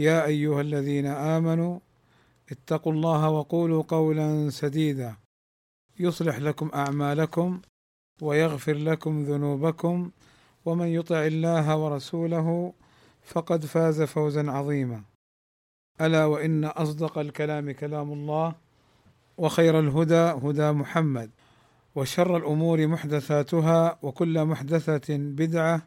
يا 0.00 0.24
أيها 0.26 0.60
الذين 0.60 1.06
آمنوا 1.06 1.78
اتقوا 2.50 2.92
الله 2.92 3.30
وقولوا 3.30 3.82
قولا 3.82 4.50
سديدا. 4.50 5.14
يصلح 5.98 6.38
لكم 6.38 6.70
أعمالكم 6.74 7.60
ويغفر 8.22 8.74
لكم 8.74 9.22
ذنوبكم 9.24 10.10
ومن 10.64 10.86
يطع 10.86 11.26
الله 11.26 11.76
ورسوله 11.76 12.72
فقد 13.22 13.64
فاز 13.66 14.02
فوزا 14.02 14.50
عظيما. 14.50 15.02
ألا 16.00 16.24
وإن 16.24 16.64
أصدق 16.64 17.18
الكلام 17.18 17.70
كلام 17.70 18.12
الله 18.12 18.54
وخير 19.38 19.80
الهدى 19.80 20.14
هدى 20.14 20.72
محمد 20.72 21.30
وشر 21.94 22.36
الأمور 22.36 22.86
محدثاتها 22.86 23.98
وكل 24.02 24.44
محدثة 24.44 25.16
بدعة 25.16 25.82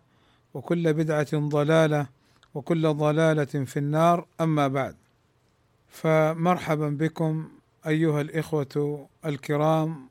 وكل 0.54 0.94
بدعة 0.94 1.30
ضلالة 1.34 2.08
وكل 2.54 2.94
ضلالة 2.94 3.46
في 3.46 3.78
النار. 3.78 4.28
أما 4.42 4.68
بعد 4.68 4.96
فمرحبا 5.88 6.90
بكم 6.90 7.50
أيها 7.88 8.22
الإخوة 8.22 9.08
الكرام 9.26 10.10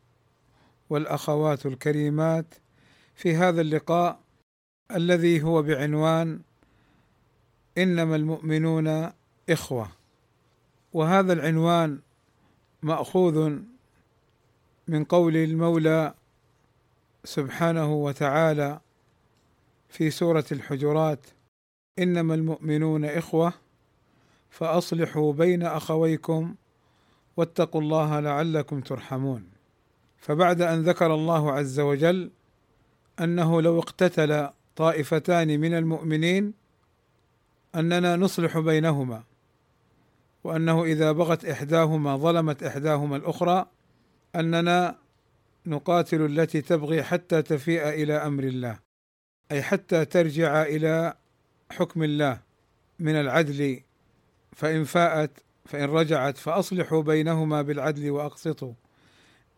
والأخوات 0.91 1.67
الكريمات 1.67 2.47
في 3.15 3.37
هذا 3.37 3.61
اللقاء 3.61 4.21
الذي 4.91 5.43
هو 5.43 5.63
بعنوان 5.63 6.41
إنما 7.79 8.17
المؤمنون 8.17 9.13
إخوة. 9.51 9.89
وهذا 10.93 11.33
العنوان 11.33 11.99
مأخوذ 12.83 13.59
من 14.89 15.05
قول 15.05 15.37
المولى 15.37 16.15
سبحانه 17.25 17.93
وتعالى 17.93 18.81
في 19.89 20.11
سورة 20.11 20.45
الحجرات 20.53 21.27
إنما 21.99 22.35
المؤمنون 22.35 23.05
إخوة 23.05 23.53
فأصلحوا 24.51 25.33
بين 25.33 25.63
أخويكم 25.63 26.55
واتقوا 27.37 27.81
الله 27.81 28.21
لعلكم 28.21 28.81
ترحمون. 28.81 29.45
فبعد 30.23 30.63
أن 30.63 30.83
ذكر 30.83 31.15
الله 31.15 31.53
عز 31.53 31.81
وجل 31.81 32.31
أنه 33.21 33.63
لو 33.63 33.79
اقتتل 33.79 34.49
طائفتان 34.77 35.61
من 35.61 35.75
المؤمنين 35.75 36.55
أننا 37.75 38.17
نصلح 38.17 38.59
بينهما 38.59 39.23
وأنه 40.45 40.85
إذا 40.85 41.13
بغت 41.13 41.45
إحداهما 41.45 42.17
ظلمت 42.17 42.63
إحداهما 42.63 43.17
الأخرى 43.17 43.67
أننا 44.37 44.99
نقاتل 45.67 46.25
التي 46.25 46.61
تبغي 46.61 47.03
حتى 47.03 47.43
تفيء 47.43 47.89
إلى 47.89 48.15
أمر 48.15 48.45
الله 48.45 48.79
أي 49.53 49.63
حتى 49.63 50.05
ترجع 50.05 50.63
إلى 50.63 51.15
حكم 51.73 52.03
الله 52.03 52.41
من 52.99 53.15
العدل 53.15 53.81
فإن 54.53 54.85
فاءت 54.85 55.31
فإن 55.65 55.85
رجعت 55.85 56.37
فأصلحوا 56.37 57.03
بينهما 57.03 57.63
بالعدل 57.63 58.11
وأقسطوا. 58.11 58.73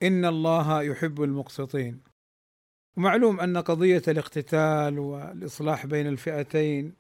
إن 0.03 0.25
الله 0.25 0.83
يحب 0.83 1.23
المقسطين. 1.23 2.01
ومعلوم 2.97 3.41
أن 3.41 3.57
قضية 3.57 4.03
الاقتتال 4.09 4.99
والإصلاح 4.99 5.87
بين 5.87 6.07
الفئتين 6.07 6.93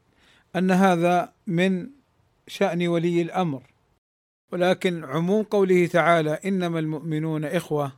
أن 0.56 0.70
هذا 0.70 1.32
من 1.46 1.90
شأن 2.48 2.88
ولي 2.88 3.22
الأمر. 3.22 3.62
ولكن 4.52 5.04
عموم 5.04 5.42
قوله 5.42 5.86
تعالى 5.86 6.30
إنما 6.44 6.78
المؤمنون 6.78 7.44
إخوة 7.44 7.92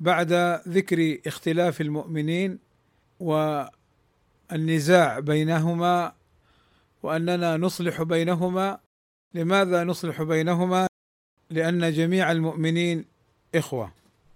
بعد 0.00 0.32
ذكر 0.68 1.18
اختلاف 1.26 1.80
المؤمنين 1.80 2.58
والنزاع 4.50 5.18
بينهما 5.18 6.12
وأننا 7.06 7.56
نصلح 7.56 8.02
بينهما. 8.02 8.78
لماذا 9.34 9.84
نصلح 9.84 10.22
بينهما؟ 10.22 10.86
لأن 11.50 11.92
جميع 11.92 12.32
المؤمنين 12.32 13.04
إخوة 13.54 13.92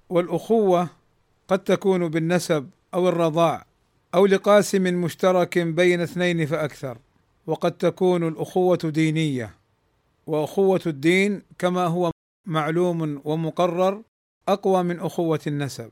والأخوة 0.08 0.88
قد 1.48 1.58
تكون 1.58 2.08
بالنسب 2.08 2.70
أو 2.94 3.08
الرضاع 3.08 3.66
أو 4.14 4.26
لقاسم 4.26 4.82
مشترك 4.82 5.58
بين 5.58 6.00
اثنين 6.00 6.46
فأكثر 6.46 6.98
وقد 7.46 7.72
تكون 7.72 8.28
الأخوة 8.28 8.78
دينية. 8.84 9.54
وأخوة 10.26 10.80
الدين 10.86 11.42
كما 11.58 11.86
هو 11.86 12.10
معلوم 12.46 13.20
ومقرر 13.24 14.02
أقوى 14.48 14.82
من 14.82 15.00
أخوة 15.00 15.40
النسب. 15.46 15.90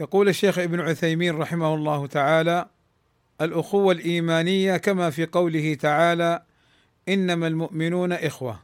يقول 0.00 0.28
الشيخ 0.28 0.58
ابن 0.58 0.80
عثيمين 0.80 1.36
رحمه 1.36 1.74
الله 1.74 2.06
تعالى 2.06 2.66
الأخوة 3.40 3.92
الإيمانية 3.92 4.76
كما 4.76 5.10
في 5.10 5.26
قوله 5.26 5.74
تعالى 5.74 6.42
إنما 7.08 7.46
المؤمنون 7.46 8.12
إخوة 8.12 8.60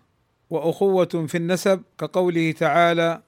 وأخوة 0.51 1.27
في 1.29 1.35
النسب 1.35 1.83
كقوله 1.99 2.53
تعالى 2.53 3.23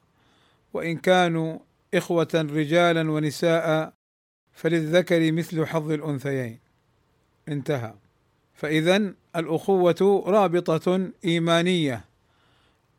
وإن 0.73 0.97
كانوا 0.97 1.59
إخوة 1.95 2.29
رجالا 2.35 3.11
ونساء 3.11 3.93
فللذكر 4.53 5.33
مثل 5.33 5.67
حظ 5.67 5.91
الأنثيين. 5.91 6.59
انتهى. 7.49 7.95
فاذا 8.55 9.15
الأخوة 9.37 10.23
رابطة 10.27 11.11
إيمانية. 11.25 12.05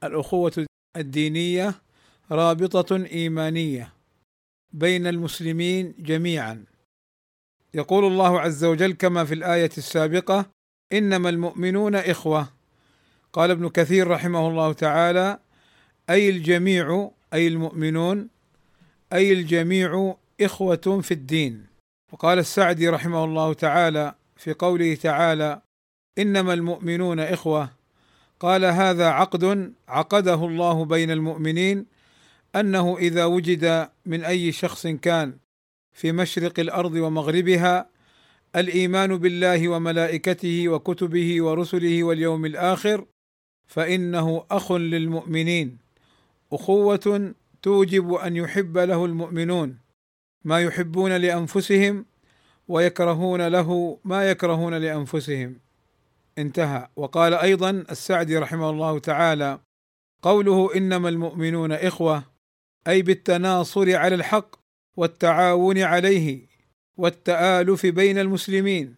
الأخوة 0.04 0.66
الدينية 0.98 1.74
رابطة 2.32 2.96
إيمانية 2.96 3.94
بين 4.74 5.08
المسلمين 5.08 5.94
جميعا. 6.00 6.64
يقول 7.76 8.06
الله 8.06 8.40
عز 8.40 8.64
وجل 8.64 8.94
كما 8.94 9.26
في 9.26 9.34
الآية 9.34 9.70
السابقة 9.78 10.46
إنما 10.94 11.30
المؤمنون 11.30 11.96
إخوة. 11.96 12.48
قال 13.34 13.52
ابن 13.52 13.70
كثير 13.70 14.08
رحمه 14.08 14.48
الله 14.48 14.74
تعالى 14.74 15.40
أي 16.10 16.30
الجميع 16.30 17.12
أي 17.34 17.48
المؤمنون 17.48 18.28
أي 19.14 19.34
الجميع 19.34 20.16
إخوة 20.42 21.02
في 21.02 21.14
الدين. 21.14 21.66
وقال 22.14 22.40
السعدي 22.40 22.90
رحمه 22.90 23.24
الله 23.24 23.54
تعالى 23.54 24.16
في 24.38 24.54
قوله 24.54 24.96
تعالى 24.96 25.62
إنما 26.18 26.54
المؤمنون 26.54 27.20
إخوة. 27.20 27.70
قال 28.40 28.66
هذا 28.66 29.08
عقد 29.08 29.74
عقده 29.88 30.46
الله 30.46 30.86
بين 30.86 31.12
المؤمنين 31.12 31.86
أنه 32.56 32.98
إذا 32.98 33.26
وجد 33.26 33.90
من 34.06 34.24
أي 34.24 34.52
شخص 34.52 34.88
كان 34.88 35.38
في 35.96 36.12
مشرق 36.12 36.60
الأرض 36.60 36.94
ومغربها 36.94 37.90
الإيمان 38.56 39.18
بالله 39.18 39.70
وملائكته 39.70 40.70
وكتبه 40.70 41.44
ورسله 41.44 42.04
واليوم 42.04 42.46
الآخر 42.46 43.06
فإنه 43.68 44.46
أخ 44.52 44.72
للمؤمنين 44.72 45.78
أخوة 46.54 47.34
توجب 47.62 48.14
أن 48.14 48.36
يحب 48.36 48.78
له 48.78 49.06
المؤمنون 49.06 49.78
ما 50.44 50.62
يحبون 50.62 51.18
لأنفسهم 51.18 52.06
ويكرهون 52.68 53.48
له 53.48 54.00
ما 54.04 54.30
يكرهون 54.30 54.74
لأنفسهم. 54.74 55.60
انتهى. 56.38 56.88
وقال 56.96 57.34
أيضا 57.34 57.70
السعدي 57.70 58.38
رحمه 58.38 58.70
الله 58.70 59.00
تعالى 59.00 59.60
قوله 60.22 60.76
إنما 60.76 61.10
المؤمنون 61.10 61.72
إخوة 61.72 62.24
أي 62.88 63.02
بالتناصر 63.02 63.96
على 63.96 64.16
الحق 64.16 64.65
والتعاون 64.98 65.78
عليه 65.78 66.40
والتآلف 66.98 67.86
بين 67.86 68.18
المسلمين 68.18 68.96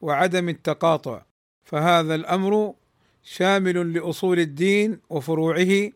وعدم 0.00 0.48
التقاطع. 0.48 1.22
فهذا 1.64 2.14
الأمر 2.14 2.74
شامل 3.22 3.92
لأصول 3.92 4.38
الدين 4.38 5.00
وفروعه 5.10 5.90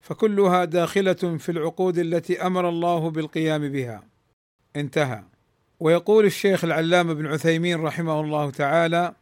فكلها 0.00 0.64
داخلة 0.64 1.12
في 1.12 1.48
العقود 1.48 1.98
التي 1.98 2.46
أمر 2.46 2.68
الله 2.68 3.10
بالقيام 3.10 3.68
بها. 3.68 4.02
انتهى. 4.76 5.22
ويقول 5.80 6.24
الشيخ 6.24 6.64
العلامة 6.64 7.12
بن 7.12 7.26
عثيمين 7.26 7.80
رحمه 7.80 8.20
الله 8.20 8.50
تعالى 8.50 9.14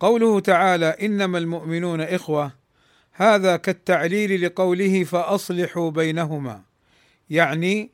قوله 0.00 0.40
تعالى 0.40 0.86
إنما 0.86 1.38
المؤمنون 1.38 2.00
إخوة 2.00 2.52
هذا 3.12 3.56
كالتعليل 3.56 4.46
لقوله 4.46 5.04
فأصلحوا 5.04 5.90
بينهما. 5.90 6.62
يعني 7.30 7.90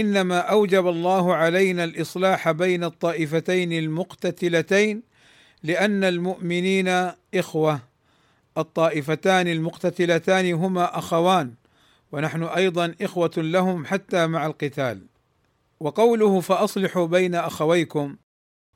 إنما 0.00 0.38
أوجب 0.38 0.88
الله 0.88 1.34
علينا 1.34 1.84
الإصلاح 1.84 2.50
بين 2.50 2.84
الطائفتين 2.84 3.72
المقتتلتين 3.72 5.02
لأن 5.62 6.04
المؤمنين 6.04 7.12
إخوة. 7.34 7.80
الطائفتان 8.58 9.48
المقتتلتان 9.48 10.52
هما 10.52 10.98
أخوان 10.98 11.54
ونحن 12.12 12.42
أيضا 12.42 12.94
إخوة 13.02 13.30
لهم 13.36 13.86
حتى 13.86 14.26
مع 14.26 14.46
القتال. 14.46 15.06
وقوله 15.80 16.40
فأصلحوا 16.40 17.06
بين 17.06 17.34
أخويكم 17.34 18.16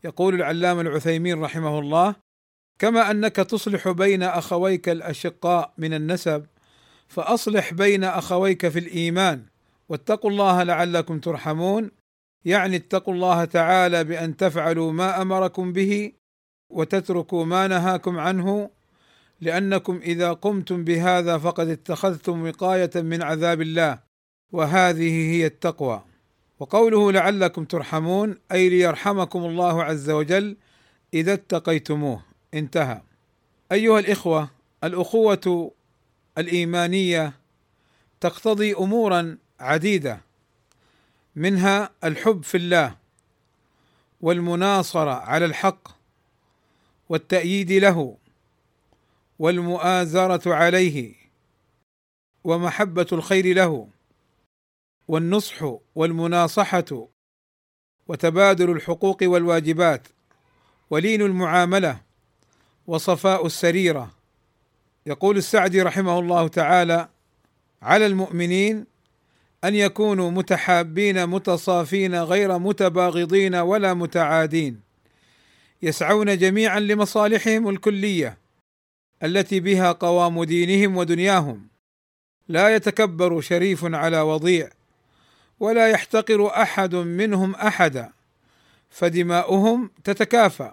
يقول 0.05 0.35
العلامة 0.35 0.81
العثيمين 0.81 1.41
رحمه 1.41 1.79
الله 1.79 2.15
كما 2.79 3.11
أنك 3.11 3.37
تصلح 3.37 3.89
بين 3.89 4.23
أخويك 4.23 4.89
الأشقاء 4.89 5.73
من 5.79 5.95
النسب 5.95 6.47
فأصلح 7.09 7.73
بين 7.75 8.05
أخويك 8.05 8.69
في 8.69 8.79
الإيمان 8.79 9.52
واتقوا 9.93 10.31
الله 10.31 10.63
لعلكم 10.63 11.19
ترحمون. 11.19 11.91
يعني 12.45 12.77
اتقوا 12.77 13.15
الله 13.15 13.45
تعالى 13.45 14.05
بأن 14.05 14.37
تفعلوا 14.37 14.93
ما 14.93 15.23
أمركم 15.23 15.73
به 15.73 16.13
وتتركوا 16.71 17.45
ما 17.45 17.69
نهاكم 17.69 18.19
عنه 18.19 18.71
لأنكم 19.41 20.01
إذا 20.03 20.33
قمتم 20.33 20.85
بهذا 20.85 21.39
فقد 21.39 21.69
اتخذتم 21.69 22.47
وقاية 22.49 22.91
من 22.97 23.23
عذاب 23.23 23.61
الله 23.61 23.99
وهذه 24.53 25.33
هي 25.33 25.47
التقوى. 25.47 26.03
وقوله 26.61 27.13
لعلكم 27.13 27.65
ترحمون 27.65 28.39
أي 28.53 28.69
ليرحمكم 28.69 29.45
الله 29.45 29.83
عز 29.83 30.11
وجل 30.11 30.57
إذا 31.15 31.33
اتقيتموه. 31.33 32.23
انتهى. 32.55 33.01
أيها 33.73 33.99
الإخوة 33.99 34.51
الأخوة 34.85 35.73
الإيمانية 36.39 37.33
تقتضي 38.21 38.75
امورا 38.75 39.39
عديدة 39.63 40.21
منها 41.37 41.91
الحب 42.05 42.43
في 42.43 42.57
الله 42.57 42.97
والمناصرة 44.21 45.11
على 45.11 45.45
الحق 45.45 45.89
والتأييد 47.09 47.73
له 47.73 48.17
والمؤازرة 49.39 50.55
عليه 50.55 51.15
ومحبة 52.45 53.07
الخير 53.13 53.55
له 53.55 53.89
والنصح 55.09 55.75
والمناصحة 55.95 57.09
وتبادل 58.09 58.71
الحقوق 58.71 59.19
والواجبات 59.23 60.09
ولين 60.91 61.23
المعاملة 61.23 62.01
وصفاء 62.87 63.47
السريرة. 63.47 64.11
يقول 65.07 65.37
السعدي 65.37 65.83
رحمه 65.83 66.19
الله 66.19 66.49
تعالى 66.49 67.09
على 67.83 68.07
المؤمنين 68.07 68.92
أن 69.65 69.75
يكونوا 69.75 70.31
متحابين 70.31 71.27
متصافين 71.27 72.15
غير 72.15 72.59
متباغضين 72.59 73.55
ولا 73.55 73.95
متعادين. 73.95 74.81
يسعون 75.83 76.39
جميعا 76.39 76.81
لمصالحهم 76.81 77.69
الكلية 77.69 78.39
التي 79.23 79.61
بها 79.61 79.93
قوام 79.93 80.45
دينهم 80.45 80.97
ودنياهم. 80.97 81.69
لا 82.49 82.77
يتكبر 82.77 83.41
شريف 83.41 83.85
على 83.85 84.21
وضيع 84.21 84.69
ولا 85.61 85.89
يحتقر 85.89 86.47
أحد 86.47 86.95
منهم 86.95 87.55
أحدا. 87.55 88.13
فدماؤهم 88.91 89.91
تتكافى 90.05 90.73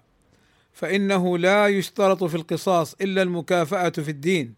فإنه 0.74 1.38
لا 1.38 1.68
يشترط 1.68 2.24
في 2.24 2.36
القصاص 2.36 2.94
إلا 2.94 3.22
المكافأة 3.22 3.90
في 3.90 4.12
الدين. 4.12 4.54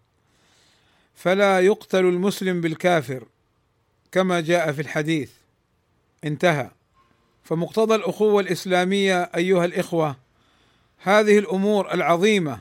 فلا 1.15 1.59
يقتل 1.59 2.05
المسلم 2.05 2.61
بالكافر. 2.61 3.25
كما 4.11 4.41
جاء 4.41 4.71
في 4.71 4.81
الحديث. 4.81 5.31
انتهى. 6.23 6.71
فمقتضى 7.43 7.95
الأخوة 7.95 8.41
الإسلامية 8.41 9.23
أيها 9.23 9.65
الإخوة 9.65 10.15
هذه 10.97 11.39
الأمور 11.39 11.93
العظيمة 11.93 12.59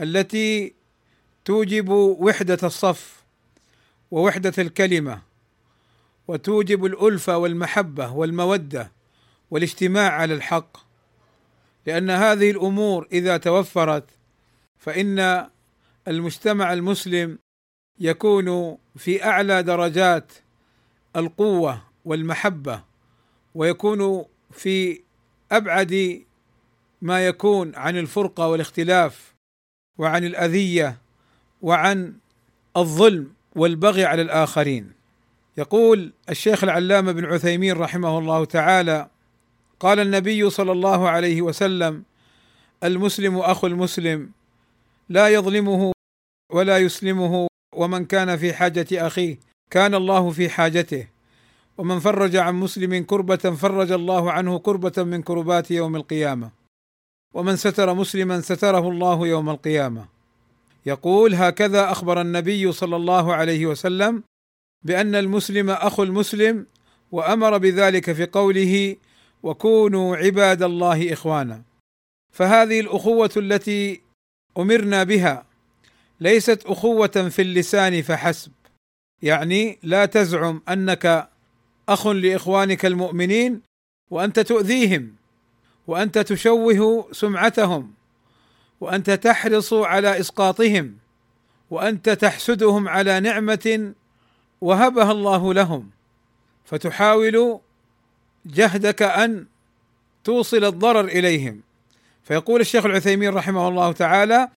التي 0.00 0.74
توجب 1.44 1.88
وحدة 1.88 2.58
الصف 2.62 3.24
ووحدة 4.10 4.52
الكلمة 4.58 5.22
وتوجب 6.28 6.84
الألفة 6.84 7.36
والمحبة 7.38 8.12
والمودة 8.12 8.92
والاجتماع 9.50 10.12
على 10.12 10.34
الحق. 10.34 10.76
لأن 11.86 12.10
هذه 12.10 12.50
الأمور 12.50 13.08
إذا 13.12 13.36
توفرت 13.36 14.04
فإن 14.78 15.46
المجتمع 16.08 16.72
المسلم 16.72 17.38
يكون 18.00 18.78
في 18.96 19.24
أعلى 19.24 19.62
درجات 19.62 20.32
القوة 21.16 21.82
والمحبة 22.04 22.82
ويكون 23.54 24.24
في 24.50 25.00
أبعد 25.52 26.22
ما 27.02 27.26
يكون 27.26 27.74
عن 27.74 27.96
الفرقة 27.98 28.48
والاختلاف 28.48 29.34
وعن 29.98 30.24
الأذية 30.24 30.98
وعن 31.62 32.14
الظلم 32.76 33.32
والبغي 33.56 34.04
على 34.04 34.22
الآخرين. 34.22 34.92
يقول 35.56 36.12
الشيخ 36.30 36.64
العلامة 36.64 37.12
بن 37.12 37.24
عثيمين 37.24 37.76
رحمه 37.76 38.18
الله 38.18 38.44
تعالى 38.44 39.08
قال 39.80 40.00
النبي 40.00 40.50
صلى 40.50 40.72
الله 40.72 41.08
عليه 41.08 41.42
وسلم 41.42 42.02
المسلم 42.84 43.38
أخو 43.38 43.66
المسلم 43.66 44.30
لا 45.08 45.28
يظلمه 45.28 45.92
ولا 46.52 46.78
يسلمه 46.78 47.46
ومن 47.74 48.04
كان 48.04 48.36
في 48.36 48.52
حاجة 48.52 49.06
أخيه. 49.06 49.38
كان 49.70 49.94
الله 49.94 50.30
في 50.30 50.48
حاجته. 50.48 51.06
ومن 51.78 51.98
فرج 51.98 52.36
عن 52.36 52.54
مسلم 52.54 53.04
كربة 53.04 53.36
فرج 53.36 53.92
الله 53.92 54.32
عنه 54.32 54.58
كربة 54.58 55.02
من 55.02 55.22
كربات 55.22 55.70
يوم 55.70 55.96
القيامة. 55.96 56.50
ومن 57.34 57.56
ستر 57.56 57.94
مسلما 57.94 58.40
ستره 58.40 58.88
الله 58.88 59.26
يوم 59.26 59.50
القيامة. 59.50 60.08
يقول 60.86 61.34
هكذا 61.34 61.90
أخبر 61.90 62.20
النبي 62.20 62.72
صلى 62.72 62.96
الله 62.96 63.34
عليه 63.34 63.66
وسلم 63.66 64.22
بأن 64.82 65.14
المسلم 65.14 65.70
أخو 65.70 66.02
المسلم 66.02 66.66
وأمر 67.12 67.58
بذلك 67.58 68.12
في 68.12 68.26
قوله 68.26 68.96
وكونوا 69.42 70.16
عباد 70.16 70.62
الله 70.62 71.12
إخوانا 71.12 71.62
فهذه 72.32 72.80
الأخوة 72.80 73.30
التي 73.36 74.00
أمرنا 74.58 75.02
بها 75.02 75.46
ليست 76.20 76.62
أخوة 76.66 77.28
في 77.28 77.42
اللسان 77.42 78.02
فحسب. 78.02 78.52
يعني 79.24 79.78
لا 79.82 80.06
تزعم 80.06 80.62
أنك 80.68 81.28
أخ 81.88 82.06
لإخوانك 82.06 82.86
المؤمنين 82.86 83.60
وأنت 84.10 84.40
تؤذيهم 84.40 85.14
وأنت 85.86 86.18
تشوه 86.18 87.08
سمعتهم 87.12 87.92
وأنت 88.80 89.10
تحرص 89.10 89.72
على 89.72 90.20
إسقاطهم 90.20 90.96
وأنت 91.70 92.10
تحسدهم 92.10 92.88
على 92.88 93.20
نعمة 93.20 93.94
وهبها 94.60 95.12
الله 95.12 95.54
لهم. 95.54 95.90
فتحاول 96.64 97.60
جهدك 98.46 99.02
أن 99.02 99.46
توصل 100.24 100.64
الضرر 100.64 101.04
إليهم. 101.04 101.60
فيقول 102.22 102.60
الشيخ 102.60 102.86
العثيمين 102.86 103.34
رحمه 103.34 103.68
الله 103.68 103.92
تعالى 103.92 104.48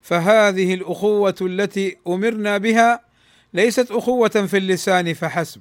فهذه 0.00 0.74
الأخوة 0.74 1.36
التي 1.40 1.96
أمرنا 2.06 2.58
بها 2.58 3.09
ليست 3.54 3.90
أخوة 3.90 4.28
في 4.28 4.56
اللسان 4.56 5.14
فحسب 5.14 5.60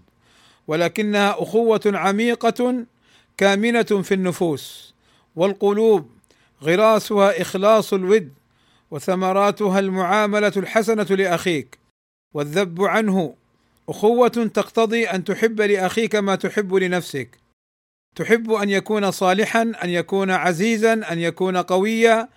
ولكنها 0.67 1.43
أخوة 1.43 1.81
عميقة 1.85 2.85
كامنة 3.37 3.81
في 3.83 4.13
النفوس 4.13 4.93
والقلوب 5.35 6.09
غراسها 6.63 7.41
إخلاص 7.41 7.93
الود 7.93 8.33
وثمراتها 8.91 9.79
المعاملة 9.79 10.51
الحسنة 10.57 11.03
لأخيك 11.03 11.79
والذب 12.33 12.81
عنه. 12.81 13.35
أخوة 13.89 14.27
تقتضي 14.27 15.05
أن 15.05 15.23
تحب 15.23 15.61
لأخيك 15.61 16.15
ما 16.15 16.35
تحب 16.35 16.73
لنفسك. 16.75 17.37
تحب 18.15 18.51
أن 18.51 18.69
يكون 18.69 19.11
صالحا 19.11 19.61
أن 19.83 19.89
يكون 19.89 20.31
عزيزا 20.31 20.93
أن 20.93 21.19
يكون 21.19 21.57
قويا 21.57 22.29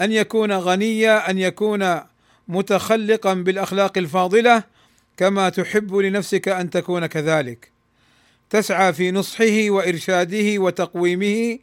أن 0.00 0.12
يكون 0.12 0.52
غنيا 0.52 1.30
أن 1.30 1.38
يكون 1.38 2.00
متخلقا 2.48 3.34
بالأخلاق 3.34 3.98
الفاضلة. 3.98 4.64
كما 5.22 5.48
تحب 5.48 5.94
لنفسك 5.94 6.48
أن 6.48 6.70
تكون 6.70 7.06
كذلك. 7.06 7.70
تسعى 8.50 8.92
في 8.92 9.10
نصحه 9.10 9.70
وإرشاده 9.70 10.58
وتقويمه 10.58 11.58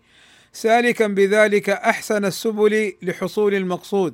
سالكا 0.54 1.08
بذلك 1.08 1.70
أحسن 1.70 2.26
السبل 2.26 2.94
لحصول 3.02 3.54
المقصود. 3.56 4.14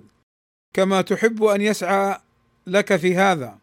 كما 0.74 1.02
تحب 1.02 1.44
أن 1.44 1.62
يسعى 1.62 2.18
لك 2.68 2.96
في 2.96 3.16
هذا. 3.16 3.58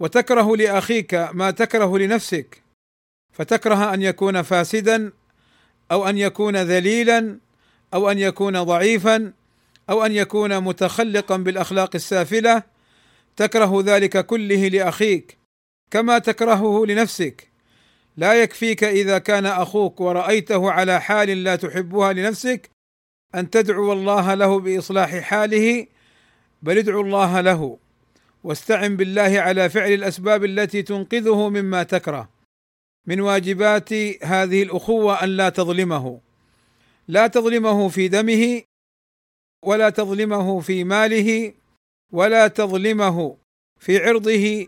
وتكره 0.00 0.56
لأخيك 0.56 1.14
ما 1.14 1.50
تكره 1.50 1.98
لنفسك. 1.98 2.62
فتكره 3.32 3.94
أن 3.94 4.02
يكون 4.02 4.42
فاسدا 4.42 5.12
أو 5.90 6.08
أن 6.08 6.18
يكون 6.18 6.56
ذليلا 6.56 7.38
أو 7.94 8.10
أن 8.10 8.18
يكون 8.18 8.62
ضعيفا 8.62 9.32
أو 9.90 10.06
أن 10.06 10.12
يكون 10.12 10.60
متخلقا 10.60 11.36
بالأخلاق 11.36 11.90
السافلة. 11.94 12.77
تكره 13.38 13.82
ذلك 13.82 14.26
كله 14.26 14.68
لأخيك 14.68 15.38
كما 15.90 16.18
تكرهه 16.18 16.86
لنفسك. 16.86 17.48
لا 18.16 18.42
يكفيك 18.42 18.84
إذا 18.84 19.18
كان 19.18 19.46
أخوك 19.46 20.00
ورأيته 20.00 20.70
على 20.70 21.00
حال 21.00 21.44
لا 21.44 21.56
تحبها 21.56 22.12
لنفسك 22.12 22.70
أن 23.34 23.50
تدعو 23.50 23.92
الله 23.92 24.34
له 24.34 24.60
بإصلاح 24.60 25.16
حاله 25.16 25.86
بل 26.62 26.78
ادعو 26.78 27.00
الله 27.00 27.40
له 27.40 27.78
واستعن 28.44 28.96
بالله 28.96 29.40
على 29.40 29.70
فعل 29.70 29.92
الأسباب 29.92 30.44
التي 30.44 30.82
تنقذه 30.82 31.48
مما 31.48 31.82
تكره. 31.82 32.28
من 33.06 33.20
واجبات 33.20 33.92
هذه 34.22 34.62
الأخوة 34.62 35.24
أن 35.24 35.28
لا 35.28 35.48
تظلمه. 35.48 36.20
لا 37.08 37.26
تظلمه 37.26 37.88
في 37.88 38.08
دمه 38.08 38.62
ولا 39.64 39.90
تظلمه 39.90 40.60
في 40.60 40.84
ماله 40.84 41.52
ولا 42.12 42.48
تظلمه 42.48 43.36
في 43.78 43.98
عرضه 43.98 44.66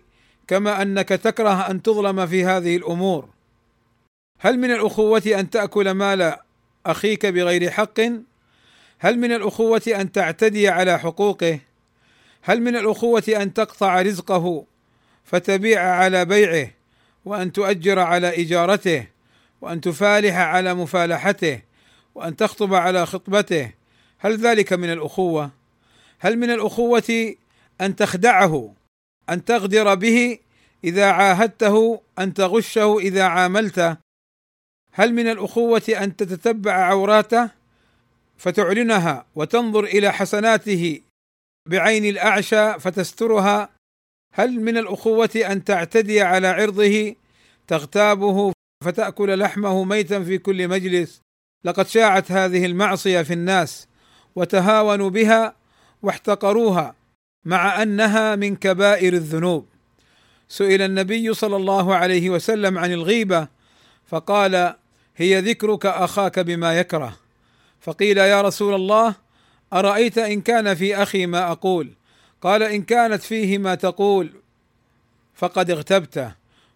كما 0.49 0.83
أنك 0.83 1.09
تكره 1.09 1.71
أن 1.71 1.83
تظلم 1.83 2.27
في 2.27 2.45
هذه 2.45 2.77
الأمور. 2.77 3.29
هل 4.39 4.59
من 4.59 4.71
الأخوة 4.71 5.23
أن 5.27 5.51
تأكل 5.51 5.91
مال 5.91 6.37
أخيك 6.87 7.27
بغير 7.27 7.71
حق؟ 7.71 8.01
هل 8.99 9.19
من 9.19 9.33
الأخوة 9.33 9.83
أن 9.89 10.13
تعتدي 10.13 10.69
على 10.69 10.99
حقوقه؟ 10.99 11.61
هل 12.43 12.63
من 12.63 12.77
الأخوة 12.77 13.25
أن 13.29 13.55
تقطع 13.55 14.03
رزقه 14.03 14.65
فتبيع 15.25 15.83
على 15.83 16.25
بيعه 16.25 16.71
وأن 17.25 17.53
تؤجر 17.53 17.99
على 17.99 18.43
إجارته 18.43 19.07
وأن 19.61 19.81
تفالح 19.81 20.37
على 20.37 20.75
مفالحته 20.75 21.61
وأن 22.15 22.37
تخطب 22.37 22.75
على 22.75 23.07
خطبته؟ 23.07 23.73
هل 24.19 24.37
ذلك 24.37 24.73
من 24.73 24.93
الأخوة؟ 24.93 25.60
هل 26.21 26.39
من 26.39 26.51
الأخوة 26.51 27.35
أن 27.81 27.97
تخدعه 27.97 28.75
أن 29.31 29.45
تغدر 29.45 29.95
به 29.95 30.39
إذا 30.85 31.11
عاهدته 31.11 32.01
أن 32.19 32.35
تغشه 32.35 32.99
إذا 32.99 33.23
عاملته؟ 33.23 33.97
هل 34.93 35.15
من 35.15 35.31
الأخوة 35.31 35.83
أن 35.89 36.17
تتتبع 36.17 36.73
عوراته 36.73 37.51
فتعلنها 38.39 39.27
وتنظر 39.35 39.85
إلى 39.85 40.13
حسناته 40.13 41.01
بعين 41.69 42.05
الأعشى 42.05 42.81
فتسترها؟ 42.81 43.69
هل 44.35 44.61
من 44.61 44.79
الأخوة 44.79 45.31
أن 45.37 45.65
تعتدي 45.65 46.21
على 46.23 46.49
عرضه 46.49 47.15
تغتابه 47.67 48.53
فتأكل 48.85 49.39
لحمه 49.39 49.85
ميتا 49.85 50.23
في 50.23 50.39
كل 50.39 50.69
مجلس؟ 50.69 51.21
لقد 51.65 51.87
شاعت 51.87 52.33
هذه 52.33 52.67
المعصية 52.67 53.23
في 53.23 53.33
الناس 53.33 53.89
وتهاونوا 54.37 55.11
بها 55.11 55.60
واحتقروها 56.03 56.95
مع 57.45 57.83
أنها 57.83 58.37
من 58.37 58.57
كبائر 58.57 59.13
الذنوب. 59.13 59.67
سئل 60.49 60.83
النبي 60.83 61.35
صلى 61.35 61.57
الله 61.57 61.95
عليه 61.95 62.31
وسلم 62.31 62.79
عن 62.79 62.93
الغيبة 62.93 63.49
فقال 64.07 64.75
هي 65.17 65.41
ذكرك 65.41 65.87
أخاك 65.87 66.39
بما 66.39 66.79
يكره. 66.79 67.17
فقيل 67.81 68.19
يا 68.19 68.43
رسول 68.43 68.75
الله 68.75 69.15
أرأيت 69.73 70.19
إن 70.19 70.41
كان 70.41 70.75
في 70.75 70.97
أخي 70.97 71.27
ما 71.27 71.53
أقول؟ 71.53 71.91
قال 72.43 72.63
إن 72.63 72.83
كانت 72.83 73.23
فيه 73.23 73.59
ما 73.59 73.75
تقول 73.75 74.33
فقد 75.35 75.71
اغتبته 75.71 76.33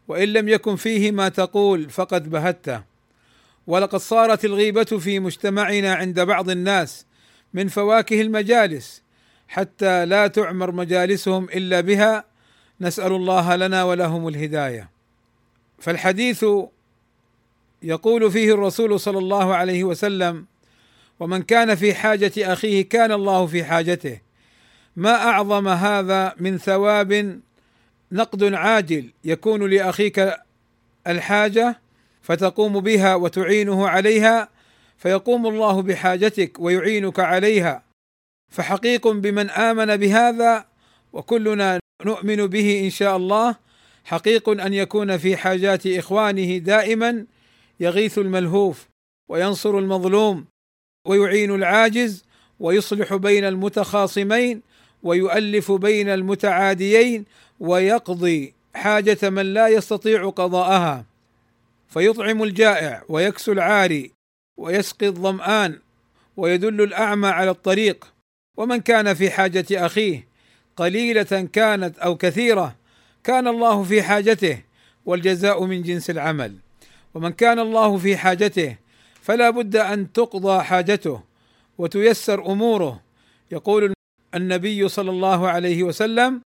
وإن 0.09 0.28
لم 0.28 0.49
يكن 0.49 0.76
فيه 0.76 1.11
ما 1.11 1.28
تقول 1.28 1.90
فقد 1.90 2.31
بهته. 2.31 2.83
ولقد 3.66 3.99
صارت 3.99 4.45
الغيبة 4.45 4.85
في 4.85 5.21
مجتمعنا 5.21 5.95
عند 5.95 6.21
بعض 6.21 6.50
الناس 6.50 7.07
من 7.54 7.69
فواكه 7.69 8.21
المجالس 8.21 9.03
حتى 9.48 10.06
لا 10.06 10.26
تعمر 10.26 10.72
مجالسهم 10.72 11.44
إلا 11.44 11.80
بها. 11.80 12.24
نسأل 12.80 13.12
الله 13.12 13.56
لنا 13.56 13.84
ولهم 13.84 14.28
الهداية. 14.28 14.90
فالحديث 15.78 16.44
يقول 17.82 18.30
فيه 18.30 18.54
الرسول 18.54 19.00
صلى 19.00 19.18
الله 19.18 19.54
عليه 19.54 19.84
وسلم 19.84 20.46
ومن 21.20 21.42
كان 21.42 21.74
في 21.74 21.94
حاجة 21.94 22.32
أخيه 22.38 22.88
كان 22.88 23.12
الله 23.12 23.46
في 23.46 23.64
حاجته. 23.64 24.20
ما 24.96 25.14
أعظم 25.14 25.68
هذا 25.68 26.34
من 26.38 26.58
ثواب 26.58 27.40
نقد 28.12 28.54
عاجل 28.54 29.10
يكون 29.24 29.70
لأخيك 29.70 30.34
الحاجة 31.06 31.80
فتقوم 32.22 32.80
بها 32.80 33.14
وتعينه 33.14 33.88
عليها 33.88 34.48
فيقوم 34.98 35.46
الله 35.46 35.82
بحاجتك 35.82 36.60
ويعينك 36.60 37.20
عليها 37.20 37.82
فحقيق 38.54 39.08
بمن 39.08 39.50
آمن 39.50 39.96
بهذا 39.96 40.64
وكلنا 41.12 41.80
نؤمن 42.04 42.46
به 42.46 42.84
إن 42.84 42.90
شاء 42.90 43.16
الله. 43.16 43.56
حقيق 44.04 44.49
أن 44.49 44.75
يكون 44.75 45.16
في 45.16 45.37
حاجات 45.37 45.87
إخوانه 45.87 46.58
دائما 46.58 47.26
يغيث 47.80 48.18
الملهوف 48.18 48.88
وينصر 49.30 49.78
المظلوم 49.78 50.44
ويعين 51.06 51.54
العاجز 51.54 52.25
ويصلح 52.61 53.14
بين 53.14 53.44
المتخاصمين 53.44 54.62
ويؤلف 55.02 55.73
بين 55.73 56.08
المتعاديين 56.08 57.25
ويقضي 57.61 58.54
حاجة 58.75 59.30
من 59.30 59.54
لا 59.54 59.68
يستطيع 59.68 60.30
قضاءها. 60.30 61.04
فيطعم 61.88 62.42
الجائع 62.42 63.02
ويكسو 63.08 63.52
العاري 63.52 64.11
ويسقي 64.56 65.06
الظمآن 65.06 65.78
ويدل 66.37 66.82
الأعمى 66.82 67.28
على 67.28 67.50
الطريق. 67.50 68.13
ومن 68.56 68.76
كان 68.76 69.14
في 69.14 69.30
حاجة 69.30 69.66
أخيه 69.73 70.28
قليلة 70.76 71.49
كانت 71.52 71.99
أو 71.99 72.16
كثيرة 72.16 72.76
كان 73.25 73.49
الله 73.49 73.82
في 73.82 74.02
حاجته 74.02 74.62
والجزاء 75.06 75.64
من 75.64 75.82
جنس 75.82 76.11
العمل. 76.11 76.56
ومن 77.14 77.30
كان 77.30 77.58
الله 77.58 77.99
في 77.99 78.16
حاجته 78.16 78.76
فلا 79.23 79.50
بد 79.50 79.76
أن 79.76 80.12
تقضى 80.12 80.62
حاجته 80.62 81.20
وتيسر 81.78 82.46
أموره. 82.52 83.00
يقول 83.50 83.94
النبي 84.34 84.88
صلى 84.88 85.11
الله 85.11 85.49
عليه 85.49 85.82
وسلم 85.82 86.40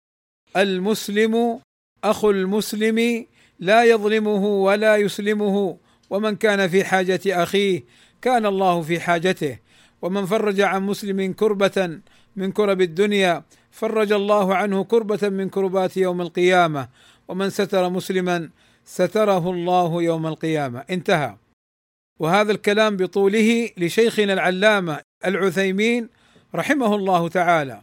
المسلم 0.56 1.60
أخو 2.04 2.30
المسلم 2.30 3.26
لا 3.58 3.84
يظلمه 3.84 4.44
ولا 4.46 4.96
يسلمه 4.96 5.76
ومن 6.10 6.36
كان 6.36 6.68
في 6.68 6.84
حاجة 6.84 7.20
أخيه 7.26 7.84
كان 8.22 8.46
الله 8.46 8.82
في 8.82 9.00
حاجته 9.00 9.58
ومن 10.02 10.26
فرج 10.26 10.60
عن 10.60 10.82
مسلم 10.82 11.32
كربة 11.32 12.00
من 12.36 12.52
كرب 12.52 12.80
الدنيا 12.80 13.42
فرج 13.70 14.12
الله 14.12 14.54
عنه 14.54 14.84
كربة 14.84 15.28
من 15.28 15.48
كربات 15.48 15.96
يوم 15.96 16.20
القيامة. 16.20 16.88
ومن 17.28 17.50
ستر 17.50 17.90
مسلما 17.90 18.50
ستره 18.84 19.50
الله 19.50 20.02
يوم 20.02 20.26
القيامة. 20.26 20.84
انتهى. 20.90 21.36
وهذا 22.20 22.52
الكلام 22.52 22.96
بطوله 22.96 23.70
لشيخنا 23.76 24.32
العلامة 24.32 25.00
العثيمين 25.24 26.08
رحمه 26.54 26.94
الله 26.94 27.28
تعالى. 27.28 27.82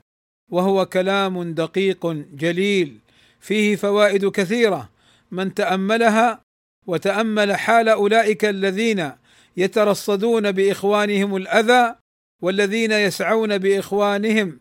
وهو 0.51 0.86
كلام 0.86 1.53
دقيق 1.53 2.08
جليل. 2.34 2.98
فيه 3.39 3.75
فوائد 3.75 4.25
كثيرة. 4.25 4.89
من 5.32 5.53
تأملها 5.53 6.41
وتأمل 6.88 7.55
حال 7.55 7.89
أولئك 7.89 8.46
الذين 8.46 9.12
يترصدون 9.58 10.51
بإخوانهم 10.51 11.36
الأذى 11.36 11.96
والذين 12.44 12.92
يسعون 12.92 13.58
بإخوانهم 13.58 14.60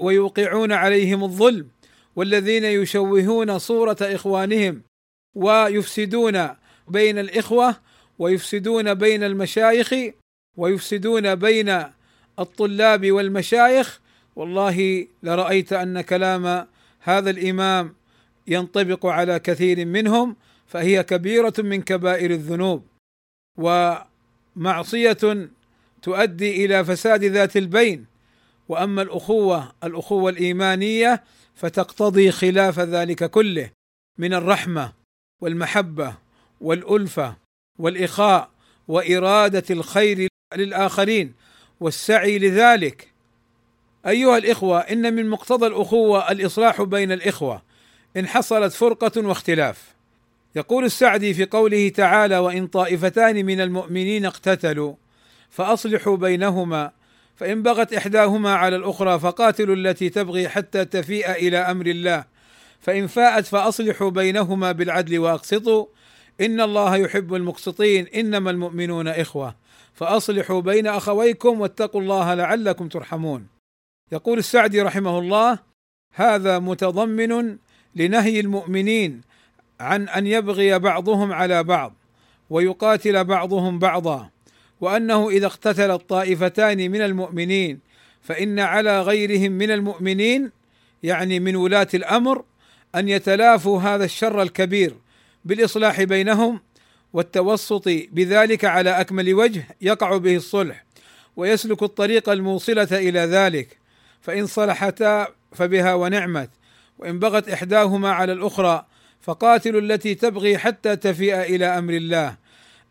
ويوقعون 0.00 0.72
عليهم 0.72 1.24
الظلم 1.24 1.68
والذين 2.16 2.64
يشوهون 2.64 3.58
صورة 3.58 3.96
إخوانهم 4.00 4.82
ويفسدون 5.36 6.48
بين 6.88 7.18
الإخوة 7.18 7.76
ويفسدون 8.18 8.94
بين 8.94 9.24
المشايخ 9.24 9.94
ويفسدون 10.56 11.34
بين 11.34 11.84
الطلاب 12.38 13.10
والمشايخ. 13.10 14.00
والله 14.36 15.06
لرأيت 15.22 15.72
أن 15.72 16.00
كلام 16.00 16.66
هذا 17.00 17.30
الإمام 17.30 17.94
ينطبق 18.46 19.06
على 19.06 19.38
كثير 19.38 19.84
منهم 19.84 20.36
فهي 20.66 21.02
كبيرة 21.02 21.54
من 21.58 21.82
كبائر 21.82 22.30
الذنوب 22.30 22.84
ومعصية 23.58 25.48
تؤدي 26.02 26.64
إلى 26.64 26.84
فساد 26.84 27.24
ذات 27.24 27.56
البين. 27.56 28.06
وأما 28.68 29.02
الأخوة 29.02 29.72
الأخوة 29.84 30.30
الإيمانية 30.30 31.22
فتقتضي 31.54 32.30
خلاف 32.30 32.80
ذلك 32.80 33.30
كله 33.30 33.70
من 34.18 34.34
الرحمة 34.34 34.92
والمحبة 35.40 36.14
والألفة 36.60 37.36
والإخاء 37.78 38.50
وإرادة 38.88 39.64
الخير 39.70 40.28
للآخرين 40.56 41.34
والسعي 41.80 42.38
لذلك. 42.38 43.12
أيها 44.06 44.38
الإخوة 44.38 44.78
إن 44.78 45.14
من 45.14 45.28
مقتضى 45.28 45.66
الأخوة 45.66 46.32
الإصلاح 46.32 46.82
بين 46.82 47.12
الإخوة 47.12 47.62
إن 48.16 48.26
حصلت 48.26 48.72
فرقة 48.72 49.26
واختلاف. 49.26 49.92
يقول 50.56 50.84
السعدي 50.84 51.34
في 51.34 51.44
قوله 51.44 51.88
تعالى 51.88 52.38
وإن 52.38 52.66
طائفتان 52.66 53.46
من 53.46 53.60
المؤمنين 53.60 54.26
اقتتلوا 54.26 54.94
فأصلحوا 55.52 56.16
بينهما. 56.16 56.90
فإن 57.36 57.62
بغت 57.62 57.92
إحداهما 57.92 58.54
على 58.54 58.76
الأخرى 58.76 59.18
فقاتلوا 59.18 59.76
التي 59.76 60.08
تبغي 60.08 60.48
حتى 60.48 60.84
تفيء 60.84 61.30
إلى 61.30 61.58
أمر 61.58 61.86
الله. 61.86 62.24
فإن 62.80 63.06
فاءت 63.06 63.46
فأصلحوا 63.46 64.10
بينهما 64.10 64.72
بالعدل 64.72 65.18
وأقسطوا. 65.18 65.86
إن 66.40 66.60
الله 66.60 66.96
يحب 66.96 67.34
المقسطين. 67.34 68.06
إنما 68.06 68.50
المؤمنون 68.50 69.08
إخوة. 69.08 69.54
فأصلحوا 69.94 70.60
بين 70.60 70.86
أخويكم 70.86 71.60
واتقوا 71.60 72.00
الله 72.00 72.34
لعلكم 72.34 72.88
ترحمون. 72.88 73.46
يقول 74.12 74.38
السعدي 74.38 74.82
رحمه 74.82 75.18
الله 75.18 75.58
هذا 76.14 76.58
متضمن 76.58 77.56
لنهي 77.94 78.40
المؤمنين 78.40 79.20
عن 79.80 80.08
أن 80.08 80.26
يبغي 80.26 80.78
بعضهم 80.78 81.32
على 81.32 81.62
بعض 81.62 81.94
ويقاتل 82.50 83.24
بعضهم 83.24 83.78
بعضا. 83.78 84.30
وأنه 84.82 85.28
إذا 85.28 85.46
اقتتل 85.46 85.90
الطائفتان 85.90 86.90
من 86.90 87.00
المؤمنين 87.00 87.78
فإن 88.22 88.58
على 88.58 89.02
غيرهم 89.02 89.52
من 89.52 89.70
المؤمنين 89.70 90.50
يعني 91.02 91.40
من 91.40 91.56
ولاة 91.56 91.88
الأمر 91.94 92.44
أن 92.94 93.08
يتلافوا 93.08 93.80
هذا 93.80 94.04
الشر 94.04 94.42
الكبير 94.42 94.94
بالإصلاح 95.44 96.02
بينهم 96.02 96.60
والتوسط 97.12 97.88
بذلك 97.88 98.64
على 98.64 98.90
أكمل 99.00 99.34
وجه 99.34 99.64
يقع 99.80 100.16
به 100.16 100.36
الصلح 100.36 100.84
ويسلك 101.36 101.82
الطريق 101.82 102.28
الموصلة 102.28 102.88
إلى 102.92 103.20
ذلك. 103.20 103.78
فإن 104.20 104.46
صلحتا 104.46 105.28
فبها 105.52 105.94
ونعمت 105.94 106.50
وإن 106.98 107.18
بغت 107.18 107.48
إحداهما 107.48 108.12
على 108.12 108.32
الأخرى 108.32 108.86
فقاتلوا 109.20 109.80
التي 109.80 110.14
تبغي 110.14 110.58
حتى 110.58 110.96
تفيء 110.96 111.40
إلى 111.40 111.66
أمر 111.66 111.92
الله. 111.92 112.41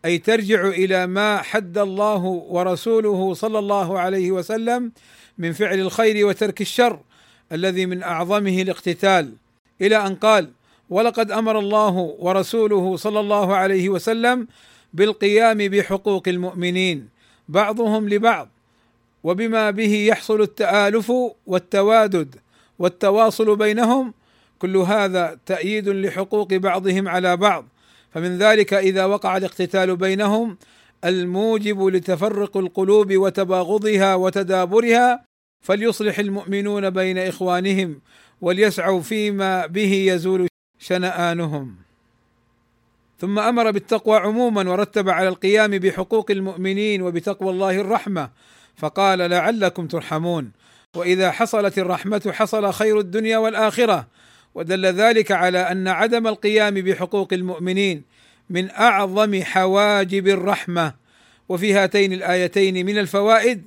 أي 0.04 0.18
ترجع 0.18 0.68
إلى 0.68 1.06
ما 1.06 1.42
حد 1.42 1.78
الله 1.78 2.24
ورسوله 2.24 3.34
صلى 3.34 3.58
الله 3.58 3.98
عليه 3.98 4.30
وسلم 4.30 4.92
من 5.38 5.52
فعل 5.52 5.80
الخير 5.80 6.26
وترك 6.26 6.60
الشر 6.60 7.00
الذي 7.52 7.86
من 7.86 8.02
أعظمه 8.02 8.62
الاقتتال. 8.62 9.34
إلى 9.80 10.06
أن 10.06 10.14
قال 10.14 10.50
ولقد 10.90 11.30
أمر 11.30 11.58
الله 11.58 12.16
ورسوله 12.18 12.96
صلى 12.96 13.20
الله 13.20 13.56
عليه 13.56 13.88
وسلم 13.88 14.46
بالقيام 14.92 15.58
بحقوق 15.58 16.28
المؤمنين 16.28 17.08
بعضهم 17.48 18.08
لبعض 18.08 18.48
وبما 19.24 19.70
به 19.70 19.94
يحصل 19.94 20.40
التآلف 20.40 21.12
والتوادد 21.46 22.36
والتواصل 22.78 23.56
بينهم 23.56 24.14
كل 24.58 24.76
هذا 24.76 25.38
تأييد 25.46 25.88
لحقوق 25.88 26.54
بعضهم 26.54 27.08
على 27.08 27.36
بعض 27.36 27.64
فمن 28.14 28.38
ذلك 28.38 28.74
إذا 28.74 29.04
وقع 29.04 29.36
الاقتتال 29.36 29.96
بينهم 29.96 30.58
الموجب 31.04 31.86
لتفرق 31.86 32.56
القلوب 32.56 33.16
وتباغضها 33.16 34.14
وتدابرها 34.14 35.24
فليصلح 35.60 36.18
المؤمنون 36.18 36.90
بين 36.90 37.18
إخوانهم 37.18 38.00
وليسعوا 38.40 39.00
فيما 39.00 39.66
به 39.66 39.92
يزول 39.92 40.48
شنآنهم. 40.78 41.76
ثم 43.18 43.38
أمر 43.38 43.70
بالتقوى 43.70 44.16
عموما 44.16 44.70
ورتب 44.70 45.08
على 45.08 45.28
القيام 45.28 45.70
بحقوق 45.70 46.30
المؤمنين 46.30 47.02
وبتقوى 47.02 47.50
الله 47.50 47.80
الرحمة 47.80 48.30
فقال 48.76 49.18
لعلكم 49.18 49.86
ترحمون. 49.86 50.52
وإذا 50.96 51.30
حصلت 51.30 51.78
الرحمة 51.78 52.32
حصل 52.32 52.72
خير 52.72 52.98
الدنيا 52.98 53.38
والآخرة. 53.38 54.06
ودل 54.54 54.86
ذلك 54.86 55.32
على 55.32 55.58
أن 55.58 55.88
عدم 55.88 56.26
القيام 56.26 56.74
بحقوق 56.74 57.32
المؤمنين 57.32 58.02
من 58.50 58.70
أعظم 58.70 59.42
حواجب 59.42 60.28
الرحمة. 60.28 60.94
وفي 61.48 61.74
هاتين 61.74 62.12
الآيتين 62.12 62.86
من 62.86 62.98
الفوائد 62.98 63.62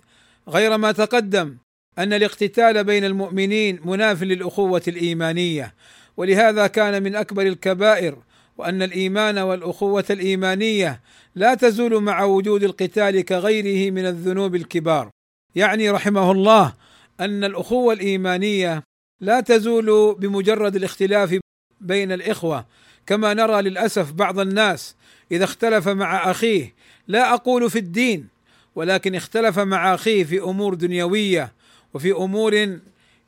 غير 0.50 0.78
ما 0.78 0.92
تقدم 0.92 1.58
أن 1.98 2.14
الاقتتال 2.14 2.84
بين 2.84 3.06
المؤمنين 3.06 3.80
مناف 3.86 4.24
للأخوة 4.24 4.82
الإيمانية. 4.88 5.74
ولهذا 6.18 6.68
كان 6.68 7.04
من 7.04 7.16
أكبر 7.16 7.42
الكبائر 7.42 8.18
وأن 8.58 8.82
الإيمان 8.82 9.38
والأخوة 9.38 10.06
الإيمانية 10.10 11.02
لا 11.36 11.54
تزول 11.54 12.04
مع 12.04 12.24
وجود 12.24 12.64
القتال 12.64 13.22
كغيره 13.22 13.92
من 13.92 14.06
الذنوب 14.06 14.56
الكبار. 14.56 15.10
يعني 15.56 15.90
رحمه 15.90 16.32
الله 16.32 16.74
أن 17.20 17.44
الأخوة 17.44 17.94
الإيمانية 17.94 18.84
لا 19.22 19.40
تزول 19.40 20.16
بمجرد 20.20 20.76
الاختلاف 20.76 21.40
بين 21.82 22.12
الإخوة 22.12 22.66
كما 23.06 23.34
نرى 23.34 23.62
للأسف 23.62 24.12
بعض 24.12 24.40
الناس 24.40 24.96
إذا 25.32 25.44
اختلف 25.44 25.88
مع 25.88 26.32
أخيه 26.32 26.74
لا 27.08 27.34
أقول 27.34 27.70
في 27.70 27.80
الدين 27.80 28.28
ولكن 28.76 29.16
اختلف 29.16 29.60
مع 29.60 29.94
أخيه 29.94 30.24
في 30.24 30.40
أمور 30.40 30.74
دنيوية 30.74 31.54
وفي 31.94 32.12
أمور 32.12 32.80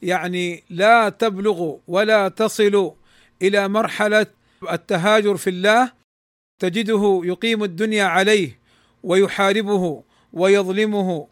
يعني 0.01 0.63
لا 0.69 1.09
تبلغ 1.09 1.75
ولا 1.87 2.27
تصل 2.27 2.93
إلى 3.41 3.67
مرحلة 3.67 4.25
التهاجر 4.71 5.37
في 5.37 5.49
الله 5.49 5.91
تجده 6.59 7.21
يقيم 7.23 7.63
الدنيا 7.63 8.03
عليه 8.03 8.59
ويحاربه 9.03 10.03
ويظلمه 10.33 11.27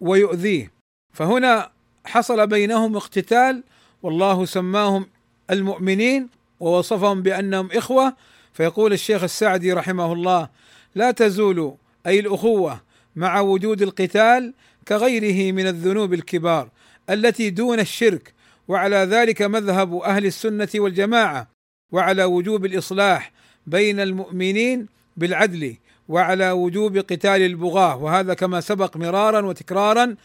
ويؤذيه. 0.00 0.72
فهنا 1.12 1.70
حصل 2.06 2.46
بينهم 2.46 2.96
اقتتال 2.96 3.62
والله 4.02 4.44
سماهم 4.44 5.06
المؤمنين 5.50 6.28
ووصفهم 6.60 7.22
بأنهم 7.22 7.68
إخوة. 7.72 8.16
فيقول 8.52 8.92
الشيخ 8.92 9.22
السعدي 9.22 9.72
رحمه 9.72 10.12
الله 10.12 10.48
لا 10.94 11.10
تزول 11.10 11.74
أي 12.06 12.20
الأخوة 12.20 12.80
مع 13.16 13.40
وجود 13.40 13.82
القتال 13.82 14.54
كغيره 14.88 15.52
من 15.52 15.66
الذنوب 15.66 16.14
الكبار 16.14 16.68
التي 17.10 17.50
دون 17.50 17.80
الشرك 17.80 18.34
وعلى 18.68 18.96
ذلك 18.96 19.42
مذهب 19.42 19.96
أهل 19.96 20.26
السنة 20.26 20.68
والجماعة 20.74 21.48
وعلى 21.92 22.24
وجوب 22.24 22.64
الإصلاح 22.64 23.32
بين 23.66 24.00
المؤمنين 24.00 24.86
بالعدل 25.16 25.76
وعلى 26.08 26.50
وجوب 26.50 26.98
قتال 26.98 27.42
البغاة. 27.42 27.96
وهذا 27.96 28.34
كما 28.34 28.60
سبق 28.60 28.96
مرارا 28.96 29.46
وتكرارا 29.46 30.16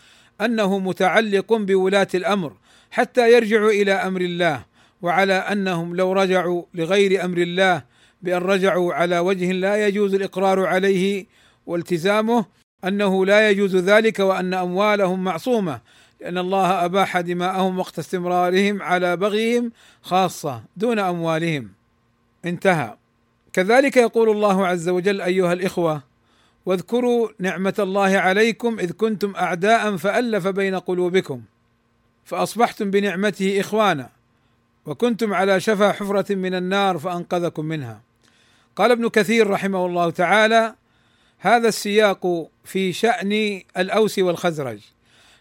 أنه 0.41 0.79
متعلق 0.79 1.53
بولاة 1.53 2.07
الأمر 2.15 2.53
حتى 2.91 3.33
يرجعوا 3.33 3.69
إلى 3.71 3.93
أمر 3.93 4.21
الله 4.21 4.65
وعلى 5.01 5.33
أنهم 5.33 5.95
لو 5.95 6.13
رجعوا 6.13 6.63
لغير 6.73 7.25
أمر 7.25 7.37
الله 7.37 7.83
بأن 8.21 8.41
رجعوا 8.41 8.93
على 8.93 9.19
وجه 9.19 9.51
لا 9.51 9.87
يجوز 9.87 10.15
الإقرار 10.15 10.65
عليه 10.65 11.25
والتزامه 11.65 12.45
أنه 12.85 13.25
لا 13.25 13.49
يجوز 13.49 13.75
ذلك 13.75 14.19
وأن 14.19 14.53
أموالهم 14.53 15.23
معصومة 15.23 15.81
لأن 16.21 16.37
الله 16.37 16.85
أباح 16.85 17.19
دماءهم 17.19 17.79
وقت 17.79 17.99
استمرارهم 17.99 18.81
على 18.81 19.17
بغيهم 19.17 19.71
خاصة 20.01 20.63
دون 20.77 20.99
أموالهم. 20.99 21.69
انتهى. 22.45 22.97
كذلك 23.53 23.97
يقول 23.97 24.29
الله 24.29 24.67
عز 24.67 24.89
وجل 24.89 25.21
أيها 25.21 25.53
الإخوة 25.53 26.03
واذكروا 26.65 27.29
نعمة 27.39 27.73
الله 27.79 28.17
عليكم 28.17 28.79
إذ 28.79 28.91
كنتم 28.91 29.35
أعداء 29.35 29.97
فألف 29.97 30.47
بين 30.47 30.75
قلوبكم 30.75 31.41
فأصبحتم 32.25 32.91
بنعمته 32.91 33.59
إخوانا 33.59 34.09
وكنتم 34.85 35.33
على 35.33 35.59
شفا 35.59 35.91
حفرة 35.91 36.35
من 36.35 36.55
النار 36.55 36.97
فأنقذكم 36.97 37.65
منها. 37.65 38.01
قال 38.75 38.91
ابن 38.91 39.09
كثير 39.09 39.49
رحمه 39.49 39.85
الله 39.85 40.09
تعالى 40.09 40.75
هذا 41.39 41.67
السياق 41.67 42.49
في 42.63 42.93
شأن 42.93 43.61
الأوس 43.77 44.19
والخزرج 44.19 44.79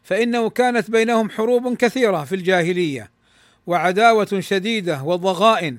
فإنه 0.02 0.50
كانت 0.50 0.90
بينهم 0.90 1.30
حروب 1.30 1.76
كثيرة 1.76 2.24
في 2.24 2.34
الجاهلية 2.34 3.10
وعداوة 3.66 4.40
شديدة 4.40 5.02
وضغائن 5.02 5.78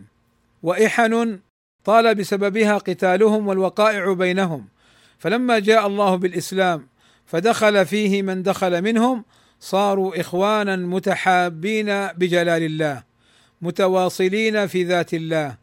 وإحن 0.63 1.39
طال 1.83 2.15
بسببها 2.15 2.77
قتالهم 2.77 3.47
والوقائع 3.47 4.13
بينهم 4.13 4.67
فلما 5.21 5.59
جاء 5.59 5.87
الله 5.87 6.15
بالإسلام 6.15 6.87
فدخل 7.25 7.85
فيه 7.85 8.21
من 8.21 8.43
دخل 8.43 8.81
منهم 8.81 9.25
صاروا 9.59 10.19
إخوانا 10.19 10.75
متحابين 10.75 12.07
بجلال 12.07 12.63
الله 12.63 13.03
متواصلين 13.61 14.67
في 14.67 14.83
ذات 14.83 15.13
الله 15.13 15.57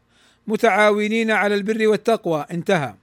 متعاونين 0.47 1.31
على 1.31 1.55
البر 1.55 1.87
والتقوى. 1.87 2.45
انتهى. 2.51 2.93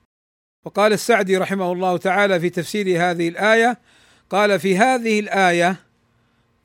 وقال 0.64 0.92
السعدي 0.92 1.36
رحمه 1.36 1.72
الله 1.72 1.96
تعالى 1.96 2.40
في 2.40 2.50
تفسير 2.50 3.10
هذه 3.10 3.28
الآية 3.28 3.78
قال 4.30 4.60
في 4.60 4.78
هذه 4.78 5.20
الآية 5.20 5.76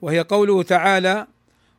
وهي 0.02 0.20
قوله 0.20 0.64
تعالى 0.64 1.28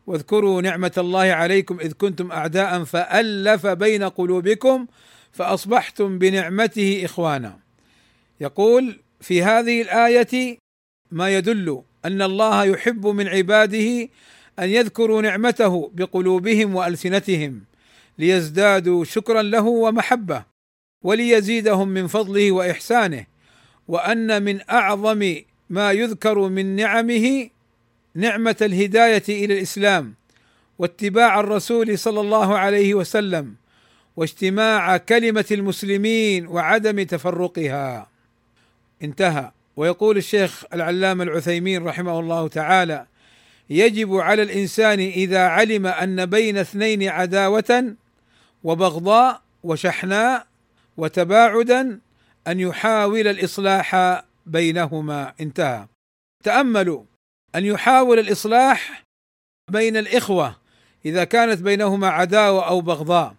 واذكروا 0.07 0.63
نعمة 0.63 0.93
الله 0.99 1.33
عليكم 1.33 1.81
إذ 1.81 1.93
كنتم 1.93 2.33
أعداء 2.33 2.85
فألف 2.85 3.67
بين 3.67 4.05
قلوبكم 4.05 4.87
فأصبحتم 5.33 6.19
بنعمته 6.19 7.03
إخوانا. 7.05 7.62
يقول 8.41 9.01
في 9.21 9.43
هذه 9.43 9.83
الآية 9.83 10.59
ما 11.11 11.37
يدل 11.37 11.83
أن 12.05 12.23
الله 12.23 12.65
يحب 12.65 13.07
من 13.07 13.29
عباده 13.29 14.09
أن 14.59 14.69
يذكروا 14.69 15.23
نعمته 15.23 15.91
بقلوبهم 15.95 16.75
وألسنتهم 16.75 17.61
ليزدادوا 18.19 19.05
شكرا 19.05 19.43
له 19.43 19.67
ومحبة 19.67 20.45
وليزيدهم 21.05 21.89
من 21.89 22.07
فضله 22.07 22.53
وإحسانه 22.53 23.27
وأن 23.89 24.43
من 24.43 24.61
أعظم 24.71 25.37
ما 25.71 25.93
يذكر 25.93 26.49
من 26.49 26.77
نعمه 26.77 27.49
نعمة 28.15 28.57
الهداية 28.63 29.23
إلى 29.29 29.55
الإسلام 29.55 30.15
واتباع 30.79 31.41
الرسول 31.41 31.99
صلى 31.99 32.21
الله 32.21 32.59
عليه 32.59 32.95
وسلم 32.95 33.55
واجتماع 34.17 34.97
كلمة 34.97 35.45
المسلمين 35.51 36.47
وعدم 36.47 37.03
تفرقها. 37.03 38.12
انتهى. 39.03 39.51
ويقول 39.77 40.17
الشيخ 40.17 40.65
العلامة 40.73 41.25
العثيمين 41.25 41.85
رحمه 41.85 42.21
الله 42.21 42.49
تعالى 42.49 43.07
يجب 43.71 44.15
على 44.15 44.43
الإنسان 44.43 45.01
إذا 45.01 45.47
علم 45.47 45.87
أن 45.87 46.27
بين 46.27 46.59
اثنين 46.59 47.09
عداوة 47.09 47.95
وبغضاء 48.65 49.43
وشحناء 49.63 50.47
وتباعدا 50.97 52.01
أن 52.47 52.61
يحاول 52.61 53.29
الإصلاح 53.29 54.23
بينهما. 54.47 55.35
انتهى. 55.41 55.87
تأملوا 56.45 57.05
أن 57.55 57.65
يحاول 57.65 58.19
الإصلاح 58.19 59.05
بين 59.71 59.97
الإخوة 59.97 60.57
إذا 61.05 61.25
كانت 61.25 61.63
بينهما 61.63 62.09
عداوة 62.09 62.69
أو 62.69 62.81
بغضاء 62.81 63.35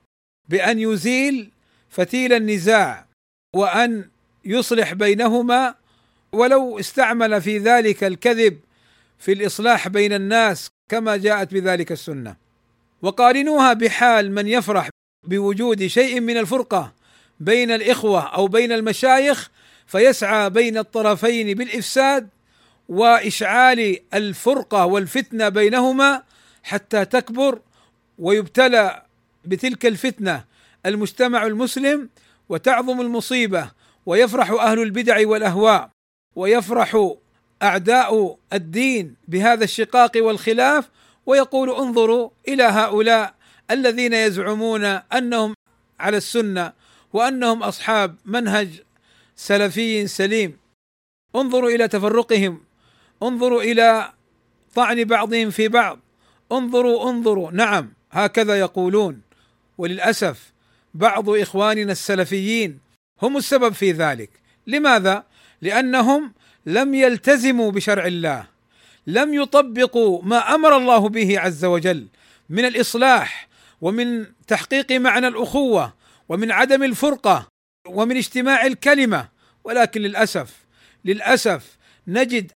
بأن 0.50 0.80
يزيل 0.80 1.52
فتيل 1.90 2.34
النزاع 2.34 3.06
وأن 3.56 4.10
يصلح 4.46 4.94
بينهما 4.94 5.76
ولو 6.32 6.80
استعمل 6.80 7.42
في 7.42 7.58
ذلك 7.58 8.04
الكذب 8.04 8.60
في 9.20 9.32
الإصلاح 9.34 9.88
بين 9.88 10.14
الناس 10.14 10.70
كما 10.90 11.18
جاءت 11.18 11.54
بذلك 11.54 11.92
السنة. 11.92 12.36
وقارنوها 13.02 13.74
بحال 13.74 14.32
من 14.32 14.48
يفرح 14.48 14.90
بوجود 15.28 15.88
شيء 15.88 16.20
من 16.20 16.38
الفرقة 16.38 16.94
بين 17.40 17.72
الإخوة 17.72 18.22
أو 18.22 18.48
بين 18.48 18.72
المشايخ 18.72 19.50
فيسعى 19.88 20.50
بين 20.50 20.78
الطرفين 20.78 21.58
بالإفساد 21.58 22.30
وإشعال 22.90 23.98
الفرقة 24.14 24.86
والفتنة 24.86 25.50
بينهما 25.50 26.24
حتى 26.64 27.06
تكبر 27.06 27.60
ويبتلى 28.20 29.04
بتلك 29.46 29.86
الفتنة 29.86 30.44
المجتمع 30.86 31.46
المسلم 31.46 32.10
وتعظم 32.50 33.02
المصيبة 33.02 33.72
ويفرح 34.06 34.52
أهل 34.52 34.82
البدع 34.82 35.28
والأهواء 35.28 35.90
ويفرح 36.36 37.14
أعداء 37.64 38.38
الدين 38.54 39.16
بهذا 39.28 39.64
الشقاق 39.64 40.12
والخلاف 40.16 40.90
ويقول 41.26 41.70
انظروا 41.70 42.30
إلى 42.48 42.64
هؤلاء 42.64 43.36
الذين 43.72 44.14
يزعمون 44.14 44.86
أنهم 44.86 45.54
على 46.00 46.18
السنة 46.18 46.74
وأنهم 47.14 47.64
أصحاب 47.64 48.16
منهج 48.26 48.82
سلفي 49.36 50.08
سليم. 50.08 50.58
انظروا 51.36 51.70
إلى 51.70 51.88
تفرقهم 51.88 52.62
انظروا 53.24 53.62
إلى 53.62 54.14
طعن 54.76 55.04
بعضهم 55.04 55.50
في 55.50 55.68
بعض 55.68 56.00
انظروا 56.52 57.10
انظروا 57.10 57.52
نعم 57.52 57.94
هكذا 58.12 58.60
يقولون. 58.60 59.22
وللأسف 59.78 60.54
بعض 60.94 61.30
إخواننا 61.30 61.92
السلفيين 61.92 62.80
هم 63.24 63.38
السبب 63.38 63.74
في 63.74 63.92
ذلك. 63.92 64.30
لماذا؟ 64.68 65.24
لأنهم 65.62 66.34
لم 66.66 66.96
يلتزموا 66.96 67.72
بشرع 67.72 68.06
الله 68.06 68.48
لم 69.08 69.34
يطبقوا 69.34 70.22
ما 70.24 70.56
أمر 70.56 70.78
الله 70.78 71.10
به 71.10 71.40
عز 71.40 71.66
وجل 71.66 72.08
من 72.50 72.66
الإصلاح 72.66 73.48
ومن 73.82 74.26
تحقيق 74.48 74.92
معنى 74.92 75.28
الأخوة 75.28 75.94
ومن 76.30 76.52
عدم 76.52 76.84
الفرقة 76.84 77.48
ومن 77.88 78.18
اجتماع 78.18 78.66
الكلمة. 78.66 79.30
ولكن 79.64 80.02
للأسف 80.02 80.54
للأسف 81.06 81.78
نجد 82.08 82.52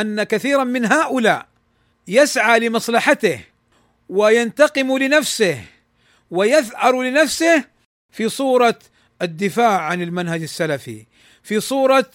أن 0.00 0.22
كثيرا 0.22 0.64
من 0.64 0.84
هؤلاء 0.84 1.46
يسعى 2.08 2.60
لمصلحته 2.60 3.40
وينتقم 4.08 4.98
لنفسه 4.98 5.64
ويثأر 6.30 7.02
لنفسه 7.02 7.64
في 8.12 8.28
صورة 8.28 8.78
الدفاع 9.22 9.80
عن 9.80 10.02
المنهج 10.02 10.42
السلفي 10.42 11.06
في 11.42 11.60
صورة 11.60 12.10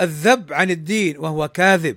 الذب 0.00 0.52
عن 0.52 0.70
الدين 0.70 1.18
وهو 1.18 1.48
كاذب 1.48 1.96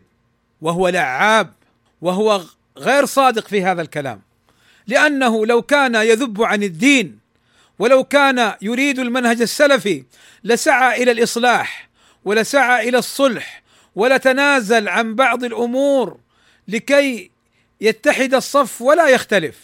وهو 0.62 0.88
لعاب 0.89 1.54
وهو 2.02 2.41
غير 2.78 3.06
صادق 3.06 3.48
في 3.48 3.63
هذا 3.63 3.82
الكلام. 3.82 4.22
لأنه 4.88 5.46
لو 5.46 5.62
كان 5.62 5.96
يذب 5.96 6.41
عن 6.41 6.63
الدين 6.63 7.20
ولو 7.80 8.04
كان 8.04 8.54
يريد 8.62 9.00
المنهج 9.00 9.41
السلفي 9.41 10.04
لسعى 10.43 11.04
إلى 11.04 11.12
الإصلاح 11.12 11.89
ولسعى 12.26 12.89
إلى 12.89 12.98
الصلح 12.98 13.63
ولتنازل 13.96 14.88
عن 14.89 15.15
بعض 15.15 15.43
الأمور 15.43 16.17
لكي 16.67 17.32
يتحد 17.82 18.34
الصف 18.34 18.82
ولا 18.82 19.08
يختلف. 19.08 19.56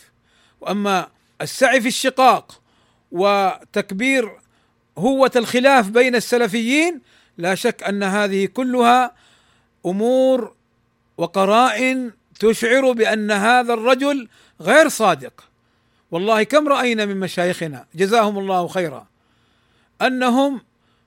وأما 0.62 1.08
السعي 1.42 1.82
في 1.82 1.88
الشقاق 1.88 2.62
وتكبير 3.12 4.32
هوة 4.98 5.32
الخلاف 5.36 5.90
بين 5.90 6.16
السلفيين 6.16 7.02
لا 7.38 7.56
شك 7.56 7.84
أن 7.84 8.04
هذه 8.04 8.46
كلها 8.46 9.16
أمور 9.86 10.54
وقرائن 11.18 12.12
تشعر 12.40 12.92
بأن 12.92 13.32
هذا 13.32 13.74
الرجل 13.74 14.28
غير 14.62 14.90
صادق. 14.90 15.44
والله 16.12 16.44
كم 16.44 16.68
رأينا 16.68 17.06
من 17.06 17.20
مشايخنا 17.20 17.86
جزاهم 17.96 18.40
الله 18.40 18.68
خيرا 18.68 19.08
أنهم 20.02 20.62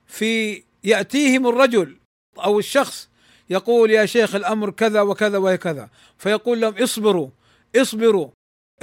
في 0.07 0.63
يأتيهم 0.83 1.47
الرجل 1.47 1.97
أو 2.43 2.59
الشخص 2.59 3.09
يقول 3.49 3.91
يا 3.91 4.05
شيخ 4.05 4.35
الأمر 4.35 4.69
كذا 4.69 5.01
وكذا 5.01 5.37
وكذا 5.37 5.89
فيقول 6.17 6.61
لهم 6.61 6.73
اصبروا 6.77 7.29
اصبروا 7.75 8.29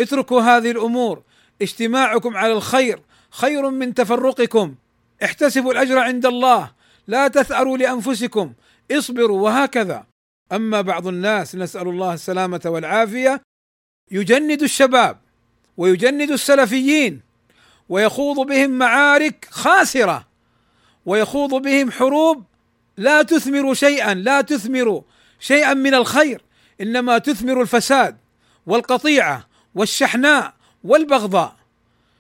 اتركوا 0.01 0.41
هذه 0.41 0.71
الأمور 0.71 1.23
اجتماعكم 1.63 2.37
على 2.37 2.53
الخير 2.53 3.01
خير 3.31 3.71
من 3.71 3.95
تفرقكم. 3.95 4.75
احتسبوا 5.23 5.73
الأجر 5.73 5.99
عند 5.99 6.27
الله 6.27 6.71
لا 7.07 7.29
تثأروا 7.29 7.79
لأنفسكم 7.79 8.53
اصبروا 8.93 9.41
وهكذا. 9.41 10.07
أما 10.53 10.81
بعض 10.81 11.07
الناس 11.07 11.55
نسأل 11.55 11.89
الله 11.89 12.15
السلامة 12.15 12.61
والعافية 12.67 13.43
يجند 14.11 14.63
الشباب 14.63 15.19
ويجند 15.77 16.31
السلفيين 16.31 17.21
ويخوض 17.89 18.47
بهم 18.47 18.71
معارك 18.71 19.49
خاسرة 19.51 20.27
ويخوض 21.07 21.55
بهم 21.55 21.91
حروب 21.91 22.45
لا 22.97 23.23
تثمر 23.23 23.75
شيئا 23.75 24.15
لا 24.15 24.41
تثمر 24.41 25.03
شيئا 25.41 25.75
من 25.75 25.95
الخير 25.95 26.43
إنما 26.81 27.19
تثمر 27.19 27.61
الفساد 27.63 28.17
والقطيعة 28.67 29.49
والشحناء 29.75 30.55
والبغضاء. 30.85 31.57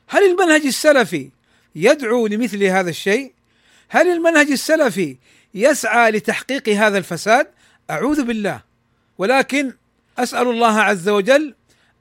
هل 0.09 0.30
المنهج 0.30 0.66
السلفي 0.66 1.30
يدعو 1.74 2.26
لمثل 2.26 2.62
هذا 2.64 2.90
الشيء؟ 2.90 3.32
هل 3.88 4.08
المنهج 4.08 4.50
السلفي 4.50 5.16
يسعى 5.54 6.10
لتحقيق 6.10 6.68
هذا 6.68 6.98
الفساد؟ 6.98 7.46
أعوذ 7.90 8.24
بالله 8.24 8.60
ولكن 9.18 9.72
أسأل 10.18 10.48
الله 10.48 10.80
عز 10.80 11.08
وجل 11.08 11.54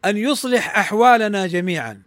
أن 0.05 0.17
يصلح 0.17 0.77
أحوالنا 0.77 1.47
جميعا 1.47 2.01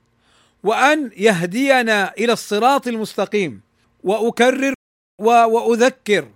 وأن 0.62 1.10
يهدينا 1.16 2.12
إلى 2.18 2.32
الصراط 2.32 2.86
المستقيم 2.86 3.60
وأكرر 4.02 4.74
وأذكر 5.20 6.28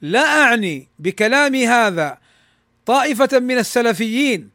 لا 0.00 0.42
أعني 0.42 0.88
بكلامي 0.98 1.68
هذا 1.68 2.18
طائفة 2.86 3.38
من 3.38 3.58
السلفيين 3.58 4.50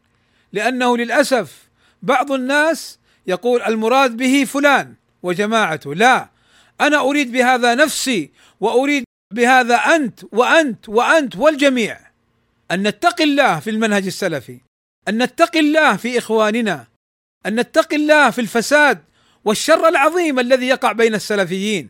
لأنه 0.53 0.97
للأسف 0.97 1.63
بعض 2.01 2.31
الناس 2.31 2.99
يقول 3.27 3.61
المراد 3.61 4.17
به 4.17 4.43
فلان 4.43 4.93
وجماعته. 5.23 5.95
لا 5.95 6.29
أنا 6.81 6.99
أريد 6.99 7.31
بهذا 7.31 7.75
نفسي 7.75 8.31
وأريد 8.59 9.03
بهذا 9.33 9.75
أنت 9.75 10.19
وأنت 10.31 10.89
وأنت 10.89 11.36
والجميع. 11.36 12.13
أن 12.71 12.88
نتقي 12.88 13.23
الله 13.23 13.59
في 13.59 13.69
المنهج 13.69 14.05
السلفي 14.05 14.59
أن 15.07 15.23
نتقي 15.23 15.59
الله 15.59 15.95
في 15.95 16.17
إخواننا 16.17 16.88
أن 17.45 17.59
نتقي 17.59 17.95
الله 17.95 18.29
في 18.29 18.41
الفساد 18.41 19.03
والشر 19.45 19.88
العظيم 19.88 20.39
الذي 20.39 20.67
يقع 20.67 20.91
بين 20.91 21.15
السلفيين 21.15 21.89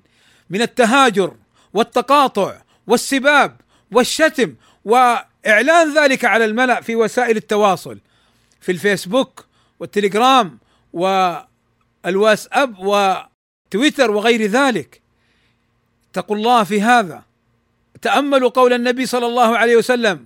من 0.49 0.61
التهاجر 0.61 1.35
والتقاطع 1.73 2.61
والسباب 2.87 3.61
والشتم 3.91 4.55
وإعلان 4.85 5.93
ذلك 5.97 6.25
على 6.25 6.45
الملأ 6.45 6.81
في 6.81 6.95
وسائل 6.95 7.37
التواصل 7.37 7.99
في 8.61 8.71
الفيسبوك 8.71 9.45
والتليجرام 9.79 10.59
والواتساب 12.05 12.79
وتويتر 12.79 14.11
وغير 14.11 14.45
ذلك. 14.45 15.01
اتقوا 16.11 16.35
الله 16.35 16.63
في 16.63 16.81
هذا. 16.81 17.23
تأملوا 18.01 18.49
قول 18.49 18.73
النبي 18.73 19.05
صلى 19.05 19.25
الله 19.25 19.57
عليه 19.57 19.75
وسلم 19.75 20.25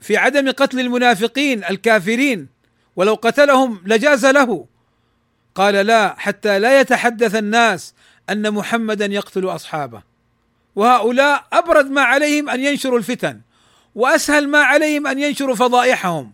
في 0.00 0.16
عدم 0.16 0.50
قتل 0.50 0.80
المنافقين 0.80 1.64
الكافرين 1.64 2.48
ولو 2.96 3.14
قتلهم 3.14 3.82
لجاز 3.86 4.26
له. 4.26 4.66
قال 5.54 5.74
لا 5.74 6.14
حتى 6.18 6.58
لا 6.58 6.80
يتحدث 6.80 7.34
الناس 7.34 7.94
أن 8.30 8.50
محمدا 8.50 9.06
يقتل 9.06 9.44
أصحابه. 9.44 10.02
وهؤلاء 10.76 11.46
ابرد 11.52 11.90
ما 11.90 12.02
عليهم 12.02 12.50
أن 12.50 12.60
ينشروا 12.60 12.98
الفتن 12.98 13.40
وأسهل 13.94 14.48
ما 14.48 14.62
عليهم 14.62 15.06
أن 15.06 15.18
ينشروا 15.18 15.54
فضائحهم 15.54 16.32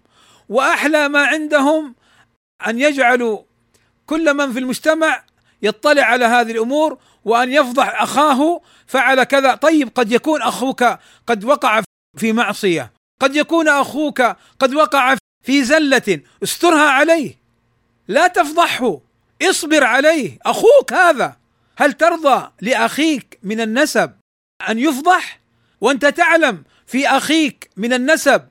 وأحلى 0.48 1.08
ما 1.08 1.26
عندهم 1.26 1.94
أن 2.66 2.80
يجعلوا 2.80 3.42
كل 4.06 4.34
من 4.34 4.52
في 4.52 4.58
المجتمع 4.58 5.22
يطلع 5.62 6.02
على 6.02 6.24
هذه 6.24 6.50
الأمور 6.52 6.98
وأن 7.24 7.52
يفضح 7.52 8.02
أخاه 8.02 8.60
فعل 8.86 9.24
كذا. 9.24 9.54
طيب 9.54 9.88
قد 9.94 10.12
يكون 10.12 10.42
أخوك 10.42 10.84
قد 11.26 11.44
وقع 11.44 11.82
في 12.16 12.32
معصية 12.32 12.92
قد 13.20 13.36
يكون 13.36 13.68
أخوك 13.68 14.22
قد 14.58 14.74
وقع 14.74 15.16
في 15.44 15.64
زلة 15.64 16.20
استرها 16.42 16.90
عليه. 16.90 17.34
لا 18.08 18.26
تفضحه 18.26 19.00
اصبر 19.42 19.84
عليه. 19.84 20.38
أخوك 20.46 20.92
هذا 20.92 21.36
هل 21.76 21.92
ترضى 21.92 22.50
لأخيك 22.60 23.38
من 23.42 23.60
النسب 23.60 24.12
أن 24.68 24.78
يفضح؟ 24.78 25.40
وأنت 25.80 26.06
تعلم 26.06 26.62
في 26.86 27.08
أخيك 27.08 27.70
من 27.76 27.92
النسب 27.92 28.48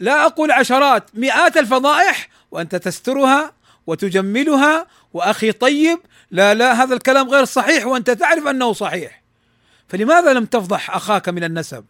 لا 0.00 0.26
أقول 0.26 0.50
عشرات 0.50 1.10
مئات 1.14 1.56
الفضائح 1.56 2.28
وأنت 2.50 2.76
تسترها 2.76 3.52
وتجملها 3.86 4.86
وأخي 5.12 5.52
طيب 5.52 5.98
لا 6.30 6.54
لا 6.54 6.82
هذا 6.82 6.94
الكلام 6.94 7.28
غير 7.28 7.44
صحيح 7.44 7.86
وأنت 7.86 8.10
تعرف 8.10 8.46
أنه 8.46 8.72
صحيح. 8.72 9.22
فلماذا 9.88 10.32
لم 10.32 10.44
تفضح 10.44 10.90
أخاك 10.96 11.28
من 11.28 11.44
النسب؟ 11.44 11.84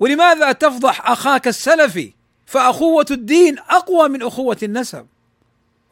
ولماذا 0.00 0.52
تفضح 0.52 1.10
أخاك 1.10 1.48
السلفي؟ 1.48 2.12
فأخوة 2.46 3.06
الدين 3.10 3.58
أقوى 3.58 4.08
من 4.08 4.22
أخوة 4.22 4.56
النسب. 4.62 5.06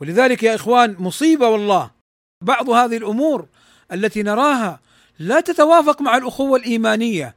ولذلك 0.01 0.42
يا 0.42 0.55
إخوان 0.55 0.96
مصيبة 0.99 1.49
والله. 1.49 1.90
بعض 2.42 2.70
هذه 2.70 2.96
الأمور 2.96 3.46
التي 3.92 4.22
نراها 4.22 4.81
لا 5.18 5.40
تتوافق 5.40 6.03
مع 6.03 6.16
الأخوة 6.16 6.59
الإيمانية 6.59 7.37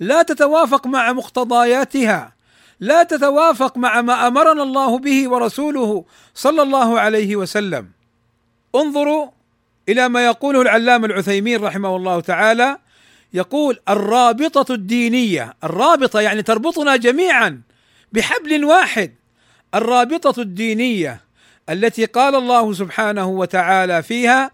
لا 0.00 0.22
تتوافق 0.22 0.86
مع 0.86 1.12
مقتضياتها. 1.12 2.32
لا 2.80 3.02
تتوافق 3.02 3.76
مع 3.76 4.00
ما 4.00 4.26
أمرنا 4.26 4.62
الله 4.62 4.98
به 4.98 5.28
ورسوله 5.28 6.04
صلى 6.34 6.62
الله 6.62 7.00
عليه 7.00 7.36
وسلم. 7.36 7.88
انظروا 8.74 9.28
إلى 9.88 10.08
ما 10.08 10.24
يقوله 10.24 10.62
العلامة 10.62 11.06
العثيمين 11.06 11.64
رحمه 11.64 11.96
الله 11.96 12.20
تعالى. 12.20 12.78
يقول 13.34 13.78
الرابطة 13.88 14.74
الدينية 14.74 15.54
الرابطة 15.64 16.20
يعني 16.20 16.42
تربطنا 16.42 16.96
جميعا 16.96 17.60
بحبل 18.12 18.64
واحد. 18.64 19.14
الرابطة 19.74 20.40
الدينية 20.40 21.20
التي 21.68 22.04
قال 22.04 22.34
الله 22.34 22.72
سبحانه 22.72 23.28
وتعالى 23.28 24.02
فيها 24.02 24.50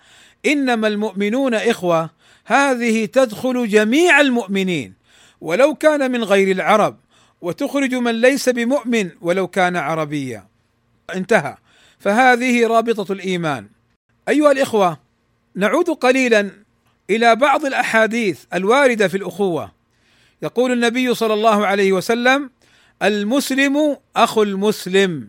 إنما 0.46 0.88
المؤمنون 0.88 1.54
إخوة 1.54 2.10
هذه 2.44 3.04
تدخل 3.04 3.68
جميع 3.68 4.20
المؤمنين. 4.20 4.94
ولو 5.40 5.74
كان 5.74 6.10
من 6.10 6.24
غير 6.24 6.50
العرب 6.50 6.96
وتخرج 7.40 7.94
من 7.94 8.20
ليس 8.20 8.48
بمؤمن 8.48 9.10
ولو 9.20 9.48
كان 9.48 9.76
عربيا. 9.76 10.46
انتهى. 11.14 11.56
فهذه 11.98 12.66
رابطة 12.66 13.12
الإيمان. 13.12 13.66
أيها 14.28 14.52
الإخوة 14.52 14.98
نعود 15.54 15.90
قليلا 15.90 16.50
إلى 17.10 17.36
بعض 17.36 17.64
الأحاديث 17.64 18.44
الواردة 18.54 19.08
في 19.08 19.16
الأخوة. 19.16 19.72
يقول 20.42 20.72
النبي 20.72 21.14
صلى 21.14 21.34
الله 21.34 21.66
عليه 21.66 21.92
وسلم 21.92 22.50
المسلم 23.02 23.96
اخو 24.16 24.42
المسلم 24.42 25.28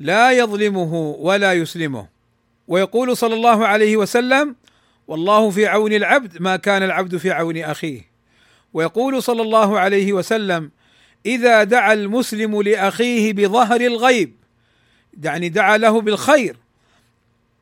لا 0.00 0.32
يظلمه 0.32 0.94
ولا 1.18 1.52
يسلمه. 1.52 2.08
ويقول 2.68 3.16
صلى 3.16 3.34
الله 3.34 3.66
عليه 3.66 3.96
وسلم 3.96 4.56
والله 5.08 5.50
في 5.50 5.66
عون 5.66 5.92
العبد 5.92 6.42
ما 6.42 6.56
كان 6.56 6.82
العبد 6.82 7.16
في 7.16 7.30
عون 7.30 7.56
أخيه. 7.56 8.10
ويقول 8.72 9.22
صلى 9.22 9.42
الله 9.42 9.78
عليه 9.78 10.12
وسلم 10.12 10.70
إذا 11.26 11.64
دعا 11.64 11.92
المسلم 11.92 12.62
لأخيه 12.62 13.32
بظهر 13.32 13.80
الغيب 13.80 14.36
يعني 15.22 15.48
دعا 15.48 15.76
له 15.76 16.00
بالخير. 16.00 16.56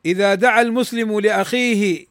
إذا 0.05 0.35
دعا 0.35 0.61
المسلم 0.61 1.19
لأخيه 1.19 2.05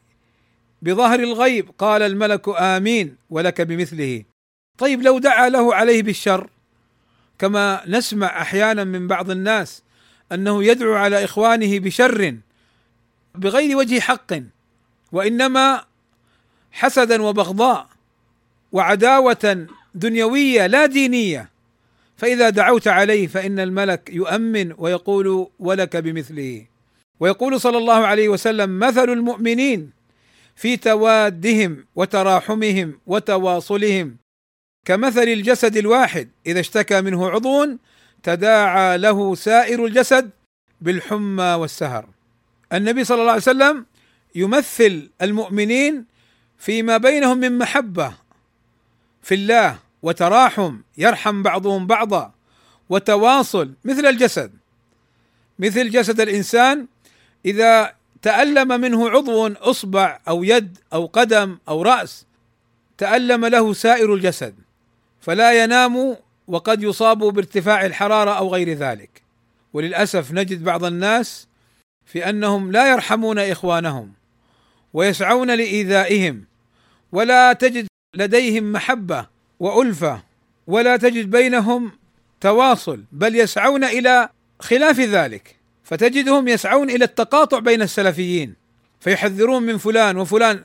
بظهر 0.81 1.19
الغيب 1.19 1.69
قال 1.77 2.01
الملك 2.01 2.49
آمين 2.59 3.15
ولك 3.29 3.61
بمثله. 3.61 4.23
طيب 4.77 5.01
لو 5.01 5.19
دعا 5.19 5.49
له 5.49 5.75
عليه 5.75 6.03
بالشر 6.03 6.49
كما 7.39 7.81
نسمع 7.87 8.41
أحيانا 8.41 8.83
من 8.83 9.07
بعض 9.07 9.29
الناس 9.31 9.83
أنه 10.31 10.63
يدعو 10.63 10.93
على 10.93 11.23
إخوانه 11.23 11.79
بشر 11.79 12.37
بغير 13.35 13.77
وجه 13.77 13.99
حق 13.99 14.33
وإنما 15.11 15.85
حسدا 16.71 17.21
وبغضاء 17.21 17.87
وعداوة 18.71 19.67
دنيوية 19.99 20.67
لا 20.67 20.85
دينية. 20.85 21.49
فإذا 22.17 22.49
دعوت 22.49 22.87
عليه 22.87 23.27
فإن 23.27 23.59
الملك 23.59 24.09
يؤمن 24.13 24.73
ويقول 24.77 25.47
ولك 25.59 25.97
بمثله. 25.97 26.65
ويقول 27.19 27.61
صلى 27.61 27.77
الله 27.77 28.07
عليه 28.07 28.29
وسلم 28.29 28.79
مثل 28.79 29.09
المؤمنين 29.09 29.91
في 30.55 30.77
توادهم 30.77 31.85
وتراحمهم 31.95 32.99
وتواصلهم 33.07 34.17
كمثل 34.85 35.23
الجسد 35.23 35.77
الواحد. 35.77 36.29
إذا 36.47 36.59
اشتكى 36.59 37.01
منه 37.01 37.29
عضو 37.29 37.67
تداعى 38.23 38.97
له 38.97 39.35
سائر 39.35 39.85
الجسد 39.85 40.29
بالحمى 40.81 41.53
والسهر. 41.53 42.05
النبي 42.73 43.03
صلى 43.03 43.21
الله 43.21 43.31
عليه 43.31 43.41
وسلم 43.41 43.85
يمثل 44.35 45.09
المؤمنين 45.21 46.05
فيما 46.57 46.97
بينهم 46.97 47.37
من 47.37 47.57
محبة 47.57 48.13
في 49.21 49.35
الله 49.35 49.88
وتراحم 50.03 50.77
يرحم 50.97 51.43
بعضهم 51.43 51.87
بعضا 51.87 52.31
وتواصل 52.89 53.73
مثل 53.85 54.05
الجسد. 54.05 54.51
مثل 55.59 55.89
جسد 55.89 56.21
الإنسان 56.21 56.87
إذا 57.45 57.93
تألم 58.21 58.81
منه 58.81 59.09
عضو 59.09 59.47
أصبع 59.47 60.19
أو 60.27 60.43
يد 60.43 60.77
أو 60.93 61.05
قدم 61.05 61.57
أو 61.69 61.81
رأس 61.81 62.25
تألم 62.97 63.45
له 63.45 63.73
سائر 63.73 64.13
الجسد 64.13 64.55
فلا 65.21 65.63
ينام 65.63 66.15
وقد 66.47 66.83
يصاب 66.83 67.17
بارتفاع 67.17 67.85
الحرارة 67.85 68.31
أو 68.31 68.53
غير 68.53 68.73
ذلك. 68.73 69.21
وللأسف 69.73 70.31
نجد 70.31 70.63
بعض 70.63 70.83
الناس 70.83 71.47
في 72.05 72.29
أنهم 72.29 72.71
لا 72.71 72.91
يرحمون 72.91 73.39
إخوانهم 73.39 74.13
ويسعون 74.93 75.51
لإيذائهم 75.51 76.45
ولا 77.11 77.53
تجد 77.53 77.87
لديهم 78.15 78.71
محبة 78.71 79.25
وألفة 79.59 80.23
ولا 80.67 80.97
تجد 80.97 81.29
بينهم 81.29 81.91
تواصل 82.41 83.03
بل 83.11 83.35
يسعون 83.35 83.83
إلى 83.83 84.29
خلاف 84.59 84.99
ذلك. 84.99 85.55
فتجدهم 85.83 86.47
يسعون 86.47 86.89
إلى 86.89 87.05
التقاطع 87.05 87.59
بين 87.59 87.81
السلفيين 87.81 88.55
فيحذرون 88.99 89.63
من 89.63 89.77
فلان 89.77 90.17
وفلان. 90.17 90.63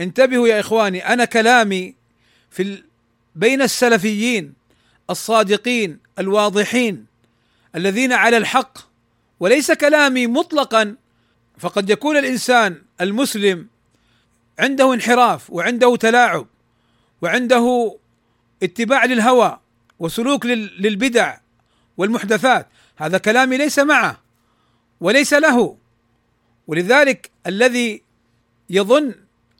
انتبهوا 0.00 0.48
يا 0.48 0.60
إخواني 0.60 1.12
أنا 1.12 1.24
كلامي 1.24 1.94
في 2.50 2.82
بين 3.36 3.62
السلفيين 3.62 4.52
الصادقين 5.10 5.98
الواضحين 6.18 7.06
الذين 7.76 8.12
على 8.12 8.36
الحق 8.36 8.78
وليس 9.40 9.72
كلامي 9.72 10.26
مطلقا. 10.26 10.96
فقد 11.58 11.90
يكون 11.90 12.16
الإنسان 12.16 12.82
المسلم 13.00 13.66
عنده 14.58 14.94
انحراف 14.94 15.50
وعنده 15.50 15.96
تلاعب 15.96 16.46
وعنده 17.22 17.96
اتباع 18.62 19.04
للهوى 19.04 19.58
وسلوك 19.98 20.46
للبدع 20.46 21.36
والمحدثات. 21.96 22.68
هذا 22.96 23.18
كلامي 23.18 23.56
ليس 23.56 23.78
معه 23.78 24.20
وليس 25.00 25.34
له. 25.34 25.76
ولذلك 26.66 27.30
الذي 27.46 28.02
يظن 28.70 29.14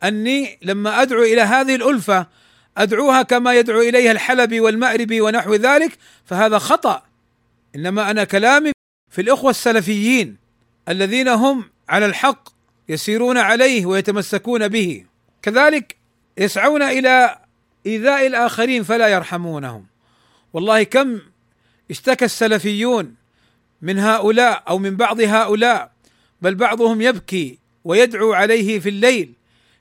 أني 0.04 0.58
لما 0.62 1.02
أدعو 1.02 1.22
إلى 1.22 1.40
هذه 1.40 1.74
الألفة 1.74 2.26
أدعوها 2.76 3.22
كما 3.22 3.54
يدعو 3.54 3.80
إليها 3.80 4.12
الحلبي 4.12 4.60
والمأربي 4.60 5.20
ونحو 5.20 5.54
ذلك 5.54 5.98
فهذا 6.24 6.58
خطأ. 6.58 7.02
إنما 7.76 8.10
أنا 8.10 8.24
كلامي 8.24 8.72
في 9.10 9.20
الإخوة 9.20 9.50
السلفيين 9.50 10.36
الذين 10.88 11.28
هم 11.28 11.64
على 11.88 12.06
الحق 12.06 12.48
يسيرون 12.88 13.38
عليه 13.38 13.86
ويتمسكون 13.86 14.68
به. 14.68 15.04
كذلك 15.42 15.96
يسعون 16.38 16.82
إلى 16.82 17.41
إيذاء 17.86 18.26
الآخرين 18.26 18.82
فلا 18.82 19.08
يرحمونهم. 19.08 19.86
والله 20.52 20.82
كم 20.82 21.20
اشتكى 21.90 22.24
السلفيون 22.24 23.14
من 23.82 23.98
هؤلاء 23.98 24.62
أو 24.68 24.78
من 24.78 24.96
بعض 24.96 25.20
هؤلاء 25.20 25.92
بل 26.42 26.54
بعضهم 26.54 27.00
يبكي 27.00 27.58
ويدعو 27.84 28.32
عليه 28.32 28.80
في 28.80 28.88
الليل 28.88 29.32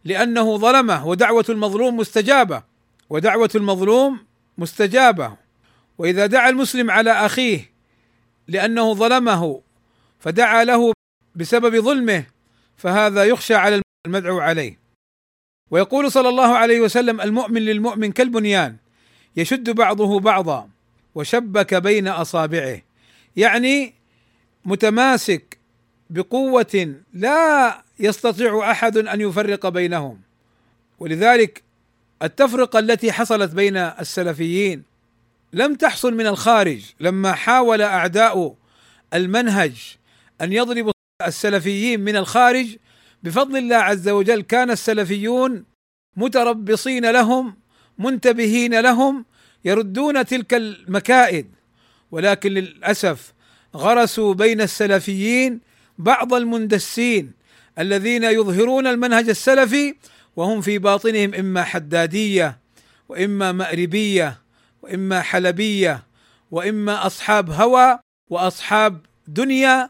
لأنه 0.06 0.58
ظلمه 0.58 1.08
ودعوة 1.08 1.46
المظلوم 1.50 1.98
مستجابة 1.98 2.64
ودعوة 3.10 3.50
المظلوم 3.56 4.20
مستجابة. 4.58 5.38
وإذا 5.98 6.26
دعا 6.26 6.50
المسلم 6.50 6.92
على 6.92 7.12
أخيه 7.12 7.72
لأنه 8.48 8.94
ظلمه 8.94 9.62
فدعا 10.20 10.64
له 10.64 10.94
بسبب 11.36 11.80
ظلمه 11.80 12.24
فهذا 12.78 13.24
يخشى 13.24 13.56
على 13.56 13.82
المدعو 14.08 14.40
عليه. 14.40 14.81
ويقول 15.72 16.12
صلى 16.12 16.30
الله 16.30 16.58
عليه 16.58 16.80
وسلم 16.80 17.22
المؤمن 17.22 17.62
للمؤمن 17.62 18.12
كالبنيان 18.12 18.76
يشد 19.38 19.70
بعضه 19.70 20.20
بعضا 20.20 20.70
وشبك 21.16 21.74
بين 21.76 22.08
أصابعه. 22.08 22.82
يعني 23.36 23.94
متماسك 24.66 25.58
بقوة 26.10 26.96
لا 27.14 27.84
يستطيع 28.00 28.72
أحد 28.72 28.98
أن 28.98 29.22
يفرق 29.22 29.68
بينهم. 29.68 30.20
ولذلك 31.00 31.64
التفرقة 32.24 32.80
التي 32.80 33.12
حصلت 33.12 33.52
بين 33.52 33.78
السلفيين 33.78 34.84
لم 35.54 35.76
تحصل 35.76 36.14
من 36.14 36.28
الخارج 36.28 36.82
لما 37.00 37.34
حاول 37.34 37.82
أعداء 37.82 38.56
المنهج 39.14 39.98
أن 40.42 40.54
يضربوا 40.54 40.92
السلفيين 41.28 42.00
من 42.00 42.16
الخارج 42.16 42.78
بفضل 43.24 43.58
الله 43.58 43.76
عز 43.76 44.10
وجل 44.10 44.42
كان 44.42 44.72
السلفيون 44.72 45.66
متربصين 46.18 47.12
لهم 47.12 47.56
منتبهين 47.98 48.80
لهم 48.80 49.26
يردون 49.66 50.26
تلك 50.26 50.54
المكائد. 50.54 51.52
ولكن 52.12 52.52
للأسف 52.52 53.34
غرسوا 53.76 54.34
بين 54.34 54.62
السلفيين 54.62 55.62
بعض 55.98 56.34
المندسين 56.34 57.32
الذين 57.80 58.24
يظهرون 58.24 58.88
المنهج 58.88 59.30
السلفي 59.30 59.96
وهم 60.36 60.62
في 60.62 60.78
باطنهم 60.78 61.34
إما 61.34 61.64
حدادية 61.64 62.60
وإما 63.10 63.52
مأربية 63.52 64.42
وإما 64.82 65.22
حلبية 65.22 66.04
وإما 66.52 67.06
أصحاب 67.06 67.50
هوى 67.50 68.00
وأصحاب 68.30 69.06
دنيا 69.28 69.90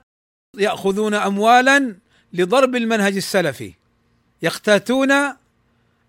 يأخذون 0.58 1.13
اموالا 1.13 1.96
لضرب 2.34 2.76
المنهج 2.76 3.15
السلفي. 3.15 3.74
يختاتون 4.41 5.13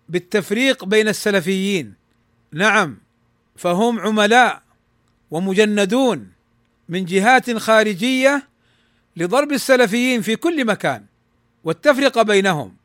بالتفريق 0.09 0.85
بين 0.85 1.09
السلفيين. 1.09 1.95
نعم 2.53 2.99
فهم 3.57 4.01
عملاء 4.01 4.63
ومجندون 5.31 6.33
من 6.89 7.05
جهات 7.05 7.57
خارجية 7.57 8.49
لضرب 9.17 9.53
السلفيين 9.53 10.23
في 10.23 10.37
كل 10.37 10.65
مكان 10.65 11.05
والتفرقة 11.65 12.23
بينهم 12.23 12.77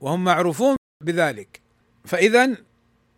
وهم 0.00 0.24
معروفون 0.24 0.76
بذلك. 1.04 1.60
فإذا 2.04 2.56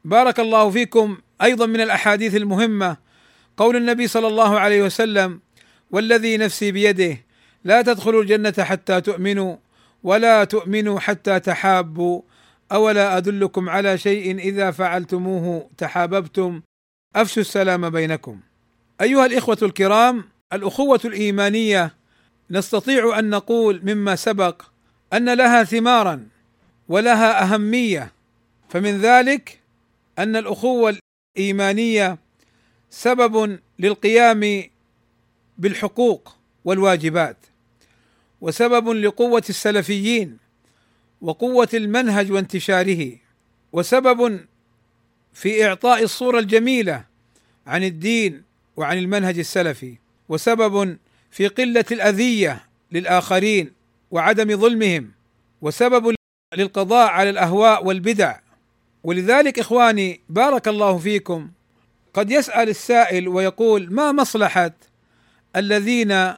بارك 0.04 0.40
الله 0.40 0.70
فيكم 0.70 1.18
أيضا 1.42 1.66
من 1.66 1.80
الأحاديث 1.80 2.36
المهمة. 2.36 2.96
قول 3.56 3.76
النبي 3.76 4.06
صلى 4.06 4.26
الله 4.26 4.60
عليه 4.60 4.82
وسلم 4.82 5.40
والذي 5.90 6.36
نفسي 6.36 6.72
بيده 6.72 7.18
لا 7.64 7.82
تدخلوا 7.82 8.22
الجنة 8.22 8.54
حتى 8.58 9.00
تؤمنوا 9.00 9.56
ولا 10.02 10.44
تؤمنوا 10.44 11.00
حتى 11.00 11.40
تحابوا. 11.40 12.22
أولا 12.72 13.16
أدلكم 13.16 13.68
على 13.68 13.98
شيء 13.98 14.38
إذا 14.38 14.70
فعلتموه 14.70 15.70
تحاببتم. 15.78 16.62
أفشوا 17.16 17.42
السلام 17.42 17.90
بينكم. 17.90 18.40
أيها 19.00 19.26
الإخوة 19.26 19.58
الكرام 19.62 20.24
الأخوة 20.52 21.00
الإيمانية 21.04 21.94
نستطيع 22.50 23.18
أن 23.18 23.30
نقول 23.30 23.80
مما 23.84 24.16
سبق 24.16 24.62
أن 25.12 25.34
لها 25.34 25.64
ثمارا 25.64 26.26
ولها 26.88 27.42
أهمية. 27.42 28.12
فمن 28.68 28.98
ذلك 28.98 29.58
أن 30.18 30.36
الأخوة 30.36 30.98
الإيمانية 31.36 32.18
سبب 32.90 33.58
للقيام 33.78 34.64
بالحقوق 35.58 36.36
والواجبات. 36.64 37.36
وسبب 38.40 38.88
لقوة 38.88 39.42
السلفيين 39.48 40.38
وقوة 41.20 41.68
المنهج 41.74 42.32
وانتشاره 42.32 43.12
وسبب 43.72 44.40
في 45.32 45.66
إعطاء 45.66 46.02
الصورة 46.02 46.38
الجميلة 46.38 47.04
عن 47.66 47.84
الدين 47.84 48.42
وعن 48.76 48.98
المنهج 48.98 49.38
السلفي 49.38 49.96
وسبب 50.28 50.98
في 51.30 51.48
قلة 51.48 51.84
الأذية 51.92 52.64
للآخرين 52.92 53.72
وعدم 54.10 54.56
ظلمهم 54.56 55.10
وسبب 55.62 56.14
للقضاء 56.56 57.08
على 57.08 57.30
الأهواء 57.30 57.86
والبدع. 57.86 58.38
ولذلك 59.04 59.58
إخواني 59.58 60.20
بارك 60.28 60.68
الله 60.68 60.98
فيكم 60.98 61.50
قد 62.14 62.30
يسأل 62.30 62.68
السائل 62.68 63.28
ويقول 63.28 63.94
ما 63.94 64.12
مصلحة 64.12 64.70
الذين 65.56 66.34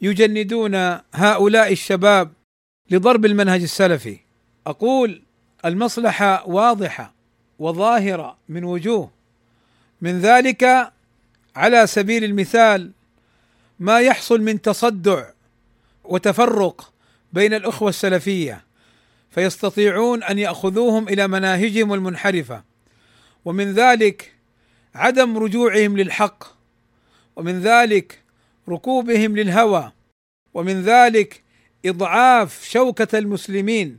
يجندون 0.00 0.74
هؤلاء 1.14 1.72
الشباب 1.72 2.32
لضرب 2.90 3.24
المنهج 3.24 3.62
السلفي. 3.62 4.18
أقول 4.66 5.22
المصلحة 5.64 6.48
واضحة 6.48 7.14
وظاهرة 7.58 8.36
من 8.48 8.64
وجوه. 8.64 9.10
من 10.00 10.20
ذلك 10.20 10.92
على 11.56 11.86
سبيل 11.86 12.24
المثال 12.24 12.90
ما 13.78 14.00
يحصل 14.00 14.40
من 14.40 14.62
تصدع 14.62 15.30
وتفرق 16.04 16.92
بين 17.32 17.54
الأخوة 17.54 17.88
السلفية 17.88 18.64
فيستطيعون 19.30 20.22
أن 20.22 20.38
يأخذوهم 20.38 21.08
إلى 21.08 21.28
مناهجهم 21.28 21.94
المنحرفة. 21.94 22.62
ومن 23.44 23.72
ذلك 23.72 24.32
عدم 24.94 25.38
رجوعهم 25.38 25.96
للحق. 25.96 26.44
ومن 27.36 27.60
ذلك 27.60 28.25
ركوبهم 28.68 29.36
للهوى 29.36 29.92
ومن 30.54 30.82
ذلك 30.82 31.42
إضعاف 31.86 32.64
شوكة 32.64 33.18
المسلمين 33.18 33.98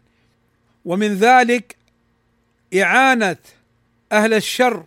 ومن 0.85 1.13
ذلك 1.13 1.77
إعانة 2.81 3.37
أهل 4.11 4.33
الشر 4.33 4.85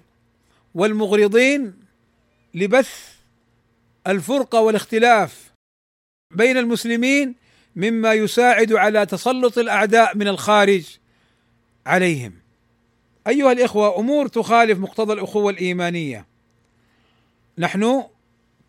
والمغرضين 0.74 1.74
لبث 2.54 3.14
الفرقة 4.06 4.60
والاختلاف 4.60 5.52
بين 6.30 6.56
المسلمين 6.56 7.34
مما 7.76 8.12
يساعد 8.12 8.72
على 8.72 9.06
تسلط 9.06 9.58
الأعداء 9.58 10.16
من 10.16 10.28
الخارج 10.28 10.98
عليهم. 11.86 12.32
أيها 13.26 13.52
الإخوة 13.52 13.98
أمور 13.98 14.28
تخالف 14.28 14.78
مقتضى 14.78 15.12
الأخوة 15.12 15.50
الإيمانية. 15.52 16.26
نحن 17.58 18.04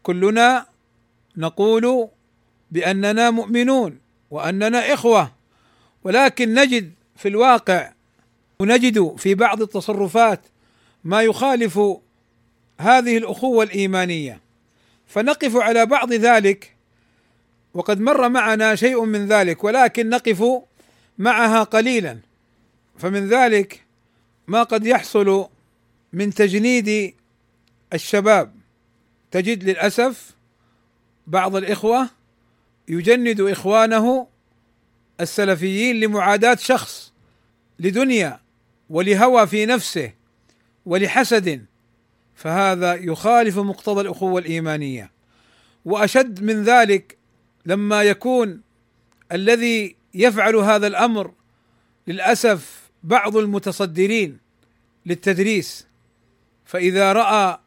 كلنا 0.04 0.66
نقول 1.38 2.10
بأننا 2.72 3.30
مؤمنون 3.30 4.00
وأننا 4.32 4.94
إخوة 4.94 5.32
ولكن 6.04 6.54
نجد 6.54 6.92
في 7.16 7.28
الواقع 7.28 7.92
ونجد 8.60 9.16
في 9.18 9.36
بعض 9.36 9.62
التصرفات 9.62 10.42
ما 11.04 11.22
يخالف 11.22 11.80
هذه 12.80 13.18
الأخوة 13.18 13.64
الإيمانية. 13.64 14.40
فنقف 15.08 15.56
على 15.56 15.86
بعض 15.86 16.14
ذلك 16.14 16.76
وقد 17.74 18.00
مر 18.00 18.30
معنا 18.30 18.76
شيء 18.76 19.06
من 19.06 19.28
ذلك 19.28 19.64
ولكن 19.64 20.10
نقف 20.10 20.44
معها 21.18 21.64
قليلا. 21.64 22.20
فمن 22.98 23.30
ذلك 23.30 23.84
ما 24.48 24.64
قد 24.64 24.86
يحصل 24.86 25.48
من 26.14 26.34
تجنيد 26.34 27.14
الشباب. 27.94 28.54
تجد 29.32 29.64
للأسف 29.64 30.36
بعض 31.28 31.56
الإخوة 31.56 32.10
يجند 32.88 33.42
إخوانه 33.42 34.28
السلفيين 35.22 36.00
لمعاداة 36.00 36.56
شخص 36.56 37.14
لدنيا 37.80 38.40
ولهوى 38.90 39.48
في 39.48 39.66
نفسه 39.66 40.14
ولحسد 40.86 41.66
فهذا 42.36 42.94
يخالف 42.94 43.58
مقتضى 43.58 44.02
الأخوة 44.02 44.42
الإيمانية. 44.42 45.12
وأشد 45.86 46.44
من 46.44 46.64
ذلك 46.64 47.18
لما 47.66 48.04
يكون 48.04 48.62
الذي 49.32 49.96
يفعل 50.14 50.56
هذا 50.56 50.88
الأمر 50.88 51.34
للأسف 52.08 52.90
بعض 53.04 53.38
المتصدرين 53.38 54.38
للتدريس 55.06 55.88
فإذا 56.66 57.14
رأى 57.14 57.60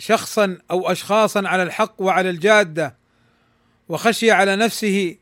شخصا 0.00 0.58
أو 0.70 0.92
اشخاصا 0.92 1.48
على 1.48 1.62
الحق 1.62 1.94
وعلى 1.98 2.30
الجادة 2.30 2.96
وخشي 3.88 4.30
على 4.30 4.56
نفسه 4.56 5.16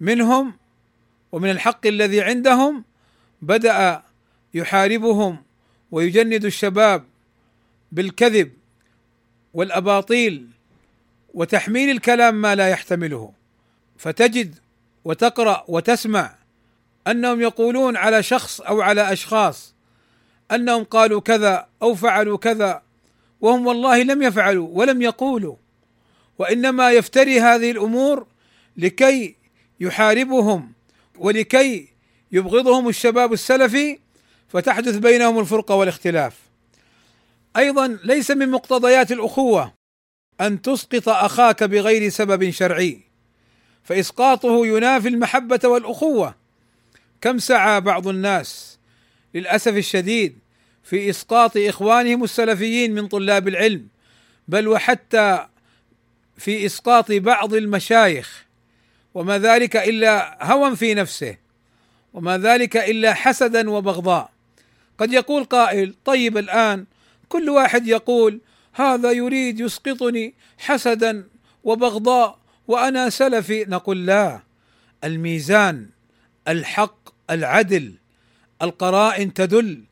منهم 0.00 0.54
ومن 1.32 1.50
الحق 1.50 1.86
الذي 1.86 2.20
عندهم 2.20 2.84
بدأ 3.42 4.02
يحاربهم 4.54 5.42
ويجند 5.90 6.44
الشباب 6.44 7.04
بالكذب 7.92 8.52
والأباطيل 9.54 10.48
وتحميل 11.34 11.90
الكلام 11.90 12.34
ما 12.34 12.54
لا 12.54 12.68
يحتمله. 12.68 13.32
فتجد 13.98 14.58
وتقرأ 15.04 15.64
وتسمع 15.68 16.34
أنهم 17.06 17.40
يقولون 17.40 17.96
على 17.96 18.22
شخص 18.22 18.60
أو 18.60 18.80
على 18.80 19.12
أشخاص 19.12 19.74
أنهم 20.52 20.84
قالوا 20.84 21.20
كذا 21.20 21.66
أو 21.82 21.94
فعلوا 21.94 22.38
كذا 22.38 22.82
وهم 23.40 23.66
والله 23.66 24.02
لم 24.02 24.22
يفعلوا 24.22 24.68
ولم 24.72 25.02
يقولوا 25.02 25.56
وإنما 26.38 26.90
يفتري 26.90 27.40
هذه 27.40 27.70
الأمور 27.70 28.26
لكي 28.76 29.36
يحاربهم 29.80 30.72
ولكي 31.18 31.88
يبغضهم 32.32 32.88
الشباب 32.88 33.32
السلفي 33.32 33.98
فتحدث 34.48 34.96
بينهم 34.96 35.38
الفرقة 35.38 35.74
والاختلاف. 35.74 36.36
أيضا 37.56 37.98
ليس 38.04 38.30
من 38.30 38.50
مقتضيات 38.50 39.12
الأخوة 39.12 39.72
أن 40.40 40.62
تسقط 40.62 41.08
أخاك 41.08 41.64
بغير 41.64 42.08
سبب 42.08 42.50
شرعي 42.50 43.00
فإسقاطه 43.84 44.66
ينافي 44.66 45.08
المحبة 45.08 45.60
والأخوة 45.64 46.34
كم 47.20 47.38
سعى 47.38 47.80
بعض 47.80 48.08
الناس 48.08 48.78
للأسف 49.34 49.76
الشديد 49.76 50.38
في 50.84 51.10
إسقاط 51.10 51.56
إخوانهم 51.56 52.24
السلفيين 52.24 52.94
من 52.94 53.08
طلاب 53.08 53.48
العلم 53.48 53.86
بل 54.48 54.68
وحتى 54.68 55.46
في 56.36 56.66
إسقاط 56.66 57.12
بعض 57.12 57.54
المشايخ. 57.54 58.44
وما 59.14 59.38
ذلك 59.38 59.76
إلا 59.76 60.38
هوى 60.52 60.76
في 60.76 60.94
نفسه 60.94 61.36
وما 62.14 62.38
ذلك 62.38 62.76
إلا 62.76 63.14
حسدا 63.14 63.70
وبغضاء. 63.70 64.30
قد 64.98 65.12
يقول 65.12 65.44
قائل 65.44 65.94
طيب 66.04 66.38
الآن 66.38 66.84
كل 67.28 67.50
واحد 67.50 67.86
يقول 67.86 68.40
هذا 68.72 69.10
يريد 69.10 69.60
يسقطني 69.60 70.34
حسدا 70.58 71.24
وبغضاء 71.64 72.38
وأنا 72.68 73.10
سلفي. 73.10 73.64
نقول 73.64 74.06
لا 74.06 74.40
الميزان 75.04 75.88
الحق 76.48 77.08
العدل 77.30 77.94
القرائن 78.62 79.34
تدل 79.34 79.84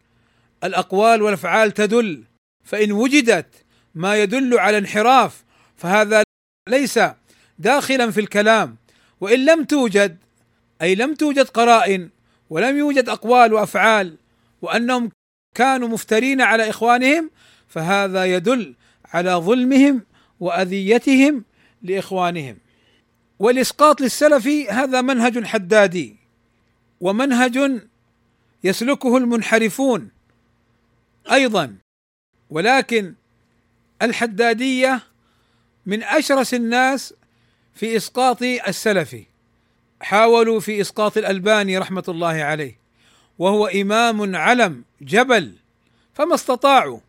الأقوال 0.64 1.22
والأفعال 1.22 1.72
تدل 1.72 2.24
فإن 2.64 2.92
وجدت 2.92 3.46
ما 3.94 4.22
يدل 4.22 4.58
على 4.58 4.78
انحراف 4.78 5.44
فهذا 5.76 6.22
ليس 6.68 7.00
داخلا 7.58 8.10
في 8.10 8.20
الكلام. 8.20 8.76
وإن 9.20 9.44
لم 9.44 9.64
توجد 9.64 10.18
أي 10.82 10.94
لم 10.94 11.14
توجد 11.14 11.48
قرائن 11.48 12.10
ولم 12.50 12.78
يوجد 12.78 13.08
أقوال 13.08 13.54
وأفعال 13.54 14.16
وأنهم 14.62 15.10
كانوا 15.54 15.88
مفترين 15.88 16.40
على 16.40 16.70
إخوانهم 16.70 17.30
فهذا 17.68 18.24
يدل 18.24 18.74
على 19.04 19.30
ظلمهم 19.30 20.02
وأذيتهم 20.40 21.44
لإخوانهم. 21.82 22.58
والإسقاط 23.38 24.00
للسلفي 24.00 24.68
هذا 24.68 25.00
منهج 25.00 25.44
حدادي 25.44 26.16
ومنهج 27.00 27.80
يسلكه 28.64 29.16
المنحرفون. 29.16 30.10
أيضا. 31.30 31.76
ولكن 32.50 33.14
الحدادية 34.02 35.00
من 35.86 36.02
أشرس 36.02 36.54
الناس 36.54 37.14
في 37.74 37.96
إسقاط 37.96 38.42
السلفي. 38.42 39.24
حاولوا 40.00 40.60
في 40.60 40.80
إسقاط 40.80 41.16
الألباني 41.16 41.78
رحمة 41.78 42.04
الله 42.08 42.42
عليه. 42.42 42.78
وهو 43.38 43.66
إمام 43.66 44.36
علم 44.36 44.84
جبل 45.00 45.54
فما 46.14 46.34
استطاعوا. 46.34 47.00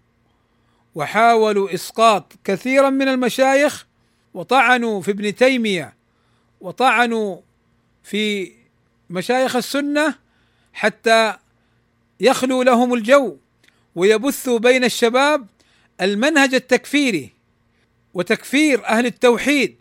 وحاولوا 0.95 1.73
إسقاط 1.73 2.33
كثيرا 2.43 2.89
من 2.89 3.07
المشايخ 3.07 3.87
وطعنوا 4.33 5.01
في 5.01 5.11
ابن 5.11 5.35
تيمية 5.35 5.93
وطعنوا 6.61 7.37
في 8.03 8.51
مشايخ 9.09 9.55
السنة 9.55 10.15
حتى 10.73 11.33
يخلو 12.19 12.61
لهم 12.61 12.93
الجو. 12.93 13.37
ويبثوا 13.95 14.59
بين 14.59 14.83
الشباب 14.83 15.47
المنهج 16.01 16.53
التكفيري 16.53 17.29
وتكفير 18.13 18.85
أهل 18.85 19.05
التوحيد 19.05 19.75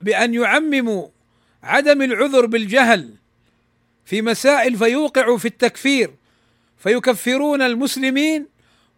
بأن 0.00 0.34
يعمموا 0.34 1.08
عدم 1.62 2.02
العذر 2.02 2.46
بالجهل 2.46 3.14
في 4.04 4.22
مسائل 4.22 4.76
فيوقعوا 4.76 5.38
في 5.38 5.48
التكفير 5.48 6.10
فيكفرون 6.78 7.62
المسلمين 7.62 8.46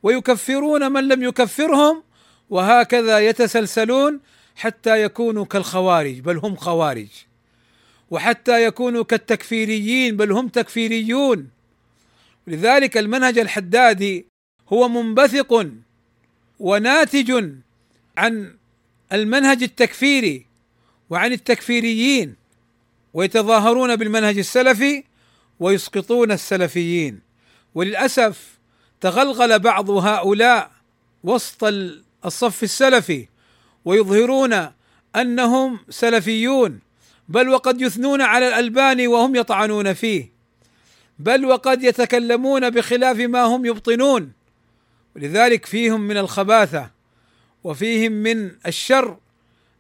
ويكفرون 0.03 0.93
من 0.93 1.09
لم 1.09 1.23
يكفرهم 1.23 2.03
وهكذا 2.51 3.19
يتسلسلون 3.19 4.21
حتى 4.57 5.03
يكونوا 5.03 5.45
كالخوارج 5.45 6.21
بل 6.21 6.37
هم 6.37 6.57
خوارج. 6.57 7.09
وحتى 8.11 8.65
يكونوا 8.65 9.05
كالتكفيريين 9.05 10.17
بل 10.17 10.33
هم 10.33 10.49
تكفيريون. 10.49 11.49
لذلك 12.47 12.99
المنهج 12.99 13.39
الحدادي 13.39 14.27
هو 14.73 14.89
منبثق 14.89 15.67
وناتج 16.61 17.45
عن 18.17 18.57
المنهج 19.13 19.63
التكفيري 19.63 20.47
وعن 21.11 21.33
التكفيريين 21.33 22.35
ويتظاهرون 23.15 23.97
بالمنهج 23.97 24.39
السلفي 24.39 25.05
ويسقطون 25.61 26.33
السلفيين. 26.33 27.21
وللأسف 27.75 28.59
تغلغل 29.01 29.59
بعض 29.59 29.91
هؤلاء 29.91 30.71
وسط 31.25 31.65
الصف 32.25 32.63
السلفي 32.63 33.29
ويظهرون 33.85 34.71
أنهم 35.17 35.79
سلفيون 35.91 36.81
بل 37.29 37.49
وقد 37.49 37.81
يثنون 37.81 38.21
على 38.21 38.49
الألباني 38.49 39.07
وهم 39.07 39.37
يطعنون 39.37 39.93
فيه 39.93 40.33
بل 41.19 41.45
وقد 41.45 41.83
يتكلمون 41.83 42.71
بخلاف 42.71 43.17
ما 43.17 43.43
هم 43.43 43.67
يبطنون. 43.67 44.40
ولذلك 45.17 45.67
فيهم 45.67 46.01
من 46.01 46.17
الخباثة 46.17 46.91
وفيهم 47.65 48.13
من 48.13 48.51
الشر 48.67 49.17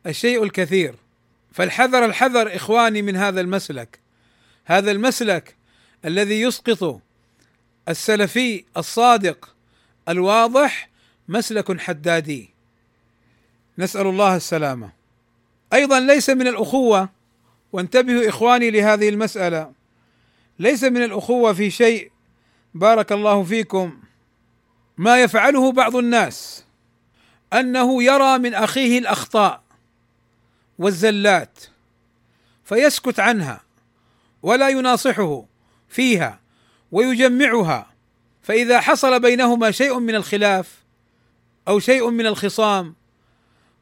الشيء 0.07 0.43
الكثير. 0.43 0.95
فالحذر 1.53 2.05
الحذر 2.05 2.57
إخواني 2.57 3.03
من 3.03 3.17
هذا 3.17 3.41
المسلك. 3.41 3.99
هذا 4.65 4.91
المسلك 4.91 5.57
الذي 6.05 6.41
يسقط 6.41 7.01
السلفي 7.89 8.65
الصادق 8.77 9.55
الواضح 10.09 10.91
مسلك 11.29 11.81
حدادي. 11.81 12.51
نسأل 13.79 14.07
الله 14.07 14.37
السلامة. 14.37 14.93
أيضا 15.73 16.01
ليس 16.01 16.31
من 16.31 16.47
الأخوة 16.47 17.09
وانتبهوا 17.73 18.29
إخواني 18.29 18.71
لهذه 18.71 19.09
المسألة 19.09 19.73
ليس 20.59 20.85
من 20.85 21.03
الأخوة 21.03 21.53
في 21.53 21.71
شيء. 21.71 22.11
بارك 22.75 23.13
الله 23.13 23.43
فيكم. 23.43 24.01
ما 25.01 25.23
يفعله 25.23 25.73
بعض 25.73 25.97
الناس 25.97 26.65
أنه 27.53 28.03
يرى 28.03 28.39
من 28.39 28.55
أخيه 28.55 28.99
الأخطاء 28.99 29.63
والزلات 30.79 31.59
فيسكت 32.65 33.21
عنها 33.21 33.61
ولا 34.43 34.69
يناصحه 34.69 35.45
فيها 35.89 36.41
ويجمعها 36.93 37.87
فإذا 38.43 38.81
حصل 38.81 39.21
بينهما 39.21 39.71
شيء 39.71 39.99
من 39.99 40.15
الخلاف 40.15 40.85
أو 41.69 41.79
شيء 41.79 42.11
من 42.11 42.27
الخصام 42.27 42.95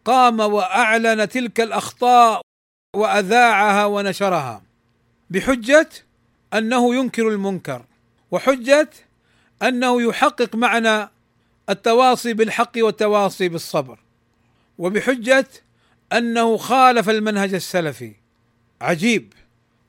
قام 0.04 0.40
وأعلن 0.40 1.28
تلك 1.28 1.60
الأخطاء 1.60 2.40
وأذاعها 2.96 3.84
ونشرها 3.86 4.62
بحجة 5.30 5.88
أنه 6.54 6.94
ينكر 6.94 7.28
المنكر 7.28 7.84
وحجة 8.30 8.90
أنه 9.62 10.02
يحقق 10.02 10.56
معنى 10.56 11.09
التواصي 11.70 12.32
بالحق 12.32 12.72
والتواصي 12.76 13.48
بالصبر 13.48 13.98
وبحجة 14.78 15.46
أنه 16.12 16.56
خالف 16.56 17.11
المنهج 17.11 17.54
السلفي. 17.54 18.12
عجيب 18.80 19.32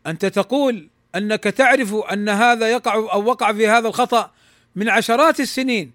أنت 0.07 0.25
تقول 0.25 0.89
أنك 1.15 1.43
تعرف 1.43 1.93
أن 1.93 2.29
هذا 2.29 2.71
يقع 2.71 2.93
أو 2.93 3.23
وقع 3.23 3.53
في 3.53 3.67
هذا 3.67 3.87
الخطأ 3.87 4.31
من 4.75 4.89
عشرات 4.89 5.39
السنين. 5.39 5.91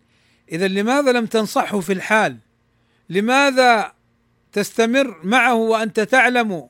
اذا 0.53 0.69
لماذا 0.69 1.13
لم 1.13 1.27
تنصحه 1.27 1.81
في 1.81 1.93
الحال؟ 1.93 2.37
لماذا 3.11 3.93
تستمر 4.53 5.21
معه 5.25 5.55
وأنت 5.55 6.01
تعلم 6.01 6.69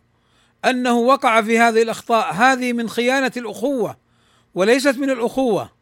أنه 0.65 0.99
وقع 0.99 1.43
في 1.43 1.59
هذه 1.59 1.83
الأخطاء؟ 1.83 2.33
هذه 2.33 2.73
من 2.73 2.89
خيانة 2.89 3.33
الأخوة 3.37 3.97
وليست 4.55 4.97
من 4.99 5.11
الأخوة. 5.11 5.74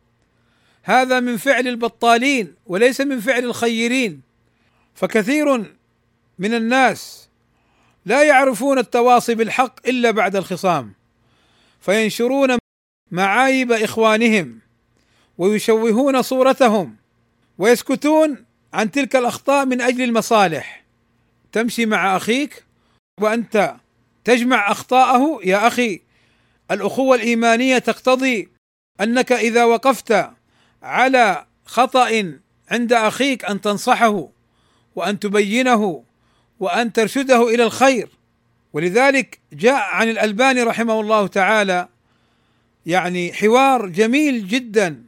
هذا 0.83 1.21
من 1.21 1.37
فعل 1.37 1.69
البطالين 1.69 2.55
وليس 2.67 3.01
من 3.01 3.21
فعل 3.21 3.45
الخيرين. 3.45 4.21
فكثير 4.95 5.75
من 6.39 6.55
الناس 6.55 7.29
لا 8.07 8.23
يعرفون 8.23 8.79
التواصي 8.79 9.35
بالحق 9.35 9.89
إلا 9.89 10.11
بعد 10.11 10.37
الخصام 10.37 10.93
فينشرون 11.81 12.59
معايب 13.11 13.73
إخوانهم 13.73 14.59
ويشوهون 15.39 16.23
صورتهم 16.23 16.97
ويسكتون 17.59 18.45
عن 18.73 18.91
تلك 18.91 19.17
الأخطاء 19.17 19.67
من 19.67 19.81
أجل 19.81 20.03
المصالح. 20.03 20.85
تمشي 21.53 21.87
مع 21.87 22.17
أخيك 22.17 22.65
وأنت 23.21 23.75
تجمع 24.25 24.71
أخطاءه. 24.71 25.41
يا 25.45 25.67
أخي 25.67 26.01
الأخوة 26.71 27.17
الإيمانية 27.17 27.79
تقتضي 27.79 28.49
أنك 29.01 29.33
إذا 29.33 29.65
وقفت 29.65 30.31
على 30.83 31.47
خطأ 31.65 32.39
عند 32.71 32.93
أخيك 32.93 33.45
أن 33.45 33.61
تنصحه 33.61 34.29
وأن 34.97 35.19
تبينه 35.19 36.05
وأن 36.61 36.93
ترشده 36.93 37.49
إلى 37.49 37.65
الخير. 37.65 38.09
ولذلك 38.73 39.41
جاء 39.53 39.75
عن 39.75 40.09
الألباني 40.09 40.63
رحمه 40.63 41.01
الله 41.01 41.27
تعالى 41.27 41.89
يعني 42.87 43.33
حوار 43.33 43.87
جميل 43.87 44.49
جدا 44.49 45.05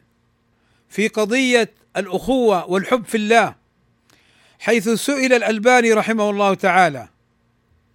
في 0.88 1.08
قضية 1.08 1.70
الأخوة 1.96 2.70
والحب 2.70 3.04
في 3.04 3.16
الله 3.16 3.54
حيث 4.58 4.88
سئل 4.88 5.32
الألباني 5.32 5.92
رحمه 5.92 6.30
الله 6.30 6.54
تعالى 6.54 7.08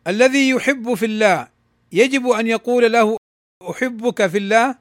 الذي 0.08 0.50
يحب 0.50 0.94
في 0.94 1.06
الله 1.06 1.48
يجب 1.92 2.28
أن 2.28 2.48
يقول 2.48 2.92
له 2.92 3.18
أحبك 3.70 4.28
في 4.28 4.38
الله؟ 4.38 4.76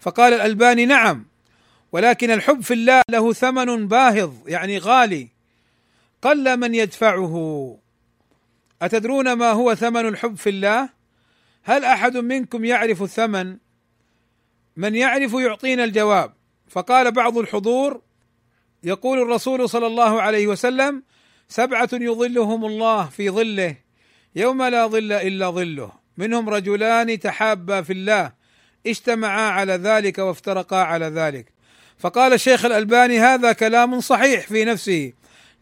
فقال 0.00 0.34
الألباني 0.34 0.86
نعم. 0.86 1.26
ولكن 1.96 2.30
الحب 2.30 2.60
في 2.60 2.74
الله 2.74 3.02
له 3.10 3.32
ثمن 3.32 3.88
باهظ 3.88 4.32
يعني 4.46 4.78
غالي. 4.78 5.28
قل 6.22 6.56
من 6.56 6.74
يدفعه؟ 6.74 7.78
أتدرون 8.82 9.32
ما 9.32 9.50
هو 9.50 9.74
ثمن 9.74 10.08
الحب 10.08 10.36
في 10.36 10.50
الله؟ 10.50 10.88
هل 11.62 11.84
أحد 11.84 12.16
منكم 12.16 12.64
يعرف 12.64 13.02
الثمن؟ 13.02 13.56
من 14.76 14.94
يعرف 14.94 15.32
يعطينا 15.32 15.84
الجواب. 15.84 16.32
فقال 16.68 17.12
بعض 17.12 17.38
الحضور 17.38 18.00
يقول 18.82 19.22
الرسول 19.22 19.68
صلى 19.68 19.86
الله 19.86 20.22
عليه 20.22 20.46
وسلم 20.46 21.02
سبعة 21.48 21.90
يظلهم 21.92 22.64
الله 22.64 23.06
في 23.06 23.30
ظله 23.30 23.76
يوم 24.34 24.62
لا 24.62 24.86
ظل 24.86 25.12
إلا 25.12 25.50
ظله. 25.50 25.92
منهم 26.16 26.48
رجلان 26.48 27.18
تحابا 27.18 27.82
في 27.82 27.92
الله 27.92 28.32
اجتمعا 28.86 29.50
على 29.50 29.72
ذلك 29.72 30.18
وافترقا 30.18 30.76
على 30.76 31.06
ذلك. 31.06 31.55
فقال 31.98 32.32
الشيخ 32.32 32.64
الألباني 32.64 33.20
هذا 33.20 33.52
كلام 33.52 34.00
صحيح 34.00 34.46
في 34.46 34.64
نفسه 34.64 35.12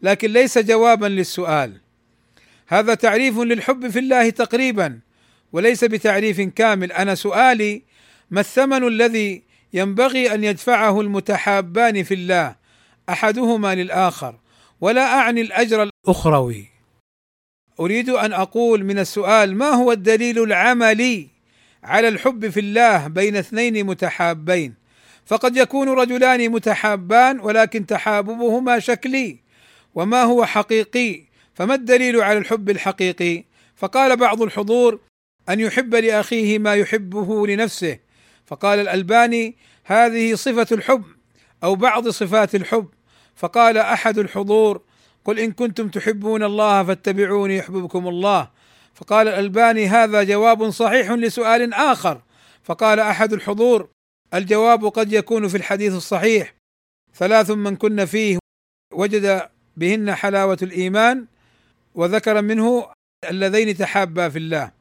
لكن 0.01 0.31
ليس 0.31 0.57
جوابا 0.57 1.05
للسؤال. 1.05 1.81
هذا 2.67 2.93
تعريف 2.93 3.39
للحب 3.39 3.89
في 3.89 3.99
الله 3.99 4.29
تقريبا 4.29 4.99
وليس 5.53 5.83
بتعريف 5.83 6.41
كامل. 6.41 6.91
أنا 6.91 7.15
سؤالي 7.15 7.81
ما 8.31 8.39
الثمن 8.39 8.87
الذي 8.87 9.43
ينبغي 9.73 10.33
أن 10.33 10.43
يدفعه 10.43 11.01
المتحابان 11.01 12.03
في 12.03 12.13
الله؟ 12.13 12.55
أحدهما 13.09 13.75
للآخر 13.75 14.35
ولا 14.81 15.01
أعني 15.01 15.41
الأجر 15.41 15.89
الأخروي. 16.07 16.65
أريد 17.79 18.09
أن 18.09 18.33
أقول 18.33 18.83
من 18.83 18.99
السؤال 18.99 19.55
ما 19.55 19.69
هو 19.69 19.91
الدليل 19.91 20.43
العملي 20.43 21.27
على 21.83 22.07
الحب 22.07 22.49
في 22.49 22.59
الله 22.59 23.07
بين 23.07 23.35
اثنين 23.35 23.85
متحابين؟ 23.85 24.84
فقد 25.25 25.57
يكون 25.57 25.89
رجلان 25.89 26.49
متحابان 26.49 27.39
ولكن 27.39 27.85
تحاببهما 27.85 28.79
شكلي 28.79 29.39
وما 29.95 30.23
هو 30.23 30.45
حقيقي 30.45 31.25
فما 31.53 31.75
الدليل 31.75 32.21
على 32.21 32.37
الحب 32.37 32.69
الحقيقي؟ 32.69 33.43
فقال 33.75 34.17
بعض 34.17 34.41
الحضور 34.41 34.99
أن 35.49 35.59
يحب 35.59 35.95
لأخيه 35.95 36.59
ما 36.59 36.75
يحبه 36.75 37.47
لنفسه. 37.47 37.97
فقال 38.45 38.79
الألباني 38.79 39.57
هذه 39.83 40.35
صفة 40.35 40.67
الحب 40.71 41.03
أو 41.63 41.75
بعض 41.75 42.09
صفات 42.09 42.55
الحب. 42.55 42.87
فقال 43.35 43.77
أحد 43.77 44.17
الحضور 44.17 44.81
قل 45.25 45.39
إن 45.39 45.51
كنتم 45.51 45.89
تحبون 45.89 46.43
الله 46.43 46.83
فاتبعوني 46.83 47.57
يحببكم 47.57 48.07
الله. 48.07 48.49
فقال 48.93 49.27
الألباني 49.27 49.87
هذا 49.87 50.23
جواب 50.23 50.69
صحيح 50.69 51.11
لسؤال 51.11 51.73
آخر. 51.73 52.21
فقال 52.63 52.99
أحد 52.99 53.33
الحضور 53.33 53.94
الجواب 54.35 54.85
قد 54.85 55.13
يكون 55.13 55.47
في 55.47 55.57
الحديث 55.57 55.93
الصحيح. 55.93 56.53
ثلاث 57.13 57.51
من 57.51 57.75
كن 57.75 58.05
فيه 58.05 58.39
وجد 58.93 59.49
بهن 59.77 60.15
حلاوة 60.15 60.57
الإيمان 60.61 61.25
وذكر 61.95 62.41
منه 62.41 62.91
اللذين 63.29 63.77
تحابا 63.77 64.29
في 64.29 64.37
الله. 64.37 64.71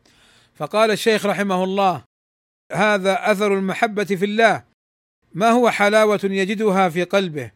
فقال 0.54 0.90
الشيخ 0.90 1.26
رحمه 1.26 1.64
الله 1.64 2.04
هذا 2.72 3.30
أثر 3.32 3.54
المحبة 3.54 4.04
في 4.04 4.24
الله. 4.24 4.64
ما 5.34 5.50
هو 5.50 5.70
حلاوة 5.70 6.20
يجدها 6.24 6.88
في 6.88 7.04
قلبه؟ 7.04 7.50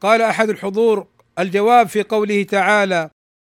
قال 0.00 0.22
أحد 0.22 0.48
الحضور 0.48 1.06
الجواب 1.38 1.88
في 1.88 2.02
قوله 2.02 2.42
تعالى 2.42 3.10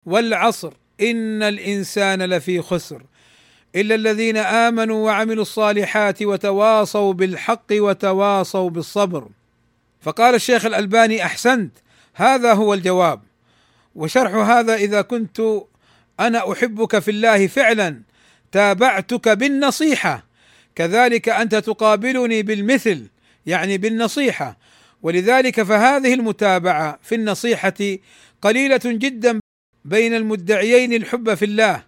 والعصر 0.05 0.73
إن 1.01 1.43
الإنسان 1.43 2.21
لفي 2.21 2.61
خسر. 2.61 3.05
إلا 3.75 3.95
الذين 3.95 4.37
آمنوا 4.37 5.05
وعملوا 5.05 5.41
الصالحات 5.41 6.23
وتواصوا 6.23 7.13
بالحق 7.13 7.65
وتواصوا 7.71 8.69
بالصبر. 8.69 9.27
فقال 10.01 10.35
الشيخ 10.35 10.65
الألباني 10.65 11.25
أحسنت 11.25 11.71
هذا 12.13 12.53
هو 12.53 12.73
الجواب. 12.73 13.21
وشرح 13.95 14.35
هذا 14.35 14.75
إذا 14.75 15.01
كنت 15.01 15.41
أنا 16.19 16.51
أحبك 16.51 16.99
في 16.99 17.11
الله 17.11 17.47
فعلا 17.47 18.01
تابعتك 18.51 19.29
بالنصيحة. 19.29 20.25
كذلك 20.75 21.29
أنت 21.29 21.55
تقابلني 21.55 22.43
بالمثل 22.43 23.07
يعني 23.45 23.77
بالنصيحة. 23.77 24.57
ولذلك 25.01 25.63
فهذه 25.63 26.13
المتابعة 26.13 26.99
في 27.03 27.15
النصيحة 27.15 27.97
قليلة 28.41 28.81
جدا 28.85 29.39
بين 29.85 30.13
المدعيين 30.13 30.93
الحب 30.93 31.33
في 31.33 31.45
الله. 31.45 31.83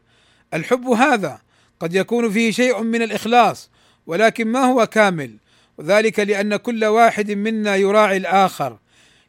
الحب 0.53 0.88
هذا 0.88 1.47
قد 1.80 1.95
يكون 1.95 2.32
فيه 2.32 2.51
شيء 2.51 2.82
من 2.84 3.01
الإخلاص 3.01 3.69
ولكن 4.07 4.47
ما 4.47 4.59
هو 4.59 4.88
كامل؟ 4.88 5.38
وذلك 5.78 6.19
لأن 6.19 6.55
كل 6.55 6.86
واحد 6.86 7.32
منا 7.32 7.75
يراعي 7.75 8.17
الآخر 8.17 8.78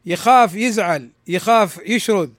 يخاف 0.05 0.55
يزعل 0.55 1.09
يخاف 1.27 1.79
يشرد 1.85 2.33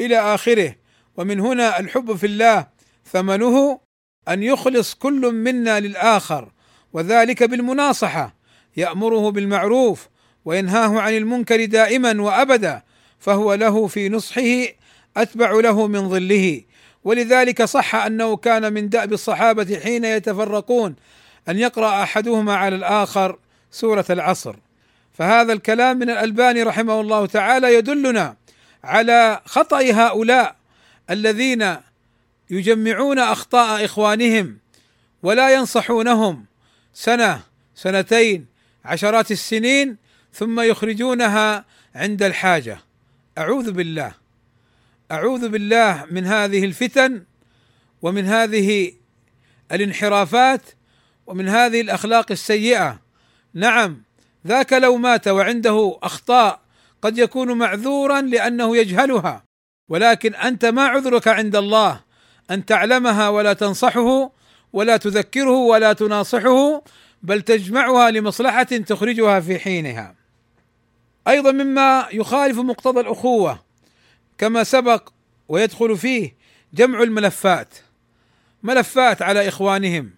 إلى 0.00 0.18
آخره. 0.18 0.74
ومن 1.16 1.40
هنا 1.40 1.80
الحب 1.80 2.16
في 2.16 2.26
الله 2.26 2.66
ثمنه 3.12 3.80
أن 4.28 4.42
يخلص 4.42 4.94
كل 4.94 5.34
منا 5.34 5.80
للآخر 5.80 6.52
وذلك 6.92 7.42
بالمناصحة 7.42 8.34
يأمره 8.76 9.30
بالمعروف 9.30 10.08
وينهاه 10.44 11.00
عن 11.00 11.16
المنكر 11.16 11.64
دائما 11.64 12.22
وابدا 12.22 12.82
فهو 13.18 13.54
له 13.54 13.86
في 13.86 14.08
نصحه 14.08 14.66
أتبع 15.16 15.52
له 15.52 15.86
من 15.86 16.08
ظله. 16.08 16.62
ولذلك 17.08 17.64
صح 17.64 17.94
أنه 17.94 18.36
كان 18.36 18.72
من 18.72 18.88
دأب 18.88 19.12
الصحابة 19.12 19.80
حين 19.80 20.04
يتفرقون 20.04 20.96
أن 21.48 21.58
يقرأ 21.58 22.02
أحدهما 22.02 22.56
على 22.56 22.76
الآخر 22.76 23.38
سورة 23.70 24.04
العصر. 24.10 24.56
فهذا 25.18 25.52
الكلام 25.52 25.98
من 25.98 26.10
الألباني 26.10 26.62
رحمه 26.62 27.00
الله 27.00 27.26
تعالى 27.26 27.74
يدلنا 27.74 28.36
على 28.84 29.40
خطأ 29.44 29.80
هؤلاء 29.80 30.56
الذين 31.10 31.76
يجمعون 32.50 33.18
أخطاء 33.18 33.84
إخوانهم 33.84 34.58
ولا 35.22 35.54
ينصحونهم 35.54 36.44
سنة 36.94 37.40
سنتين 37.74 38.46
عشرات 38.84 39.30
السنين 39.30 39.96
ثم 40.32 40.60
يخرجونها 40.60 41.64
عند 41.94 42.22
الحاجة. 42.22 42.78
أعوذ 43.38 43.72
بالله. 43.72 44.27
أعوذ 45.12 45.48
بالله 45.48 46.06
من 46.10 46.26
هذه 46.26 46.64
الفتن 46.64 47.22
ومن 48.02 48.24
هذه 48.24 48.92
الانحرافات 49.72 50.62
ومن 51.26 51.48
هذه 51.48 51.80
الأخلاق 51.80 52.26
السيئة. 52.30 53.00
نعم 53.54 54.02
ذاك 54.46 54.72
لو 54.72 54.96
مات 54.96 55.28
وعنده 55.28 55.98
أخطاء 56.02 56.60
قد 57.02 57.18
يكون 57.18 57.58
معذورا 57.58 58.20
لأنه 58.20 58.76
يجهلها. 58.76 59.44
ولكن 59.88 60.34
أنت 60.34 60.64
ما 60.64 60.82
عذرك 60.86 61.28
عند 61.28 61.56
الله 61.56 62.00
أن 62.50 62.64
تعلمها 62.64 63.28
ولا 63.28 63.52
تنصحه 63.52 64.32
ولا 64.72 64.96
تذكره 64.96 65.56
ولا 65.56 65.92
تناصحه 65.92 66.82
بل 67.22 67.42
تجمعها 67.42 68.10
لمصلحة 68.10 68.62
تخرجها 68.62 69.40
في 69.40 69.58
حينها. 69.58 70.14
أيضا 71.28 71.52
مما 71.52 72.08
يخالف 72.12 72.58
مقتضى 72.58 73.00
الأخوة 73.00 73.67
كما 74.38 74.64
سبق 74.64 75.08
ويدخل 75.48 75.98
فيه 75.98 76.36
جمع 76.74 77.02
الملفات 77.02 77.74
ملفات 78.62 79.22
على 79.22 79.48
إخوانهم 79.48 80.10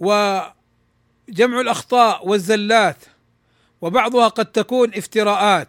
وجمع 0.00 1.60
الأخطاء 1.60 2.28
والزلات 2.28 2.96
وبعضها 3.80 4.28
قد 4.28 4.46
تكون 4.46 4.94
افتراءات 4.94 5.68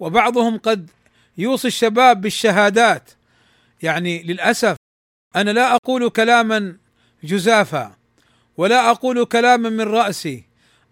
وبعضهم 0.00 0.58
قد 0.58 0.90
يوصي 1.38 1.68
الشباب 1.68 2.20
بالشهادات. 2.20 3.10
يعني 3.82 4.22
للأسف 4.22 4.76
أنا 5.36 5.50
لا 5.50 5.76
أقول 5.76 6.10
كلاما 6.10 6.76
جزافا 7.24 7.96
ولا 8.56 8.90
أقول 8.90 9.24
كلاما 9.24 9.68
من 9.68 9.80
رأسي 9.80 10.44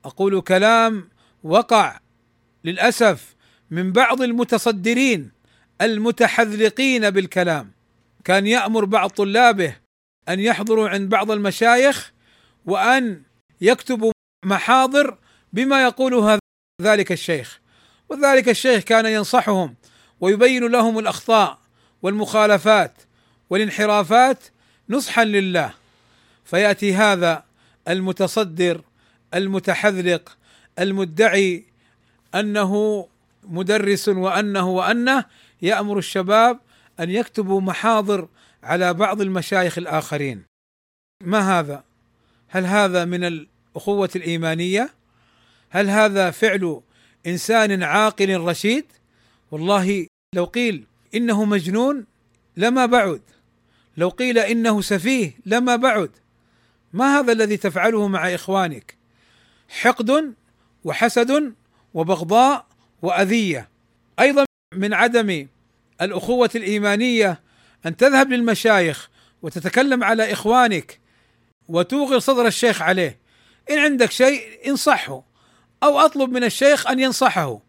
أقول 0.04 0.40
كلام 0.40 1.08
وقع 1.42 2.00
للأسف 2.64 3.34
من 3.70 3.92
بعض 3.92 4.22
المتصدرين 4.22 5.30
المتحذلقين 5.80 7.10
بالكلام. 7.10 7.72
كان 8.24 8.46
يأمر 8.46 8.84
بعض 8.84 9.10
طلابه 9.10 9.76
أن 10.28 10.40
يحضروا 10.40 10.88
عند 10.88 11.08
بعض 11.08 11.30
المشايخ 11.30 12.12
وأن 12.66 13.22
يكتبوا 13.60 14.12
محاضر 14.44 15.18
بما 15.52 15.82
يقوله 15.82 16.38
ذلك 16.82 17.12
الشيخ. 17.12 17.60
وذلك 18.08 18.48
الشيخ 18.48 18.84
كان 18.84 19.06
ينصحهم 19.06 19.74
ويبين 20.20 20.66
لهم 20.66 20.98
الأخطاء 20.98 21.58
والمخالفات 22.02 22.92
والانحرافات 23.50 24.38
نصحا 24.88 25.24
لله. 25.24 25.74
فيأتي 26.44 26.94
هذا 26.94 27.44
المتصدر 27.88 28.80
المتحذلق 29.34 30.36
المدعي 30.78 31.64
أنه 32.34 33.06
مدرس 33.44 34.08
وأنه 34.08 34.68
وأنه 34.68 35.24
يأمر 35.62 35.98
الشباب 35.98 36.60
أن 37.00 37.10
يكتبوا 37.10 37.60
محاضر 37.60 38.28
على 38.62 38.94
بعض 38.94 39.20
المشايخ 39.20 39.78
الآخرين 39.78 40.44
ما 41.24 41.58
هذا؟ 41.58 41.84
هل 42.48 42.66
هذا 42.66 43.04
من 43.04 43.24
الأخوة 43.24 44.10
الإيمانية؟ 44.16 44.90
هل 45.70 45.90
هذا 45.90 46.30
فعل 46.30 46.80
إنسان 47.26 47.82
عاقل 47.82 48.40
رشيد؟ 48.40 48.84
والله 49.50 50.06
لو 50.34 50.44
قيل 50.44 50.84
إنه 51.14 51.44
مجنون 51.44 52.06
لما 52.56 52.86
بعد 52.86 53.20
لو 53.96 54.08
قيل 54.08 54.38
إنه 54.38 54.80
سفيه 54.80 55.32
لما 55.46 55.76
بعد 55.76 56.10
ما 56.92 57.18
هذا 57.18 57.32
الذي 57.32 57.56
تفعله 57.56 58.08
مع 58.08 58.34
إخوانك 58.34 58.94
حقد 59.68 60.34
وحسد 60.84 61.54
وبغضاء 61.94 62.66
وأذية 63.02 63.68
أيضا 64.20 64.44
من 64.74 64.94
عدم 64.94 65.46
الأخوة 66.00 66.50
الإيمانية 66.54 67.40
أن 67.86 67.96
تذهب 67.96 68.32
للمشايخ 68.32 69.10
وتتكلم 69.42 70.04
على 70.04 70.32
إخوانك 70.32 71.00
وتوغر 71.68 72.18
صدر 72.18 72.46
الشيخ 72.46 72.82
عليه. 72.82 73.18
إن 73.70 73.78
عندك 73.78 74.10
شيء 74.10 74.68
انصحه 74.68 75.22
أو 75.82 75.98
أطلب 75.98 76.30
من 76.30 76.44
الشيخ 76.44 76.86
أن 76.86 77.00
ينصحه. 77.00 77.60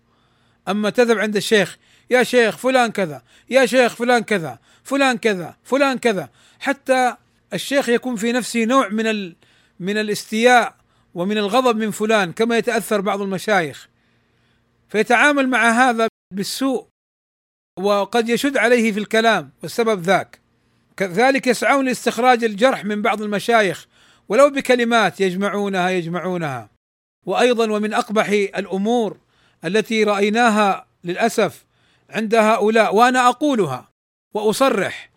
أما 0.67 0.89
تذهب 0.89 1.17
عند 1.19 1.35
الشيخ 1.35 1.77
يا 2.09 2.23
شيخ 2.23 2.57
فلان 2.57 2.91
كذا 2.91 3.21
يا 3.49 3.65
شيخ 3.65 3.95
فلان 3.95 4.23
كذا 4.23 4.59
فلان 4.83 5.17
كذا 5.17 5.55
فلان 5.63 5.97
كذا. 5.97 6.29
حتى 6.59 7.15
الشيخ 7.53 7.89
يكون 7.89 8.15
في 8.15 8.31
نفسه 8.31 8.65
نوع 8.65 8.89
من 8.89 9.07
ال 9.07 9.35
من 9.79 9.97
الاستياء 9.97 10.75
ومن 11.13 11.37
الغضب 11.37 11.77
من 11.77 11.91
فلان 11.91 12.31
كما 12.31 12.57
يتأثر 12.57 13.01
بعض 13.01 13.21
المشايخ. 13.21 13.87
فيتعامل 14.89 15.49
مع 15.49 15.69
هذا 15.69 16.07
بالسوء. 16.33 16.90
وقد 17.79 18.29
يشد 18.29 18.57
عليه 18.57 18.91
في 18.91 18.99
الكلام 18.99 19.51
والسبب 19.63 20.01
ذاك. 20.01 20.39
كذلك 20.97 21.47
يسعون 21.47 21.85
لاستخراج 21.85 22.43
الجرح 22.43 22.85
من 22.85 23.01
بعض 23.01 23.21
المشايخ 23.21 23.87
ولو 24.29 24.49
بكلمات 24.49 25.21
يجمعونها 25.21 25.89
يجمعونها. 25.89 26.69
وأيضا 27.25 27.71
ومن 27.71 27.93
أقبح 27.93 28.29
الأمور 28.29 29.17
التي 29.65 30.03
رأيناها 30.03 30.85
للأسف 31.03 31.65
عند 32.09 32.35
هؤلاء 32.35 32.95
وأنا 32.95 33.27
أقولها 33.29 33.89
وأصرح 34.33 35.09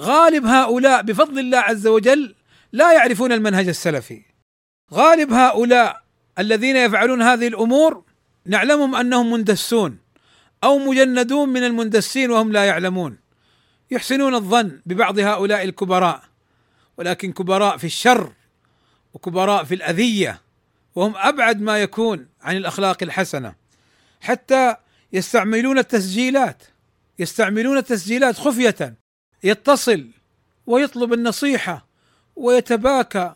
غالب 0.00 0.46
هؤلاء 0.46 1.02
بفضل 1.02 1.38
الله 1.38 1.58
عز 1.58 1.86
وجل 1.86 2.34
لا 2.72 2.92
يعرفون 2.92 3.32
المنهج 3.32 3.68
السلفي. 3.68 4.22
غالب 4.92 5.32
هؤلاء 5.32 6.02
الذين 6.38 6.76
يفعلون 6.76 7.22
هذه 7.22 7.48
الأمور 7.48 8.04
نعلمهم 8.46 8.94
أنهم 8.94 9.30
مندسون. 9.30 9.98
أو 10.64 10.78
مجندون 10.78 11.48
من 11.48 11.64
المندسين 11.64 12.30
وهم 12.30 12.52
لا 12.52 12.64
يعلمون. 12.64 13.18
يحسنون 13.90 14.34
الظن 14.34 14.80
ببعض 14.86 15.18
هؤلاء 15.18 15.64
الكبراء 15.64 16.22
ولكن 16.96 17.32
كبراء 17.32 17.76
في 17.76 17.84
الشر 17.84 18.32
وكبراء 19.14 19.64
في 19.64 19.74
الأذية 19.74 20.40
وهم 20.94 21.16
أبعد 21.16 21.60
ما 21.60 21.78
يكون 21.78 22.26
عن 22.42 22.56
الأخلاق 22.56 23.02
الحسنة. 23.02 23.54
حتى 24.20 24.76
يستعملون 25.12 25.78
التسجيلات 25.78 26.62
يستعملون 27.18 27.78
التسجيلات 27.78 28.36
خفية 28.38 28.94
يتصل 29.44 30.06
ويطلب 30.66 31.12
النصيحة 31.12 31.86
ويتباكى 32.36 33.34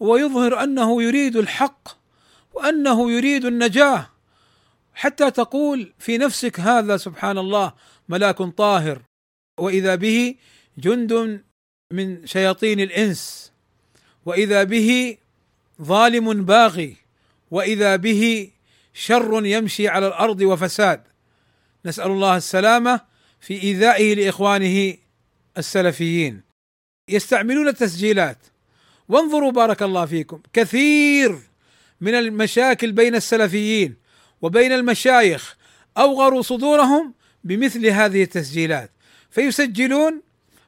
ويظهر 0.00 0.62
أنه 0.62 1.02
يريد 1.02 1.36
الحق 1.36 1.88
وأنه 2.54 3.12
يريد 3.12 3.44
النجاة. 3.44 4.13
حتى 4.94 5.30
تقول 5.30 5.92
في 5.98 6.18
نفسك 6.18 6.60
هذا 6.60 6.96
سبحان 6.96 7.38
الله 7.38 7.72
ملاك 8.08 8.36
طاهر 8.36 9.02
وإذا 9.58 9.94
به 9.94 10.34
جند 10.78 11.42
من 11.92 12.26
شياطين 12.26 12.80
الإنس 12.80 13.52
وإذا 14.26 14.62
به 14.62 15.16
ظالم 15.82 16.44
باغي 16.44 16.96
وإذا 17.50 17.96
به 17.96 18.50
شر 18.94 19.46
يمشي 19.46 19.88
على 19.88 20.06
الأرض 20.06 20.40
وفساد. 20.40 21.02
نسأل 21.86 22.10
الله 22.10 22.36
السلامة 22.36 23.00
في 23.40 23.62
إيذائه 23.62 24.14
لإخوانه 24.14 24.96
السلفيين. 25.58 26.42
يستعملون 27.08 27.68
التسجيلات. 27.68 28.38
وانظروا 29.08 29.52
بارك 29.52 29.82
الله 29.82 30.06
فيكم 30.06 30.40
كثير 30.52 31.38
من 32.00 32.14
المشاكل 32.14 32.92
بين 32.92 33.14
السلفيين. 33.14 33.96
وبين 34.44 34.72
المشايخ 34.72 35.56
أوغروا 35.98 36.42
صدورهم 36.42 37.14
بمثل 37.44 37.86
هذه 37.86 38.22
التسجيلات 38.22 38.90
فيسجلون 39.30 40.22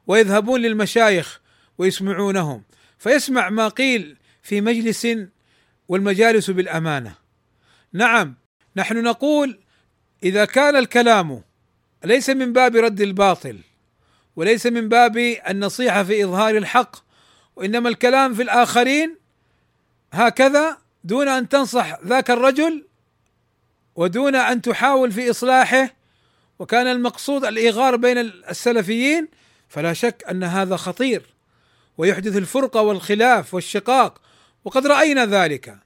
ويذهبون 0.06 0.60
للمشايخ 0.60 1.40
ويسمعونهم 1.78 2.62
فيسمع 2.98 3.50
ما 3.50 3.68
قيل 3.68 4.16
في 4.42 4.60
مجلس 4.60 5.08
والمجالس 5.88 6.50
بالأمانة. 6.50 7.14
نعم 7.92 8.34
نحن 8.76 9.02
نقول 9.02 9.60
إذا 10.22 10.44
كان 10.44 10.76
الكلام 10.76 11.42
ليس 12.04 12.30
من 12.30 12.52
باب 12.52 12.76
رد 12.76 13.00
الباطل 13.00 13.58
وليس 14.36 14.66
من 14.66 14.88
باب 14.88 15.16
النصيحة 15.48 16.04
في 16.04 16.24
إظهار 16.24 16.56
الحق 16.56 16.96
وإنما 17.56 17.88
الكلام 17.88 18.34
في 18.34 18.42
الآخرين 18.42 19.16
هكذا 20.12 20.78
دون 21.04 21.28
أن 21.28 21.48
تنصح 21.48 22.00
ذاك 22.04 22.30
الرجل 22.30 22.85
ودون 23.96 24.36
أن 24.36 24.62
تحاول 24.62 25.12
في 25.12 25.30
إصلاحه 25.30 25.94
وكان 26.58 26.86
المقصود 26.86 27.44
الإيغار 27.44 27.96
بين 27.96 28.18
السلفيين 28.18 29.28
فلا 29.68 29.92
شك 29.92 30.24
أن 30.30 30.44
هذا 30.44 30.76
خطير 30.76 31.22
ويحدث 31.98 32.36
الفرقه 32.36 32.82
والخلاف 32.82 33.54
والشقاق 33.54 34.20
وقد 34.64 34.86
رأينا 34.86 35.26
ذلك. 35.26 35.78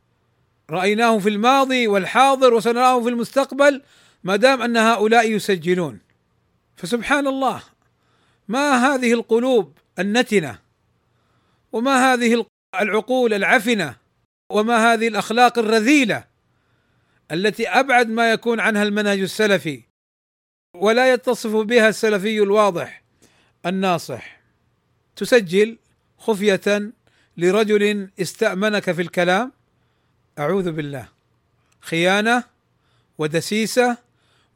رأيناه 0.71 1.19
في 1.19 1.29
الماضي 1.29 1.87
والحاضر 1.87 2.55
وسنراه 2.55 3.01
في 3.03 3.09
المستقبل 3.09 3.83
ما 4.25 4.37
دام 4.37 4.63
أن 4.63 4.77
هؤلاء 4.77 5.31
يسجلون. 5.31 5.99
فسبحان 6.77 7.27
الله 7.27 7.63
ما 8.49 8.95
هذه 8.95 9.13
القلوب 9.13 9.79
النتنة؟ 9.99 10.59
وما 11.73 12.13
هذه 12.13 12.45
العقول 12.81 13.35
العفنة؟ 13.35 13.97
وما 14.51 14.93
هذه 14.93 15.09
الأخلاق 15.09 15.59
الرذيلة؟ 15.59 16.30
التي 17.33 17.69
أبعد 17.69 18.09
ما 18.09 18.33
يكون 18.33 18.61
عنها 18.61 18.83
المنهج 18.83 19.21
السلفي 19.21 19.83
ولا 20.77 21.13
يتصف 21.13 21.57
بها 21.57 21.89
السلفي 21.89 22.43
الواضح 22.43 23.03
الناصح. 23.67 24.41
تسجل 25.17 25.79
خفية 26.19 26.93
لرجل 27.37 28.11
استأمنك 28.21 28.93
في 28.93 29.03
الكلام. 29.03 29.53
أعوذ 30.39 30.73
بالله. 30.73 31.09
خيانة 31.81 32.45
ودسيسة 33.19 33.97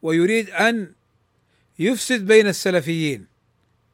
ويريد 0.02 0.50
أن 0.50 0.92
يفسد 1.78 2.26
بين 2.26 2.46
السلفيين. 2.46 3.26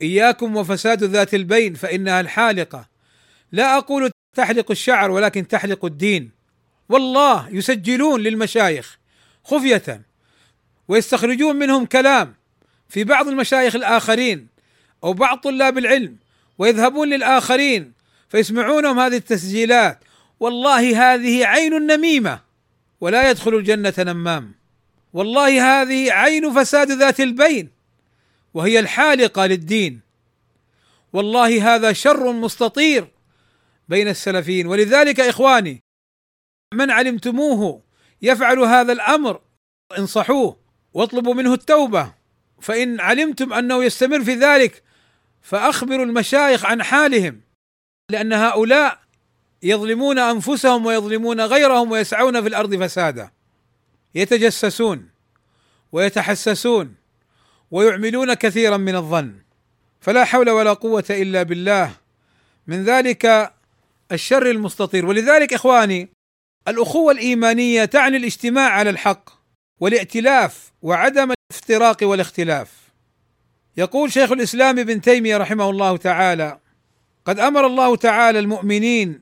إياكم 0.03 0.57
وفساد 0.57 1.05
ذات 1.05 1.35
البين 1.35 1.75
فإنها 1.75 2.21
الحالقة. 2.21 2.89
لا 3.53 3.79
أقول 3.79 4.11
تحلق 4.37 4.71
الشعر 4.71 5.11
ولكن 5.11 5.49
تحلق 5.49 5.85
الدين. 5.85 6.40
والله 6.91 7.49
يسجلون 7.51 8.21
للمشايخ 8.21 8.99
خفية 9.45 10.03
ويستخرجون 10.89 11.57
منهم 11.57 11.87
كلام 11.87 12.35
في 12.89 13.05
بعض 13.05 13.29
المشايخ 13.29 13.75
الآخرين 13.75 14.47
أو 15.05 15.13
بعض 15.13 15.39
طلاب 15.39 15.79
العلم 15.79 16.17
ويذهبون 16.59 17.09
للآخرين 17.09 17.93
فيسمعونهم 18.29 18.99
هذه 18.99 19.17
التسجيلات. 19.17 20.05
والله 20.41 21.15
هذه 21.15 21.47
عين 21.47 21.75
النميمه 21.75 22.41
ولا 23.01 23.31
يدخل 23.31 23.55
الجنة 23.55 23.95
نمام. 23.99 24.55
والله 25.13 25.83
هذه 25.83 26.13
عين 26.13 26.55
فساد 26.55 26.91
ذات 26.91 27.21
البين 27.21 27.71
وهي 28.55 28.79
الحالقة 28.79 29.47
للدين. 29.47 30.01
والله 31.13 31.75
هذا 31.75 31.93
شر 31.93 32.33
مستطير 32.33 33.09
بين 33.89 34.09
السلفيين. 34.09 34.67
ولذلك 34.67 35.21
إخواني 35.21 35.83
من 36.75 36.91
علمتموه 36.91 37.83
يفعل 38.23 38.59
هذا 38.59 38.93
الأمر 38.93 39.41
انصحوه 39.99 40.57
واطلبوا 40.95 41.35
منه 41.35 41.55
التوبة. 41.55 42.13
فإن 42.61 43.01
علمتم 43.01 43.53
أنه 43.53 43.85
يستمر 43.85 44.25
في 44.25 44.35
ذلك 44.35 44.83
فأخبروا 45.43 46.05
المشايخ 46.05 46.65
عن 46.67 46.83
حالهم 46.83 47.41
لأن 48.11 48.33
هؤلاء 48.33 48.99
يظلمون 49.63 50.19
أنفسهم 50.19 50.87
ويظلمون 50.87 51.41
غيرهم 51.41 51.91
ويسعون 51.91 52.43
في 52.43 52.49
الأرض 52.49 52.85
فسادا. 52.85 53.31
يتجسسون 54.15 55.09
ويتحسسون 55.93 56.95
ويعملون 57.71 58.35
كثيرا 58.35 58.77
من 58.77 58.97
الظن. 58.97 59.35
فلا 60.01 60.25
حول 60.25 60.51
ولا 60.51 60.73
قوة 60.73 61.05
إلا 61.11 61.43
بالله. 61.43 61.93
من 62.67 62.85
ذلك 62.85 63.53
الشر 64.13 64.51
المستطير. 64.51 65.07
ولذلك 65.07 65.55
إخواني 65.55 66.09
الأخوة 66.71 67.13
الإيمانية 67.13 67.85
تعني 67.85 68.17
الاجتماع 68.17 68.71
على 68.71 68.91
الحق 68.91 69.31
والائتلاف 69.81 70.73
وعدم 70.83 71.33
الافتراق 71.33 71.97
والاختلاف. 72.03 72.69
يقول 73.77 74.13
شيخ 74.13 74.33
الإسلام 74.33 74.79
ابن 74.79 75.01
تيمية 75.01 75.37
رحمه 75.37 75.71
الله 75.71 75.97
تعالى 75.97 76.59
قد 77.25 77.39
أمر 77.39 77.67
الله 77.67 77.97
تعالى 77.97 78.39
المؤمنين 78.39 79.21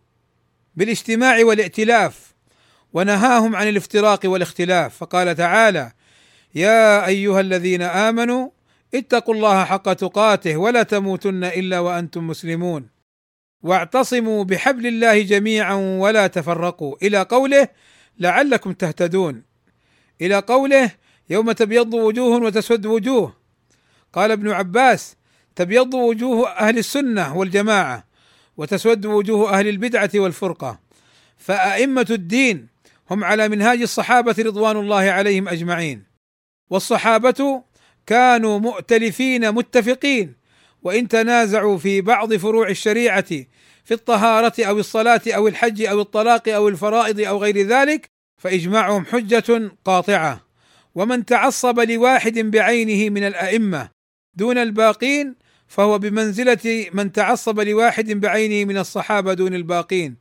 بالاجتماع 0.76 1.44
والائتلاف 1.44 2.34
ونهاهم 2.92 3.57
عن 3.57 3.68
الافتراق 3.68 4.20
والاختلاف 4.24 4.96
فقال 4.96 5.36
تعالى 5.36 5.92
يا 6.55 7.07
أيها 7.07 7.40
الذين 7.40 7.82
آمنوا 7.82 8.51
اتقوا 8.94 9.34
الله 9.34 9.64
حق 9.64 9.92
تقاته 9.92 10.57
ولا 10.57 10.82
تموتن 10.82 11.44
إلا 11.44 11.78
وأنتم 11.78 12.26
مسلمون 12.26 12.88
واعتصموا 13.62 14.44
بحبل 14.44 14.86
الله 14.86 15.22
جميعا 15.22 15.74
ولا 15.74 16.26
تفرقوا. 16.26 16.96
إلى 17.02 17.22
قوله 17.22 17.68
لعلكم 18.18 18.72
تهتدون. 18.72 19.42
إلى 20.20 20.38
قوله 20.38 20.90
يوم 21.30 21.52
تبيض 21.52 21.94
وجوه 21.94 22.42
وتسود 22.42 22.86
وجوه. 22.86 23.36
قال 24.12 24.30
ابن 24.30 24.50
عباس 24.50 25.16
تبيض 25.56 25.94
وجوه 25.94 26.48
أهل 26.48 26.78
السنة 26.78 27.36
والجماعة 27.36 28.04
وتسود 28.56 29.06
وجوه 29.06 29.59
أهل 29.59 29.68
البدعة 29.68 30.11
والفرقة. 30.14 30.80
فأئمة 31.36 32.06
الدين 32.11 32.68
هم 33.11 33.24
على 33.24 33.48
منهاج 33.48 33.82
الصحابة 33.82 34.34
رضوان 34.38 34.76
الله 34.76 35.11
عليهم 35.11 35.48
أجمعين. 35.48 36.04
والصحابة 36.70 37.62
كانوا 38.06 38.59
مؤتلفين 38.59 39.52
متفقين. 39.52 40.38
وإن 40.83 41.09
تنازعوا 41.09 41.79
في 41.79 42.01
بعض 42.01 42.35
فروع 42.35 42.68
الشريعة 42.68 43.29
في 43.85 43.95
الطهارة 43.95 44.64
أو 44.64 44.79
الصلاة 44.79 45.20
أو 45.29 45.49
الحج 45.49 45.83
أو 45.83 46.01
الطلاق 46.01 46.49
أو 46.49 46.68
الفرائض 46.68 47.20
أو 47.20 47.39
غير 47.39 47.66
ذلك 47.66 48.11
فإجماعهم 48.43 49.05
حجة 49.05 49.72
قاطعة. 49.85 50.49
ومن 50.95 51.24
تعصب 51.24 51.81
لواحد 51.81 52.39
بعينه 52.39 53.11
من 53.11 53.26
الأئمة 53.26 53.91
دون 54.35 54.59
الباقين 54.59 55.35
فهو 55.68 55.99
بمنزلة 55.99 56.87
من 56.93 57.12
تعصب 57.12 57.61
لواحد 57.61 58.11
بعينه 58.12 58.68
من 58.68 58.79
الصحابة 58.79 59.35
دون 59.35 59.55
الباقين. 59.55 60.16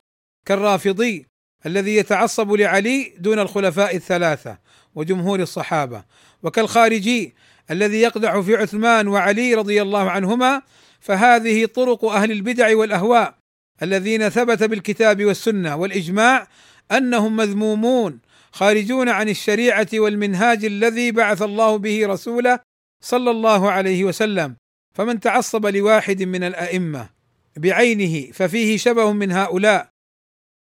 كالرافضي 0.46 1.26
الذي 1.66 1.96
يتعصب 1.96 2.52
لعلي 2.52 3.12
دون 3.18 3.38
الخلفاء 3.38 3.96
الثلاثة 3.96 4.58
وجمهور 4.94 5.40
الصحابة. 5.40 6.04
وكالخارجي 6.42 7.34
الذي 7.70 8.00
يقدح 8.00 8.40
في 8.40 8.56
عثمان 8.56 9.08
وعلي 9.08 9.54
رضي 9.54 9.82
الله 9.82 10.10
عنهما 10.10 10.62
فهذه 11.00 11.66
طرق 11.66 12.04
أهل 12.04 12.32
البدع 12.32 12.76
والأهواء 12.76 13.34
الذين 13.82 14.28
ثبت 14.28 14.62
بالكتاب 14.62 15.24
والسنة 15.24 15.76
والإجماع 15.76 16.48
أنهم 16.92 17.36
مذمومون 17.36 18.20
خارجون 18.52 19.08
عن 19.08 19.28
الشريعة 19.28 19.88
والمنهاج 19.94 20.64
الذي 20.64 21.12
بعث 21.12 21.42
الله 21.42 21.76
به 21.76 22.06
رسوله 22.06 22.60
صلى 23.00 23.30
الله 23.30 23.70
عليه 23.70 24.04
وسلم. 24.04 24.56
فمن 24.94 25.20
تعصب 25.20 25.66
لواحد 25.66 26.22
من 26.22 26.44
الأئمة 26.44 27.08
بعينه 27.56 28.32
ففيه 28.32 28.76
شبه 28.76 29.12
من 29.12 29.32
هؤلاء 29.32 29.88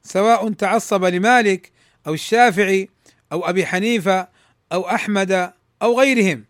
سواء 0.03 0.51
تعصب 0.51 1.05
لمالك 1.05 1.71
أو 2.07 2.13
الشافعي 2.13 2.89
أو 3.31 3.49
أبي 3.49 3.65
حنيفة 3.65 4.27
أو 4.71 4.89
أحمد 4.89 5.53
أو 5.81 5.99
غيرهم. 5.99 6.45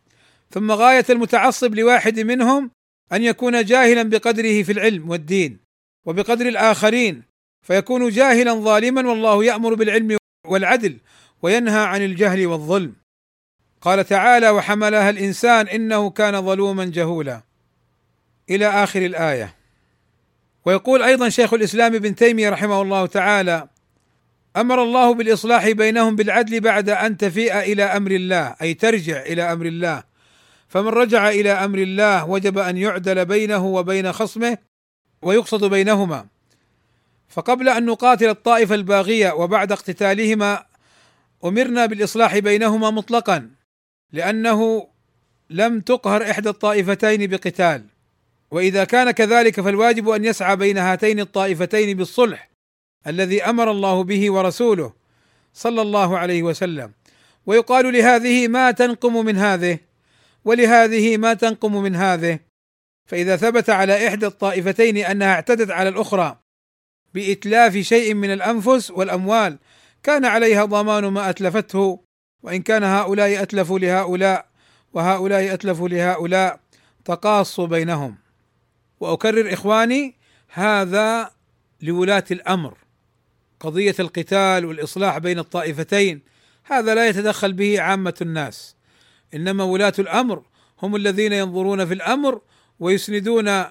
ثم 0.52 0.72
غاية 0.72 1.06
المتعصب 1.10 1.76
لواحد 1.76 2.20
منهم 2.20 2.72
أن 3.14 3.24
يكون 3.24 3.66
جاهلا 3.66 4.04
بقدره 4.04 4.64
في 4.64 4.72
العلم 4.72 5.10
والدين 5.10 5.60
وبقدر 6.06 6.46
الآخرين 6.48 7.24
فيكون 7.62 8.10
جاهلا 8.10 8.54
ظالما 8.54 9.10
والله 9.10 9.44
يأمر 9.44 9.74
بالعلم 9.74 10.18
والعدل 10.48 10.98
وينهى 11.42 11.80
عن 11.80 12.02
الجهل 12.02 12.48
والظلم. 12.48 12.94
قال 13.82 14.06
تعالى 14.06 14.50
وحملها 14.50 15.10
الإنسان 15.10 15.68
إنه 15.68 16.10
كان 16.10 16.42
ظلوما 16.42 16.86
جهولا. 16.86 17.42
إلى 18.50 18.68
آخر 18.68 19.06
الآية. 19.06 19.56
ويقول 20.66 21.04
أيضا 21.04 21.30
شيخ 21.30 21.54
الإسلام 21.54 21.96
ابن 21.96 22.16
تيمية 22.16 22.50
رحمه 22.50 22.82
الله 22.82 23.06
تعالى 23.06 23.68
أمر 24.58 24.84
الله 24.84 25.14
بالإصلاح 25.14 25.70
بينهم 25.70 26.16
بالعدل 26.16 26.60
بعد 26.60 26.90
أن 26.90 27.18
تفيء 27.18 27.60
إلى 27.60 27.84
أمر 27.84 28.12
الله 28.12 28.56
أي 28.62 28.74
ترجع 28.74 29.22
إلى 29.22 29.54
أمر 29.54 29.66
الله 29.66 30.04
فمن 30.68 30.88
رجع 30.88 31.30
إلى 31.30 31.52
أمر 31.52 31.78
الله 31.78 32.30
وجب 32.30 32.58
أن 32.58 32.78
يعدل 32.78 33.26
بينه 33.26 33.66
وبين 33.66 34.12
خصمه 34.12 34.58
ويقصد 35.22 35.64
بينهما. 35.64 36.26
فقبل 37.30 37.70
أن 37.70 37.86
نقاتل 37.86 38.30
الطائفة 38.30 38.76
الباغية 38.76 39.32
وبعد 39.32 39.72
اقتتالهما 39.72 40.66
أمرنا 41.46 41.86
بالإصلاح 41.86 42.38
بينهما 42.38 42.92
مطلقا 42.92 43.50
لأنه 44.14 44.88
لم 45.50 45.80
تقهر 45.80 46.32
إحدى 46.32 46.50
الطائفتين 46.50 47.28
بقتال. 47.28 47.84
وإذا 48.52 48.84
كان 48.84 49.12
كذلك 49.12 49.62
فالواجب 49.62 50.10
أن 50.10 50.26
يسعى 50.26 50.56
بين 50.56 50.78
هاتين 50.78 51.20
الطائفتين 51.20 51.98
بالصلح 51.98 52.50
الذي 53.08 53.44
أمر 53.44 53.72
الله 53.72 54.04
به 54.04 54.32
ورسوله 54.32 54.94
صلى 55.54 55.82
الله 55.82 56.18
عليه 56.18 56.44
وسلم. 56.44 56.92
ويقال 57.46 57.94
لهذه 57.94 58.48
ما 58.48 58.72
تنقم 58.72 59.26
من 59.26 59.38
هذه؟ 59.38 59.87
ولهذه 60.48 61.18
ما 61.18 61.34
تنقم 61.34 61.76
من 61.84 61.96
هذه. 61.96 62.40
فإذا 63.06 63.36
ثبت 63.36 63.70
على 63.70 64.08
إحدى 64.08 64.26
الطائفتين 64.28 64.98
أنها 64.98 65.34
اعتدت 65.34 65.72
على 65.72 65.90
الأخرى 65.90 66.40
بإتلاف 67.14 67.78
شيء 67.78 68.14
من 68.14 68.34
الأنفس 68.34 68.92
والأموال 68.92 69.58
كان 70.04 70.26
عليها 70.26 70.66
ضمان 70.66 71.08
ما 71.08 71.30
أتلفته 71.30 72.04
وإن 72.44 72.62
كان 72.62 72.84
هؤلاء 72.84 73.42
أتلفوا 73.42 73.80
لهؤلاء 73.80 74.46
وهؤلاء 74.94 75.54
أتلفوا 75.54 75.90
لهؤلاء 75.90 76.60
تقاصوا 77.06 77.68
بينهم. 77.68 78.16
وأكرر 79.00 79.54
إخواني 79.54 80.16
هذا 80.48 81.32
لولاة 81.82 82.26
الأمر. 82.32 82.78
قضية 83.60 83.96
القتال 84.00 84.66
والإصلاح 84.66 85.18
بين 85.18 85.40
الطائفتين 85.40 86.22
هذا 86.64 86.96
لا 86.96 87.08
يتدخل 87.08 87.54
به 87.54 87.82
عامة 87.82 88.16
الناس. 88.22 88.77
إنما 89.34 89.64
ولاة 89.64 89.94
الأمر 90.00 90.44
هم 90.82 90.96
الذين 90.96 91.34
ينظرون 91.34 91.86
في 91.86 91.94
الأمر 91.94 92.42
ويسندون 92.80 93.64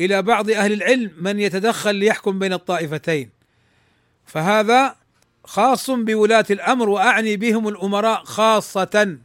إلى 0.00 0.22
بعض 0.22 0.50
أهل 0.50 0.72
العلم 0.72 1.12
من 1.20 1.40
يتدخل 1.40 1.94
ليحكم 1.94 2.38
بين 2.38 2.52
الطائفتين. 2.52 3.30
فهذا 4.26 4.96
خاص 5.44 5.90
بولاة 5.90 6.44
الأمر 6.50 6.88
وأعني 6.88 7.36
بهم 7.36 7.68
الأمراء 7.68 8.24
خاصة. 8.24 9.18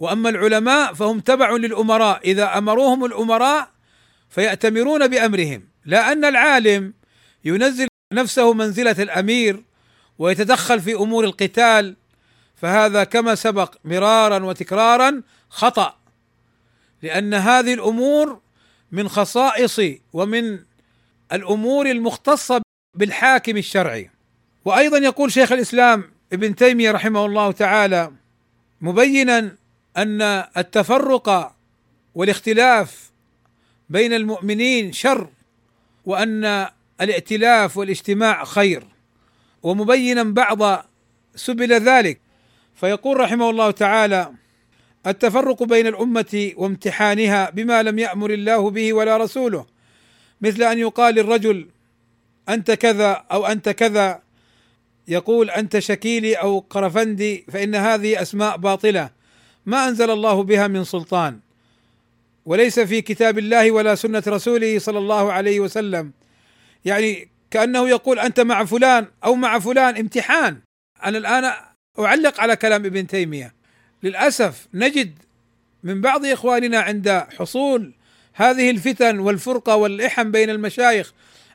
وأما 0.00 0.28
العلماء 0.28 0.94
فهم 0.94 1.20
تبع 1.20 1.50
للأمراء 1.50 2.20
إذا 2.24 2.58
أمروهم 2.58 3.04
الأمراء 3.04 3.70
فيأتمرون 4.30 5.08
بأمرهم. 5.08 5.68
لا 5.84 6.12
أن 6.12 6.24
العالم 6.24 6.94
ينزل 7.44 7.86
نفسه 8.12 8.52
منزلة 8.52 8.96
الأمير 8.98 9.62
ويتدخل 10.18 10.80
في 10.80 10.94
أمور 10.94 11.24
القتال 11.24 11.96
فهذا 12.60 13.04
كما 13.04 13.34
سبق 13.34 13.74
مرارا 13.84 14.44
وتكرارا 14.44 15.22
خطأ 15.50 15.96
لأن 17.02 17.34
هذه 17.34 17.74
الأمور 17.74 18.40
من 18.92 19.08
خصائص 19.08 19.80
ومن 20.12 20.58
الأمور 21.32 21.90
المختصة 21.90 22.60
بالحاكم 22.94 23.56
الشرعي. 23.56 24.10
وأيضا 24.64 24.98
يقول 24.98 25.32
شيخ 25.32 25.52
الإسلام 25.52 26.04
ابن 26.32 26.54
تيمية 26.54 26.90
رحمه 26.90 27.26
الله 27.26 27.52
تعالى 27.52 28.12
مبينا 28.80 29.56
أن 29.96 30.22
التفرق 30.56 31.54
والاختلاف 32.14 33.10
بين 33.88 34.12
المؤمنين 34.12 34.92
شر 34.92 35.28
وأن 36.06 36.68
الائتلاف 37.00 37.76
والاجتماع 37.76 38.44
خير. 38.44 38.84
ومبينا 39.62 40.22
بعض 40.22 40.84
سبل 41.34 41.72
ذلك 41.72 42.20
فيقول 42.80 43.20
رحمه 43.20 43.50
الله 43.50 43.70
تعالى 43.70 44.32
التفرق 45.06 45.62
بين 45.62 45.86
الأمة 45.86 46.52
وامتحانها 46.56 47.50
بما 47.50 47.82
لم 47.82 47.98
يأمر 47.98 48.30
الله 48.30 48.70
به 48.70 48.92
ولا 48.92 49.16
رسوله 49.16 49.66
مثل 50.40 50.62
أن 50.62 50.78
يقال 50.78 51.14
للرجل 51.14 51.68
أنت 52.48 52.70
كذا 52.70 53.24
أو 53.32 53.46
أنت 53.46 53.68
كذا. 53.68 54.22
يقول 55.08 55.50
أنت 55.50 55.78
شكيلي 55.78 56.34
أو 56.34 56.58
قرفندي 56.70 57.44
فإن 57.52 57.74
هذه 57.74 58.22
أسماء 58.22 58.56
باطلة 58.56 59.10
ما 59.66 59.88
أنزل 59.88 60.10
الله 60.10 60.42
بها 60.42 60.66
من 60.66 60.84
سلطان 60.84 61.40
وليس 62.46 62.80
في 62.80 63.02
كتاب 63.02 63.38
الله 63.38 63.70
ولا 63.70 63.94
سنة 63.94 64.22
رسوله 64.26 64.78
صلى 64.78 64.98
الله 64.98 65.32
عليه 65.32 65.60
وسلم. 65.60 66.12
يعني 66.84 67.28
كأنه 67.50 67.88
يقول 67.88 68.18
أنت 68.18 68.40
مع 68.40 68.64
فلان 68.64 69.06
أو 69.24 69.34
مع 69.34 69.58
فلان 69.58 69.96
امتحان. 69.96 70.60
أنا 71.04 71.18
الآن 71.18 71.52
أعلق 72.06 72.40
على 72.40 72.56
كلام 72.56 72.84
ابن 72.84 73.06
تيمية. 73.06 73.54
للأسف 74.02 74.66
نجد 74.74 75.12
من 75.82 76.00
بعض 76.00 76.26
إخواننا 76.26 76.80
عند 76.80 77.24
حصول 77.38 77.92
هذه 78.34 78.70
الفتن 78.70 79.18
والفرقة 79.18 79.76
والإحم 79.76 80.30
بين 80.30 80.50
المشايخ 80.50 81.12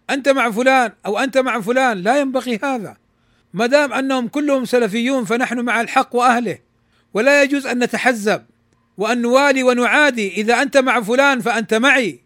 أنت 0.10 0.30
مع 0.30 0.52
فلان 0.52 0.92
أو 1.06 1.20
أنت 1.20 1.38
مع 1.38 1.62
فلان 1.62 1.98
لا 1.98 2.20
ينبغي 2.20 2.60
هذا. 2.64 2.98
ما 3.54 3.66
دام 3.66 3.94
أنهم 3.94 4.28
كلهم 4.28 4.66
سلفيون 4.66 5.26
فنحن 5.26 5.60
مع 5.60 5.82
الحق 5.82 6.16
وأهله 6.16 6.58
ولا 7.14 7.44
يجوز 7.44 7.68
أن 7.68 7.84
نتحزب 7.84 8.44
وأن 8.98 9.22
نوالي 9.22 9.64
ونعادي. 9.64 10.34
إذا 10.34 10.62
أنت 10.62 10.78
مع 10.78 11.02
فلان 11.02 11.42
فأنت 11.42 11.74
معي 11.74 12.20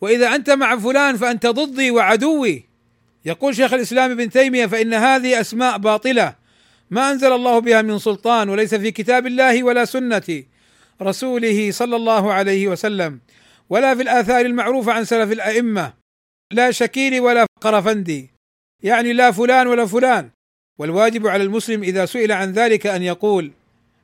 وإذا 0.00 0.34
أنت 0.34 0.50
مع 0.50 0.76
فلان 0.76 1.16
فأنت 1.16 1.46
ضدي 1.46 1.90
وعدوي. 1.90 2.64
يقول 3.24 3.56
شيخ 3.56 3.72
الإسلام 3.72 4.10
ابن 4.10 4.30
تيمية 4.30 4.66
فإن 4.66 4.94
هذه 4.94 5.40
أسماء 5.40 5.78
باطلة. 5.78 6.34
ما 6.90 7.10
أنزل 7.10 7.32
الله 7.32 7.58
بها 7.58 7.82
من 7.82 7.98
سلطان 7.98 8.48
وليس 8.48 8.74
في 8.74 8.90
كتاب 8.90 9.26
الله 9.26 9.62
ولا 9.62 9.84
سنة 9.84 10.42
رسوله 11.02 11.70
صلى 11.70 11.96
الله 11.96 12.32
عليه 12.32 12.68
وسلم 12.68 13.20
ولا 13.70 13.94
في 13.94 14.02
الآثار 14.02 14.46
المعروفه 14.46 14.92
عن 14.92 15.04
سلف 15.04 15.32
الأئمة 15.32 15.92
لا 16.52 16.70
شكيل 16.70 17.20
ولا 17.20 17.46
قرفندي 17.60 18.30
يعني 18.82 19.12
لا 19.12 19.30
فلان 19.30 19.66
ولا 19.66 19.86
فلان. 19.86 20.30
والواجب 20.78 21.26
على 21.26 21.42
المسلم 21.42 21.82
إذا 21.82 22.06
سئل 22.06 22.32
عن 22.32 22.52
ذلك 22.52 22.86
أن 22.86 23.02
يقول 23.02 23.52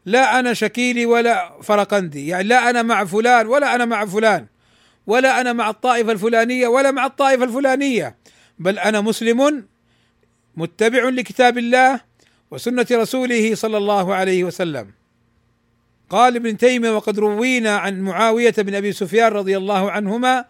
لا 0.06 0.38
أنا 0.38 0.54
شكيلي 0.54 1.06
ولا 1.06 1.60
فرقندي 1.62 2.26
يعني 2.26 2.48
لا 2.48 2.70
أنا 2.70 2.82
مع 2.82 3.04
فلان 3.04 3.46
ولا 3.46 3.74
أنا 3.74 3.84
مع 3.84 4.06
فلان 4.06 4.46
ولا 5.06 5.40
أنا 5.40 5.52
مع 5.52 5.70
الطائفة 5.70 6.12
الفلانية 6.12 6.68
ولا 6.68 6.90
مع 6.90 7.06
الطائفة 7.06 7.44
الفلانية 7.44 8.16
بل 8.58 8.78
أنا 8.78 9.00
مسلم 9.00 9.64
متبع 10.56 11.08
لكتاب 11.08 11.58
الله 11.58 12.00
وسنة 12.54 12.86
رسوله 12.92 13.54
صلى 13.54 13.76
الله 13.76 14.14
عليه 14.14 14.44
وسلم. 14.44 14.90
قال 16.10 16.36
ابن 16.36 16.56
تيمية 16.56 16.90
وقد 16.90 17.18
روينا 17.18 17.76
عن 17.76 18.00
معاوية 18.00 18.54
بن 18.58 18.74
أبي 18.74 18.92
سفيان 18.92 19.32
رضي 19.32 19.56
الله 19.56 19.90
عنهما 19.90 20.44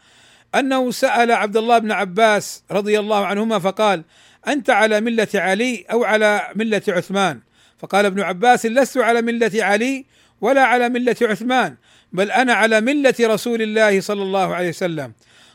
أنه 0.54 0.90
سأل 0.90 1.32
عبد 1.32 1.56
الله 1.56 1.78
بن 1.78 1.92
عباس 1.92 2.62
رضي 2.70 2.98
الله 2.98 3.26
عنهما 3.26 3.58
فقال 3.58 4.04
أنت 4.48 4.70
على 4.70 5.00
ملة 5.00 5.28
علي 5.34 5.84
أو 5.92 6.04
على 6.04 6.48
ملة 6.54 6.82
عثمان؟ 6.88 7.40
فقال 7.78 8.06
ابن 8.06 8.20
عباس 8.20 8.66
لست 8.66 8.98
على 8.98 9.22
ملة 9.22 9.50
علي 9.54 10.04
ولا 10.40 10.62
على 10.62 10.88
ملة 10.88 11.16
عثمان 11.22 11.76
بل 12.12 12.30
أنا 12.30 12.52
على 12.52 12.80
ملة 12.80 13.14
رسول 13.20 13.62
الله 13.62 14.00
صلى 14.00 14.22
الله 14.22 14.54
عليه 14.54 14.68
وسلم. 14.68 15.12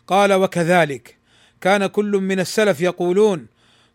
قال 0.07 0.33
وكذلك 0.33 1.17
كان 1.61 1.87
كل 1.87 2.11
من 2.11 2.39
السلف 2.39 2.81
يقولون 2.81 3.47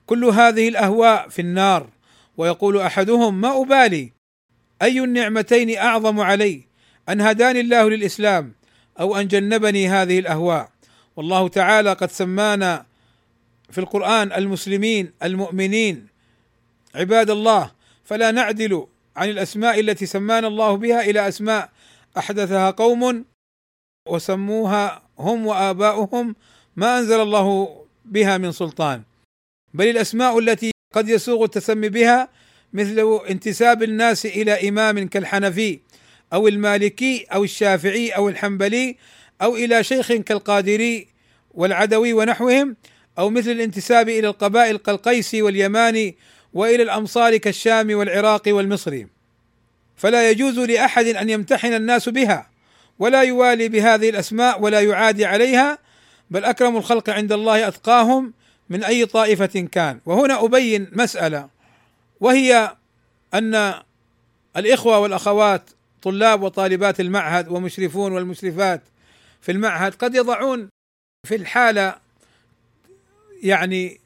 كل 0.06 0.24
هذه 0.24 0.68
الأهواء 0.68 1.28
في 1.28 1.42
النار 1.42 1.93
ويقول 2.36 2.80
أحدهم 2.80 3.40
ما 3.40 3.62
أبالي؟ 3.62 4.12
أي 4.82 5.00
النعمتين 5.00 5.76
أعظم 5.78 6.20
علي؟ 6.20 6.64
أن 7.08 7.20
هداني 7.20 7.60
الله 7.60 7.90
للإسلام 7.90 8.52
أو 9.00 9.16
أن 9.16 9.28
جنبني 9.28 9.88
هذه 9.88 10.18
الأهواء. 10.18 10.70
والله 11.16 11.48
تعالى 11.48 11.92
قد 11.92 12.10
سمانا 12.10 12.86
في 13.70 13.78
القرآن 13.78 14.32
المسلمين 14.32 15.12
المؤمنين. 15.22 16.06
عباد 16.94 17.30
الله 17.30 17.70
فلا 18.04 18.30
نعدل 18.30 18.86
عن 19.16 19.28
الأسماء 19.28 19.80
التي 19.80 20.06
سمانا 20.06 20.46
الله 20.46 20.74
بها 20.74 21.00
إلى 21.00 21.28
أسماء 21.28 21.70
أحدثها 22.18 22.70
قوم 22.70 23.24
وسموها 24.08 25.02
هم 25.18 25.46
وآباؤهم 25.46 26.36
ما 26.76 26.98
أنزل 26.98 27.20
الله 27.20 27.78
بها 28.04 28.38
من 28.38 28.52
سلطان. 28.52 29.02
بل 29.74 29.88
الأسماء 29.88 30.38
التي 30.38 30.73
قد 30.94 31.08
يسوغ 31.08 31.44
التسمي 31.44 31.88
بها 31.88 32.28
مثل 32.72 33.20
انتساب 33.30 33.82
الناس 33.82 34.26
إلى 34.26 34.68
إمام 34.68 35.08
كالحنفي 35.08 35.78
أو 36.32 36.48
المالكي 36.48 37.26
أو 37.34 37.44
الشافعي 37.44 38.10
أو 38.10 38.28
الحنبلي 38.28 38.96
أو 39.42 39.56
إلى 39.56 39.84
شيخ 39.84 40.12
كالقادري 40.12 41.08
والعدوي 41.54 42.12
ونحوهم 42.12 42.76
أو 43.18 43.30
مثل 43.30 43.50
الانتساب 43.50 44.08
إلى 44.08 44.28
القبائل 44.28 44.76
كالقيسي 44.76 45.42
واليماني 45.42 46.16
وإلى 46.54 46.82
الأمصار 46.82 47.36
كالشام 47.36 47.94
والعراق 47.94 48.42
والمصري. 48.46 49.06
فلا 49.96 50.30
يجوز 50.30 50.58
لأحد 50.58 51.06
أن 51.06 51.30
يمتحن 51.30 51.74
الناس 51.74 52.08
بها 52.08 52.50
ولا 52.98 53.22
يوالي 53.22 53.68
بهذه 53.68 54.10
الأسماء 54.10 54.60
ولا 54.60 54.80
يعادي 54.80 55.24
عليها 55.24 55.78
بل 56.30 56.44
أكرم 56.44 56.76
الخلق 56.76 57.10
عند 57.10 57.32
الله 57.32 57.68
أتقاهم 57.68 58.32
من 58.68 58.84
أي 58.84 59.06
طائفة 59.06 59.68
كان. 59.72 60.00
وهنا 60.06 60.44
أبين 60.44 60.88
مسألة 60.92 61.48
وهي 62.20 62.76
أن 63.34 63.74
الإخوة 64.56 64.98
والأخوات 64.98 65.70
طلاب 66.02 66.42
وطالبات 66.42 67.00
المعهد 67.00 67.48
ومشرفون 67.48 68.12
والمشرفات 68.12 68.82
في 69.40 69.52
المعهد 69.52 69.94
قد 69.94 70.14
يضعون 70.14 70.68
في 71.28 71.34
الحالة 71.34 71.96
يعني 73.42 74.00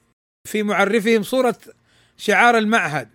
في 0.48 0.62
معرفهم 0.62 1.22
صورة 1.22 1.56
شعار 2.16 2.58
المعهد. 2.58 3.08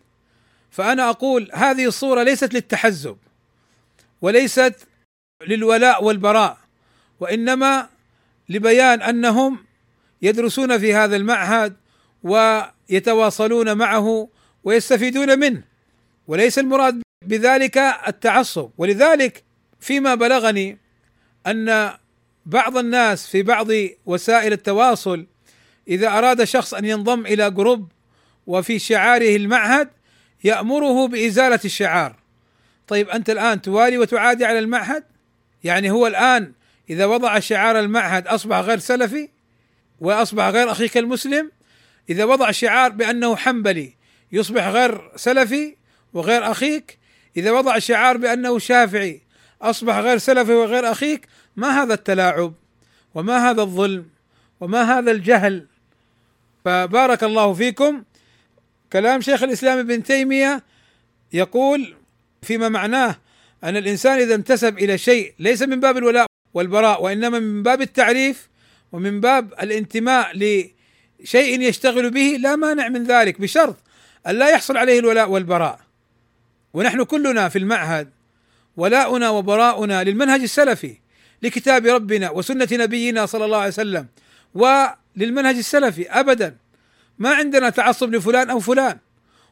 فأنا 0.72 1.10
أقول 1.10 1.50
هذه 1.54 1.86
الصورة 1.86 2.24
ليست 2.24 2.54
للتحزب 2.54 3.18
وليست 4.22 4.76
للولاء 5.48 6.04
والبراء 6.04 6.58
وإنما 7.20 7.90
لبيان 8.50 9.02
أنهم 9.02 9.66
يدرسون 10.24 10.78
في 10.78 10.94
هذا 10.94 11.16
المعهد 11.16 11.76
ويتواصلون 12.24 13.78
معه 13.78 14.30
ويستفيدون 14.64 15.40
منه 15.40 15.64
وليس 16.28 16.60
المراد 16.60 17.02
بذلك 17.26 17.78
التعصب. 18.08 18.70
ولذلك 18.78 19.44
فيما 19.80 20.16
بلغني 20.16 20.78
أن 21.48 21.92
بعض 22.46 22.78
الناس 22.78 23.28
في 23.28 23.44
بعض 23.44 23.68
وسائل 24.06 24.54
التواصل 24.54 25.28
إذا 25.88 26.08
أراد 26.08 26.44
شخص 26.44 26.74
أن 26.74 26.86
ينضم 26.86 27.26
إلى 27.26 27.52
جروب 27.52 27.92
وفي 28.48 28.80
شعاره 28.80 29.36
المعهد 29.36 29.90
يأمره 30.44 31.08
بإزالة 31.08 31.60
الشعار. 31.66 32.16
طيب 32.88 33.10
أنت 33.10 33.30
الآن 33.30 33.62
توالي 33.62 33.98
وتعادي 33.98 34.46
على 34.46 34.60
المعهد؟ 34.60 35.04
يعني 35.64 35.92
هو 35.92 36.08
الآن 36.08 36.54
إذا 36.90 37.06
وضع 37.06 37.40
شعار 37.40 37.80
المعهد 37.80 38.28
أصبح 38.28 38.58
غير 38.58 38.80
سلفي؟ 38.80 39.30
وأصبح 40.00 40.48
غير 40.48 40.72
اخيك 40.72 40.98
المسلم 40.98 41.52
إذا 42.10 42.24
وضع 42.24 42.52
شعار 42.52 42.92
بأنه 42.92 43.36
حنبلي 43.36 43.94
يصبح 44.32 44.68
غير 44.68 45.12
سلفي 45.16 45.76
وغير 46.14 46.52
أخيك 46.52 47.00
إذا 47.38 47.52
وضع 47.52 47.80
شعار 47.80 48.18
بأنه 48.18 48.60
شافعي 48.60 49.22
أصبح 49.62 49.98
غير 49.98 50.18
سلفي 50.18 50.54
وغير 50.54 50.92
أخيك 50.92 51.28
ما 51.56 51.84
هذا 51.84 51.94
التلاعب؟ 51.94 52.54
وما 53.16 53.50
هذا 53.50 53.62
الظلم؟ 53.62 54.06
وما 54.60 55.00
هذا 55.00 55.12
الجهل؟ 55.12 55.68
فبارك 56.66 57.24
الله 57.24 57.54
فيكم. 57.54 58.04
كلام 58.94 59.22
شيخ 59.22 59.44
الإسلام 59.44 59.80
ابن 59.80 60.04
تيمية 60.04 60.64
يقول 61.34 61.96
فيما 62.42 62.70
معناه 62.70 63.16
أن 63.64 63.78
الإنسان 63.78 64.20
إذا 64.20 64.36
انتسب 64.36 64.78
إلى 64.78 64.98
شيء 64.98 65.34
ليس 65.40 65.62
من 65.62 65.80
باب 65.80 65.98
الولاء 65.98 66.26
والبراء 66.54 67.04
وإنما 67.04 67.40
من 67.40 67.64
باب 67.64 67.82
التعريف 67.82 68.50
ومن 68.94 69.22
باب 69.22 69.54
الانتماء 69.54 70.32
لشيء 70.36 71.62
يشتغل 71.62 72.10
به 72.10 72.38
لا 72.40 72.56
مانع 72.56 72.90
من 72.90 73.04
ذلك 73.04 73.42
بشرط 73.42 73.76
أن 74.28 74.36
لا 74.36 74.50
يحصل 74.50 74.78
عليه 74.78 75.00
الولاء 75.00 75.30
والبراء. 75.30 75.80
ونحن 76.74 77.04
كلنا 77.04 77.50
في 77.50 77.60
المعهد 77.60 78.10
ولاؤنا 78.78 79.30
وبراؤنا 79.30 80.04
للمنهج 80.04 80.42
السلفي 80.42 80.98
لكتاب 81.42 81.86
ربنا 81.86 82.30
وسنة 82.30 82.68
نبينا 82.72 83.26
صلى 83.26 83.46
الله 83.46 83.58
عليه 83.58 83.68
وسلم 83.68 84.08
وللمنهج 84.54 85.56
السلفي 85.56 86.10
أبدا. 86.10 86.58
ما 87.20 87.30
عندنا 87.30 87.70
تعصب 87.70 88.16
لفلان 88.16 88.50
أو 88.50 88.60
فلان 88.60 88.98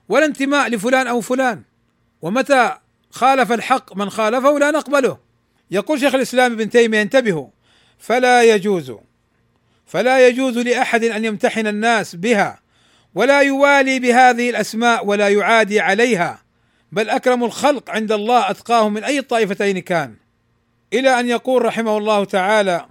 ولا 0.09 0.25
انتماء 0.25 0.69
لفلان 0.69 1.07
أو 1.07 1.21
فلان. 1.21 1.63
ومتى 2.21 2.77
خالف 3.11 3.51
الحق 3.51 3.97
من 3.97 4.09
خالفه 4.09 4.59
لا 4.59 4.71
نقبله. 4.71 5.17
يقول 5.71 5.99
شيخ 5.99 6.15
الإسلام 6.15 6.51
ابن 6.51 6.69
تيمية 6.69 7.01
انتبهوا 7.01 7.47
فلا 7.99 8.43
يجوز 8.43 8.93
فلا 9.91 10.27
يجوز 10.27 10.57
لأحد 10.57 11.03
أن 11.03 11.25
يمتحن 11.25 11.67
الناس 11.67 12.15
بها 12.15 12.59
ولا 13.15 13.41
يوالي 13.41 13.99
بهذه 13.99 14.49
الأسماء 14.49 15.05
ولا 15.05 15.29
يعادي 15.29 15.79
عليها 15.79 16.43
بل 16.91 17.09
أكرم 17.09 17.43
الخلق 17.43 17.89
عند 17.89 18.11
الله 18.11 18.49
أتقاهم 18.49 18.93
من 18.93 19.03
أي 19.03 19.19
الطائفتين 19.19 19.79
كان. 19.79 20.15
إلى 20.93 21.19
أن 21.19 21.27
يقول 21.27 21.65
رحمه 21.65 21.97
الله 21.97 22.25
تعالى 22.25 22.85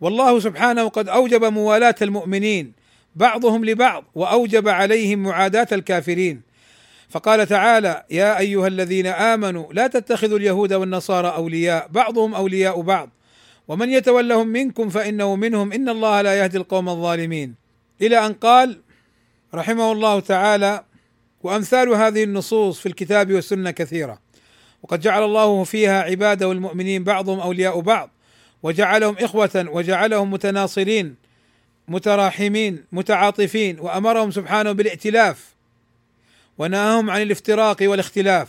والله 0.00 0.40
سبحانه 0.40 0.88
قد 0.88 1.08
أوجب 1.08 1.44
موالاة 1.44 1.94
المؤمنين 2.02 2.72
بعضهم 3.16 3.64
لبعض 3.64 4.04
وأوجب 4.14 4.68
عليهم 4.68 5.22
معاداة 5.22 5.68
الكافرين. 5.72 6.42
فقال 7.10 7.46
تعالى 7.46 8.04
يا 8.10 8.38
أيها 8.38 8.66
الذين 8.66 9.06
آمنوا 9.06 9.72
لا 9.72 9.86
تتخذوا 9.86 10.38
اليهود 10.38 10.72
والنصارى 10.72 11.28
أولياء 11.28 11.88
بعضهم 11.90 12.34
أولياء 12.34 12.80
بعض 12.80 13.10
ومن 13.68 13.90
يتولهم 13.90 14.48
منكم 14.48 14.88
فإنه 14.88 15.36
منهم. 15.36 15.72
إن 15.72 15.88
الله 15.88 16.22
لا 16.22 16.38
يهدي 16.38 16.56
القوم 16.56 16.88
الظالمين. 16.88 17.54
إلى 18.02 18.26
أن 18.26 18.32
قال 18.32 18.80
رحمه 19.54 19.92
الله 19.92 20.20
تعالى 20.20 20.84
وأمثال 21.42 21.88
هذه 21.88 22.24
النصوص 22.24 22.80
في 22.80 22.86
الكتاب 22.86 23.32
والسنة 23.32 23.70
كثيرة. 23.70 24.18
وقد 24.82 25.00
جعل 25.00 25.24
الله 25.24 25.64
فيها 25.64 26.02
عباده 26.02 26.52
المؤمنين 26.52 27.04
بعضهم 27.04 27.40
أولياء 27.40 27.80
بعض. 27.80 28.10
وجعلهم 28.62 29.16
إخوة 29.18 29.66
وجعلهم 29.68 30.30
متناصرين 30.30 31.16
متراحمين 31.88 32.84
متعاطفين 32.92 33.80
وأمرهم 33.80 34.30
سبحانه 34.30 34.72
بالائتلاف. 34.72 35.54
ونهاهم 36.58 37.10
عن 37.10 37.22
الافتراق 37.22 37.76
والاختلاف. 37.82 38.48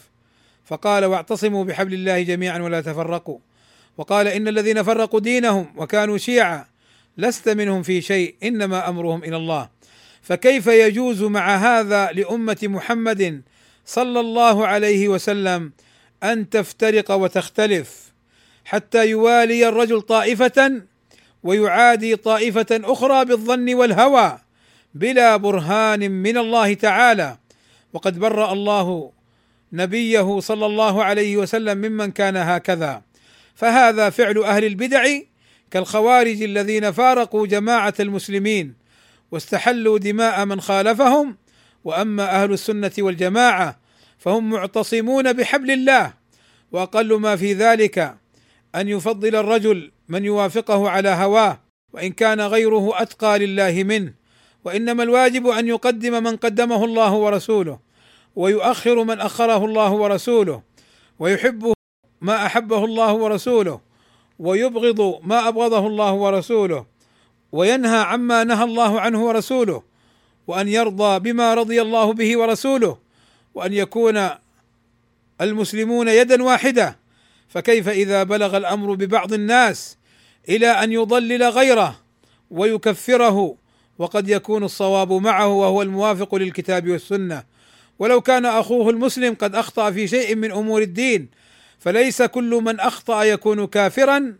فقال 0.66 1.06
واعتصموا 1.06 1.64
بحبل 1.64 1.94
الله 1.94 2.22
جميعا 2.22 2.60
ولا 2.60 2.82
تفرقوا. 2.82 3.40
وقال 3.98 4.28
إن 4.28 4.48
الذين 4.48 4.84
فرقوا 4.84 5.20
دينهم 5.20 5.74
وكانوا 5.78 6.18
شيعا 6.18 6.66
لست 7.18 7.50
منهم 7.50 7.84
في 7.84 8.02
شيء 8.02 8.36
إنما 8.44 8.90
أمرهم 8.90 9.24
إلى 9.24 9.38
الله. 9.38 9.70
فكيف 10.22 10.68
يجوز 10.68 11.24
مع 11.24 11.56
هذا 11.56 12.12
لأمة 12.12 12.58
محمد 12.64 13.42
صلى 13.86 14.20
الله 14.20 14.68
عليه 14.68 15.08
وسلم 15.08 15.72
أن 16.24 16.50
تفترق 16.50 17.12
وتختلف 17.12 18.14
حتى 18.66 19.10
يوالي 19.10 19.68
الرجل 19.68 20.02
طائفة 20.02 20.82
ويعادي 21.44 22.16
طائفة 22.16 22.68
أخرى 22.72 23.26
بالظن 23.26 23.74
والهوى 23.74 24.40
بلا 24.94 25.38
برهان 25.38 26.12
من 26.12 26.38
الله 26.38 26.74
تعالى؟ 26.74 27.38
وقد 27.94 28.20
برأ 28.20 28.54
الله 28.54 29.12
نبيه 29.74 30.40
صلى 30.40 30.66
الله 30.66 31.04
عليه 31.04 31.38
وسلم 31.38 31.78
ممن 31.78 32.12
كان 32.12 32.38
هكذا. 32.38 33.02
فهذا 33.56 34.10
فعل 34.10 34.44
أهل 34.44 34.66
البدع 34.66 35.06
كالخوارج 35.72 36.44
الذين 36.44 36.92
فارقوا 36.92 37.48
جماعة 37.48 37.94
المسلمين 38.00 38.74
واستحلوا 39.32 40.00
دماء 40.00 40.46
من 40.46 40.62
خالفهم 40.62 41.38
وأما 41.84 42.44
أهل 42.44 42.54
السنة 42.54 42.92
والجماعة 43.00 43.80
فهم 44.18 44.50
معتصمون 44.50 45.34
بحبل 45.34 45.72
الله 45.72 46.14
وأقل 46.72 47.20
ما 47.20 47.36
في 47.36 47.54
ذلك 47.54 48.16
أن 48.76 48.88
يفضل 48.88 49.36
الرجل 49.36 49.92
من 50.08 50.26
يوافقه 50.26 50.90
على 50.90 51.10
هواه 51.10 51.60
وإن 51.94 52.12
كان 52.12 52.42
غيره 52.42 53.02
أتقى 53.02 53.40
لله 53.40 53.84
منه 53.84 54.14
وإنما 54.66 55.04
الواجب 55.04 55.48
أن 55.48 55.68
يقدم 55.68 56.24
من 56.24 56.36
قدمه 56.36 56.86
الله 56.86 57.14
ورسوله 57.14 57.80
ويؤخر 58.36 59.04
من 59.04 59.20
أخره 59.20 59.66
الله 59.66 59.92
ورسوله 59.92 60.62
ويحب 61.20 61.74
ما 62.24 62.46
أحبه 62.46 62.86
الله 62.86 63.14
ورسوله 63.14 63.80
ويبغض 64.40 65.20
ما 65.24 65.48
أبغضه 65.48 65.88
الله 65.88 66.14
ورسوله 66.14 66.86
وينهى 67.52 67.98
عما 67.98 68.44
نهى 68.44 68.64
الله 68.64 69.02
عنه 69.02 69.26
ورسوله 69.26 69.84
وأن 70.48 70.68
يرضى 70.68 71.20
بما 71.20 71.54
رضي 71.54 71.82
الله 71.82 72.14
به 72.14 72.38
ورسوله 72.38 72.98
وأن 73.56 73.74
يكون 73.74 74.30
المسلمون 75.42 76.08
يدا 76.08 76.44
واحدة. 76.44 76.98
فكيف 77.50 77.90
إذا 77.90 78.24
بلغ 78.24 78.58
الأمر 78.58 78.94
ببعض 78.94 79.34
الناس 79.34 79.98
إلى 80.50 80.68
أن 80.68 80.92
يضلل 80.92 81.44
غيره 81.44 82.00
ويكفره؟ 82.52 83.56
وقد 84.00 84.30
يكون 84.30 84.64
الصواب 84.64 85.14
معه 85.14 85.48
وهو 85.48 85.82
الموافق 85.82 86.36
للكتاب 86.36 86.90
والسنة. 86.90 87.44
ولو 88.00 88.22
كان 88.22 88.46
أخوه 88.46 88.90
المسلم 88.90 89.34
قد 89.34 89.56
أخطأ 89.56 89.92
في 89.92 90.08
شيء 90.08 90.36
من 90.36 90.52
أمور 90.52 90.82
الدين 90.82 91.30
فليس 91.84 92.22
كل 92.22 92.50
من 92.50 92.80
أخطأ 92.80 93.24
يكون 93.24 93.68
كافرا 93.68 94.38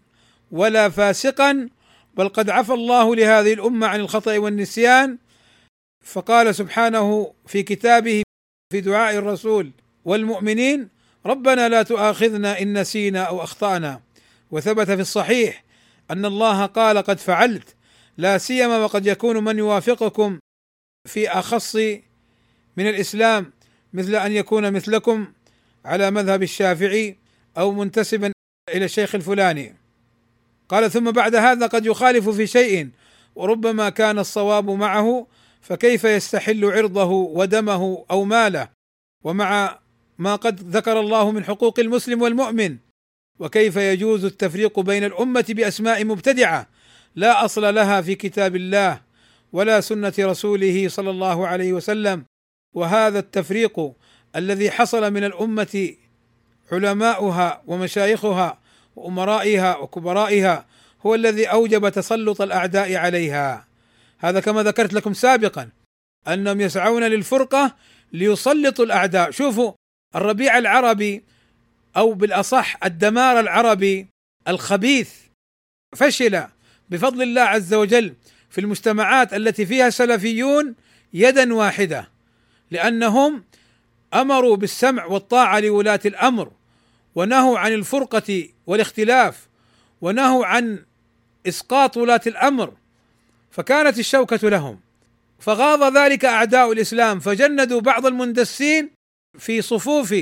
ولا 0.52 0.90
فاسقا 0.90 1.70
بل 2.18 2.30
قد 2.30 2.50
عفى 2.50 2.74
الله 2.74 3.16
لهذه 3.16 3.54
الأمة 3.54 3.88
عن 3.88 4.00
الخطأ 4.00 4.38
والنسيان. 4.38 5.18
فقال 6.06 6.56
سبحانه 6.56 7.34
في 7.46 7.64
كتابه 7.64 8.24
في 8.74 8.82
دعاء 8.82 9.16
الرسول 9.16 9.72
والمؤمنين 10.06 10.90
ربنا 11.26 11.70
لا 11.70 11.84
تؤاخذنا 11.84 12.62
إن 12.62 12.82
نسينا 12.82 13.24
أو 13.24 13.44
أخطأنا. 13.44 14.02
وثبت 14.52 14.88
في 14.88 15.02
الصحيح 15.02 15.64
أن 16.12 16.26
الله 16.26 16.66
قال 16.66 16.98
قد 16.98 17.20
فعلت 17.20 17.76
لا 18.18 18.38
سيما 18.38 18.78
وقد 18.78 19.08
يكون 19.08 19.44
من 19.44 19.58
يوافقكم 19.58 20.40
في 21.08 21.30
أخص 21.30 21.76
من 22.78 22.90
الإسلام 22.90 23.54
مثل 23.94 24.16
أن 24.16 24.32
يكون 24.32 24.74
مثلكم 24.74 25.28
على 25.86 26.12
مذهب 26.12 26.44
الشافعي. 26.44 27.23
أو 27.58 27.72
منتسبا 27.72 28.32
إلى 28.70 28.86
الشيخ 28.86 29.16
الفلاني. 29.16 29.76
قال 30.70 30.92
ثم 30.92 31.12
بعد 31.12 31.36
هذا 31.36 31.68
قد 31.68 31.86
يخالف 31.86 32.30
في 32.30 32.48
شيء 32.48 32.90
وربما 33.36 33.90
كان 33.90 34.20
الصواب 34.20 34.70
معه 34.70 35.28
فكيف 35.62 36.04
يستحل 36.04 36.66
عرضه 36.66 37.12
ودمه 37.12 38.06
أو 38.12 38.24
ماله؟ 38.24 38.70
ومع 39.24 39.80
ما 40.18 40.36
قد 40.36 40.76
ذكر 40.76 41.00
الله 41.00 41.32
من 41.32 41.44
حقوق 41.44 41.80
المسلم 41.80 42.22
والمؤمن 42.22 42.78
وكيف 43.40 43.76
يجوز 43.76 44.26
التفريق 44.26 44.80
بين 44.80 45.04
الأمة 45.04 45.46
بأسماء 45.50 46.06
مبتدعة؟ 46.06 46.68
لا 47.16 47.46
أصل 47.46 47.76
لها 47.76 48.02
في 48.02 48.16
كتاب 48.16 48.56
الله 48.56 49.02
ولا 49.54 49.82
سنة 49.82 50.14
رسوله 50.20 50.88
صلى 50.88 51.10
الله 51.10 51.48
عليه 51.48 51.74
وسلم 51.74 52.26
وهذا 52.74 53.20
التفريق 53.20 53.92
الذي 54.36 54.72
حصل 54.72 55.14
من 55.14 55.24
الأمة 55.24 55.96
علماؤها 56.72 57.62
ومشايخها 57.68 58.60
وأمرائها 58.96 59.78
وكبرائها 59.78 60.66
هو 61.06 61.16
الذي 61.16 61.46
أوجب 61.46 61.90
تسلط 61.90 62.42
الأعداء 62.42 62.96
عليها. 62.96 63.68
هذا 64.20 64.40
كما 64.40 64.64
ذكرت 64.64 64.94
لكم 64.94 65.14
سابقا 65.14 65.70
أنهم 66.28 66.62
يسعون 66.62 67.04
للفرقة 67.04 67.76
ليسلطوا 68.12 68.86
الأعداء. 68.86 69.32
شوفوا 69.32 69.74
الربيع 70.16 70.58
العربي 70.58 71.24
أو 71.98 72.14
بالأصح 72.14 72.78
الدمار 72.86 73.40
العربي 73.40 74.08
الخبيث 74.48 75.12
فشل 75.96 76.44
بفضل 76.90 77.22
الله 77.22 77.42
عز 77.42 77.74
وجل 77.74 78.14
في 78.50 78.62
المجتمعات 78.62 79.34
التي 79.34 79.66
فيها 79.66 79.90
سلفيون 79.90 80.76
يدا 81.14 81.54
واحدة 81.54 82.10
لأنهم 82.72 83.44
امروا 84.14 84.56
بالسمع 84.56 85.06
والطاعة 85.06 85.60
لولاة 85.60 86.00
الأمر 86.06 86.52
ونهوا 87.16 87.60
عن 87.60 87.74
الفرقة 87.74 88.50
والاختلاف 88.68 89.48
ونهوا 90.02 90.46
عن 90.46 90.80
إسقاط 91.48 91.98
ولاة 91.98 92.22
الأمر 92.28 92.74
فكانت 93.52 94.00
الشوكة 94.00 94.50
لهم. 94.50 94.80
فغاض 95.40 95.98
ذلك 95.98 96.26
أعداء 96.26 96.72
الإسلام 96.72 97.20
فجندوا 97.20 97.82
بعض 97.82 98.06
المندسين 98.06 98.90
في 99.40 99.62
صفوف 99.62 100.16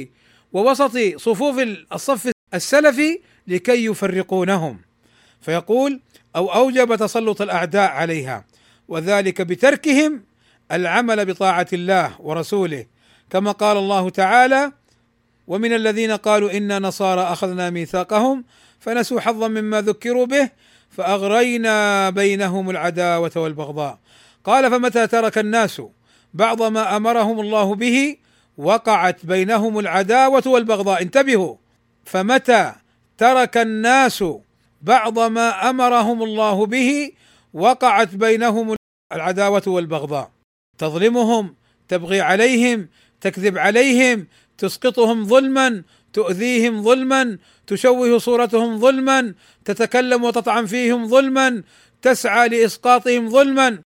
ووسط 0.53 0.97
صفوف 1.15 1.59
الصف 1.93 2.31
السلفي 2.53 3.19
لكي 3.47 3.85
يفرقونهم. 3.85 4.81
فيقول 5.41 5.99
أو 6.35 6.53
أوجب 6.53 6.95
تسلط 6.95 7.41
الأعداء 7.41 7.91
عليها 7.91 8.45
وذلك 8.87 9.41
بتركهم 9.41 10.23
العمل 10.71 11.25
بطاعة 11.25 11.67
الله 11.73 12.15
ورسوله 12.19 12.85
كما 13.31 13.51
قال 13.51 13.77
الله 13.77 14.09
تعالى 14.09 14.71
ومن 15.47 15.73
الذين 15.73 16.11
قالوا 16.11 16.57
إنا 16.57 16.79
نصارى 16.79 17.21
أخذنا 17.21 17.69
ميثاقهم 17.69 18.43
فنسوا 18.79 19.19
حظا 19.19 19.47
مما 19.47 19.81
ذكروا 19.81 20.25
به 20.25 20.49
فأغرينا 20.89 22.09
بينهم 22.09 22.69
العداوة 22.69 23.31
والبغضاء. 23.35 23.99
قال 24.43 24.71
فمتى 24.71 25.07
ترك 25.07 25.37
الناس 25.37 25.81
بعض 26.33 26.63
ما 26.63 26.97
أمرهم 26.97 27.39
الله 27.39 27.75
به 27.75 28.17
وقعت 28.57 29.25
بينهم 29.25 29.79
العداوة 29.79 30.43
والبغضاء؟ 30.45 31.01
انتبهوا! 31.01 31.55
فمتى 32.05 32.73
ترك 33.17 33.57
الناس 33.57 34.23
بعض 34.81 35.19
ما 35.19 35.69
أمرهم 35.69 36.23
الله 36.23 36.65
به 36.65 37.11
وقعت 37.53 38.15
بينهم 38.15 38.75
العداوة 39.13 39.63
والبغضاء؟ 39.67 40.31
تظلمهم 40.77 41.55
تبغي 41.87 42.21
عليهم 42.21 42.89
تكذب 43.21 43.57
عليهم 43.57 44.27
تسقطهم 44.57 45.25
ظلما 45.25 45.83
تؤذيهم 46.13 46.83
ظلما 46.83 47.37
تشوه 47.67 48.17
صورتهم 48.17 48.79
ظلما 48.79 49.33
تتكلم 49.65 50.23
وتطعن 50.23 50.65
فيهم 50.65 51.07
ظلما 51.07 51.63
تسعى 52.01 52.49
لإسقاطهم 52.49 53.29
ظلما. 53.29 53.79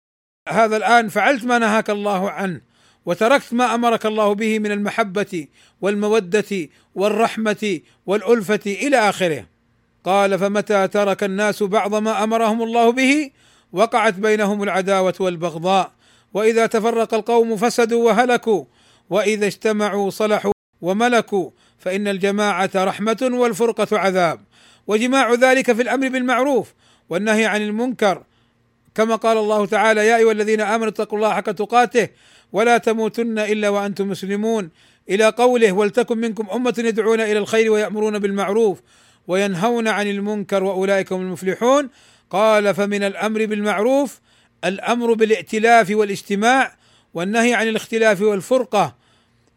هذا 0.49 0.77
الآن 0.77 1.09
فعلت 1.09 1.45
ما 1.45 1.59
نهاك 1.59 1.91
الله 1.91 2.31
عنه 2.31 2.61
وتركت 3.07 3.55
ما 3.55 3.75
أمرك 3.75 4.07
الله 4.07 4.33
به 4.35 4.59
من 4.59 4.73
المحبة 4.73 5.47
والمودة 5.81 6.69
والرحمة 6.95 7.81
والألفة 8.07 8.61
إلى 8.67 8.97
آخره. 8.97 9.47
قال 10.05 10.39
فمتى 10.39 10.89
ترك 10.89 11.25
الناس 11.25 11.63
بعض 11.63 11.95
ما 11.95 12.25
أمرهم 12.25 12.63
الله 12.63 12.93
به؟ 12.93 13.31
وقعت 13.73 14.15
بينهم 14.15 14.63
العداوة 14.63 15.15
والبغضاء. 15.21 15.93
وإذا 16.35 16.67
تفرق 16.67 17.15
القوم 17.15 17.57
فسدوا 17.57 18.07
وهلكوا. 18.07 18.65
وإذا 19.11 19.47
اجتمعوا 19.47 20.11
صلحوا 20.11 20.53
وملكوا 20.81 21.51
فإن 21.79 22.09
الجماعة 22.09 22.71
رحمة 22.75 23.31
والفرقة 23.33 23.99
عذاب. 23.99 24.41
وجماع 24.87 25.33
ذلك 25.35 25.73
في 25.73 25.83
الأمر 25.83 26.09
بالمعروف 26.09 26.75
والنهي 27.09 27.47
عن 27.47 27.63
المنكر. 27.63 28.23
كما 28.95 29.17
قال 29.17 29.39
الله 29.39 29.67
تعالى 29.67 30.07
يا 30.07 30.17
أيها 30.17 30.33
الذين 30.33 30.61
آمنوا 30.61 30.89
اتقوا 30.89 31.19
الله 31.19 31.35
حق 31.35 31.51
تقاته 31.51 32.09
ولا 32.53 32.79
تموتن 32.79 33.39
إلا 33.39 33.69
وأنتم 33.69 34.09
مسلمون. 34.09 34.71
إلى 35.11 35.29
قوله 35.29 35.73
ولتكن 35.73 36.19
منكم 36.19 36.47
أمة 36.51 36.75
يدعون 36.79 37.21
إلى 37.21 37.39
الخير 37.39 37.73
ويأمرون 37.73 38.19
بالمعروف 38.19 38.81
وينهون 39.27 39.89
عن 39.89 40.07
المنكر 40.07 40.65
وأولئك 40.65 41.13
هم 41.13 41.21
المفلحون. 41.21 41.91
قال 42.31 42.75
فمن 42.75 43.03
الأمر 43.03 43.47
بالمعروف 43.47 44.21
الأمر 44.65 45.13
بالائتلاف 45.13 45.91
والاجتماع 45.91 46.77
والنهي 47.15 47.55
عن 47.55 47.69
الاختلاف 47.69 48.21
والفرقة 48.21 48.95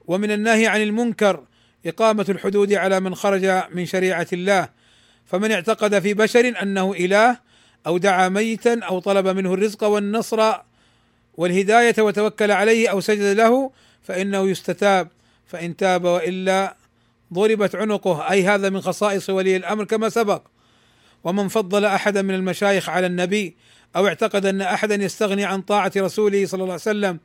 ومن 0.07 0.31
النهي 0.31 0.67
عن 0.67 0.81
المنكر 0.81 1.43
إقامة 1.85 2.25
الحدود 2.29 2.73
على 2.73 2.99
من 2.99 3.15
خرج 3.15 3.63
من 3.73 3.85
شريعة 3.85 4.27
الله. 4.33 4.69
فمن 5.25 5.51
اعتقد 5.51 5.99
في 5.99 6.13
بشر 6.13 6.53
أنه 6.61 6.93
إله 6.93 7.37
أو 7.87 7.97
دعا 7.97 8.29
ميتا 8.29 8.79
أو 8.83 8.99
طلب 8.99 9.27
منه 9.27 9.53
الرزق 9.53 9.83
والنصر 9.83 10.53
والهداية 11.37 11.95
وتوكل 11.99 12.51
عليه 12.51 12.89
أو 12.89 12.99
سجد 12.99 13.37
له 13.37 13.71
فإنه 14.03 14.49
يستتاب. 14.49 15.07
فإن 15.47 15.77
تاب 15.77 16.03
وإلا 16.03 16.75
ضربت 17.33 17.75
عنقه. 17.75 18.31
أي 18.31 18.43
هذا 18.43 18.69
من 18.69 18.81
خصائص 18.81 19.29
ولي 19.29 19.55
الأمر 19.55 19.83
كما 19.83 20.09
سبق. 20.09 20.41
ومن 21.23 21.47
فضل 21.47 21.85
احدا 21.85 22.21
من 22.21 22.35
المشايخ 22.35 22.89
على 22.89 23.07
النبي 23.07 23.55
أو 23.95 24.07
اعتقد 24.07 24.45
أن 24.45 24.61
أحدا 24.61 24.95
يستغني 24.95 25.45
عن 25.45 25.61
طاعة 25.61 25.91
رسوله 25.97 26.45
صلى 26.45 26.61
الله 26.61 26.73
عليه 26.73 26.81
وسلم 26.81 27.19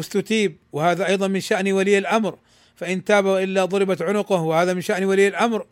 استتيب 0.00 0.56
وهذا 0.72 1.06
أيضا 1.06 1.28
من 1.28 1.40
شأن 1.40 1.72
ولي 1.72 1.98
الأمر. 1.98 2.38
فإن 2.76 3.04
تاب 3.04 3.24
وإلا 3.24 3.64
ضربت 3.64 4.02
عنقه 4.02 4.42
وهذا 4.42 4.74
من 4.74 4.80
شأن 4.80 5.04
ولي 5.04 5.28
الأمر. 5.28 5.66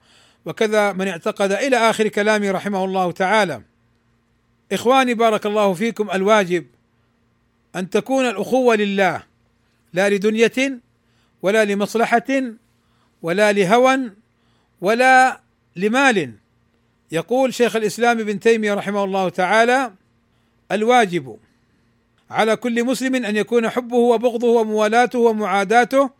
وكذا 0.46 0.92
من 0.92 1.08
اعتقد 1.08 1.52
إلى 1.52 1.76
آخر 1.76 2.08
كلامه 2.08 2.50
رحمه 2.50 2.84
الله 2.84 3.12
تعالى. 3.12 3.62
إخواني 4.72 5.14
بارك 5.14 5.46
الله 5.46 5.74
فيكم 5.74 6.10
الواجب 6.10 6.66
أن 7.76 7.90
تكون 7.90 8.26
الأخوة 8.28 8.76
لله 8.76 9.22
لا 9.92 10.08
لدنية 10.10 10.80
ولا 11.42 11.64
لمصلحة 11.64 12.42
ولا 13.22 13.52
لهوى 13.52 14.10
ولا 14.80 15.40
لمال. 15.76 16.32
يقول 17.12 17.54
شيخ 17.54 17.76
الإسلام 17.76 18.18
ابن 18.18 18.40
تيمية 18.40 18.74
رحمه 18.74 19.04
الله 19.04 19.28
تعالى 19.28 19.92
الواجب 20.72 21.38
على 22.30 22.56
كل 22.56 22.84
مسلم 22.84 23.14
أن 23.14 23.36
يكون 23.36 23.68
حبه 23.70 23.96
وبغضه 23.96 24.48
وموالاته 24.48 25.18
ومعاداته 25.18 26.10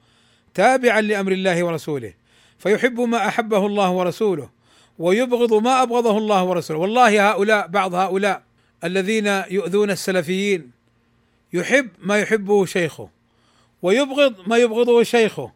تابعا 0.54 1.00
لأمر 1.00 1.32
الله 1.32 1.64
ورسوله. 1.64 2.14
فيحب 2.58 3.00
ما 3.00 3.28
أحبه 3.28 3.66
الله 3.66 3.90
ورسوله 3.90 4.50
ويبغض 4.98 5.54
ما 5.54 5.82
أبغضه 5.82 6.18
الله 6.18 6.44
ورسوله. 6.44 6.80
والله 6.80 7.30
هؤلاء 7.30 7.66
بعض 7.66 7.94
هؤلاء 7.94 8.42
الذين 8.84 9.26
يؤذون 9.26 9.90
السلفيين 9.90 10.70
يحب 11.52 11.88
ما 12.02 12.18
يحبه 12.18 12.64
شيخه 12.64 13.08
ويبغض 13.82 14.34
ما 14.46 14.56
يبغضه 14.56 15.02
شيخه. 15.02 15.52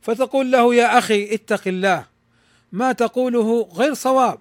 فتقول 0.00 0.52
له 0.52 0.74
يا 0.74 0.98
أخي 0.98 1.34
اتق 1.34 1.68
الله 1.68 2.04
ما 2.72 2.92
تقوله 2.92 3.68
غير 3.74 3.94
صواب 3.94 4.38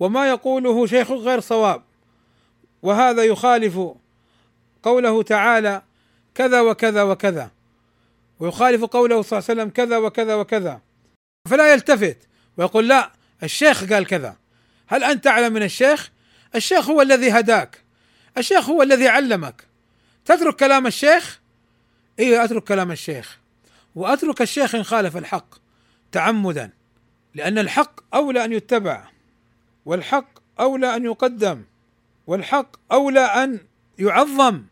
وما 0.00 0.28
يقوله 0.28 0.86
شيخك 0.86 1.16
غير 1.16 1.40
صواب. 1.40 1.82
وهذا 2.82 3.24
يخالف 3.24 3.80
قوله 4.84 5.22
تعالى 5.22 5.82
كذا 6.34 6.60
وكذا 6.60 7.02
وكذا. 7.02 7.50
ويخالف 8.40 8.84
قوله 8.84 9.22
صلى 9.22 9.38
الله 9.38 9.50
عليه 9.50 9.60
وسلم 9.60 9.70
كذا 9.70 9.96
وكذا 9.96 10.34
وكذا. 10.34 10.80
فلا 11.50 11.72
يلتفت. 11.72 12.18
ويقول 12.56 12.88
لا 12.88 13.12
الشيخ 13.42 13.92
قال 13.92 14.06
كذا. 14.06 14.36
هل 14.86 15.04
أنت 15.04 15.26
أعلم 15.26 15.52
من 15.52 15.62
الشيخ؟ 15.62 16.10
الشيخ 16.54 16.90
هو 16.90 17.02
الذي 17.02 17.30
هداك. 17.30 17.84
الشيخ 18.38 18.68
هو 18.68 18.82
الذي 18.82 19.08
علمك. 19.08 19.66
تترك 20.24 20.56
كلام 20.56 20.86
الشيخ؟ 20.86 21.40
أيوه 22.18 22.44
أترك 22.44 22.64
كلام 22.64 22.92
الشيخ. 22.92 23.38
وأترك 23.94 24.42
الشيخ 24.42 24.74
إن 24.74 24.82
خالف 24.82 25.16
الحق 25.16 25.54
تعمدا 26.12 26.70
لأن 27.34 27.58
الحق 27.58 28.14
أولى 28.14 28.44
أن 28.44 28.52
يتبع. 28.52 29.04
والحق 29.86 30.28
أولى 30.60 30.96
أن 30.96 31.04
يقدم. 31.04 31.62
والحق 32.26 32.76
أولى 32.92 33.20
أن 33.20 33.60
يعظم. 33.98 34.62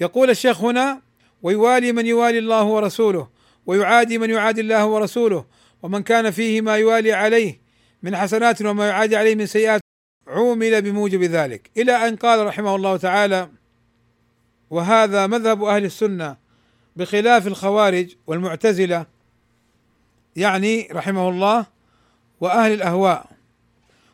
يقول 0.00 0.30
الشيخ 0.30 0.60
هنا 0.64 1.02
ويوالي 1.42 1.92
من 1.92 2.06
يوالي 2.06 2.38
الله 2.38 2.64
ورسوله 2.64 3.28
ويعادي 3.66 4.18
من 4.18 4.30
يعادي 4.30 4.60
الله 4.60 4.86
ورسوله 4.86 5.44
ومن 5.82 6.02
كان 6.02 6.30
فيه 6.30 6.60
ما 6.60 6.76
يوالي 6.76 7.12
عليه 7.12 7.60
من 8.02 8.16
حسنات 8.16 8.62
وما 8.62 8.88
يعادي 8.88 9.16
عليه 9.16 9.34
من 9.34 9.46
سيئات 9.46 9.80
عومل 10.26 10.82
بموجب 10.82 11.22
ذلك. 11.22 11.70
إلى 11.76 12.08
أن 12.08 12.16
قال 12.16 12.46
رحمه 12.46 12.76
الله 12.76 12.96
تعالى 12.96 13.48
وهذا 14.70 15.26
مذهب 15.26 15.64
أهل 15.64 15.84
السنة 15.84 16.36
بخلاف 16.96 17.46
الخوارج 17.46 18.14
والمعتزلة. 18.26 19.06
يعني 20.36 20.88
رحمه 20.92 21.28
الله 21.28 21.66
وأهل 22.40 22.72
الأهواء. 22.72 23.31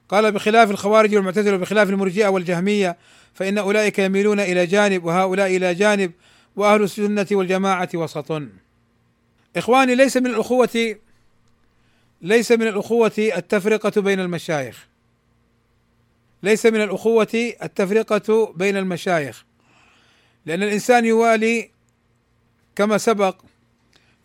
قال 0.08 0.32
بخلاف 0.32 0.70
الخوارج 0.70 1.14
والمعتزلة 1.14 1.54
وبخلاف 1.54 1.88
المرجئة 1.88 2.28
والجهمية 2.28 2.96
فإن 3.34 3.58
أولئك 3.58 3.98
يميلون 3.98 4.40
إلى 4.40 4.66
جانب 4.66 5.04
وهؤلاء 5.04 5.56
إلى 5.56 5.74
جانب 5.74 6.12
وأهل 6.56 6.82
السنة 6.82 7.26
والجماعة 7.32 7.88
وسط. 7.94 8.42
إخواني 9.56 9.94
ليس 9.94 10.16
من 10.16 10.26
الأخوة 10.26 10.96
ليس 12.22 12.52
من 12.52 12.66
الأخوة 12.68 13.12
التفرقة 13.18 14.00
بين 14.00 14.20
المشايخ. 14.20 14.86
ليس 16.42 16.66
من 16.66 16.82
الأخوة 16.82 17.52
التفرقة 17.62 18.52
بين 18.56 18.76
المشايخ. 18.76 19.44
لأن 20.46 20.62
الإنسان 20.62 21.04
يوالي 21.04 21.70
كما 22.76 22.98
سبق 22.98 23.36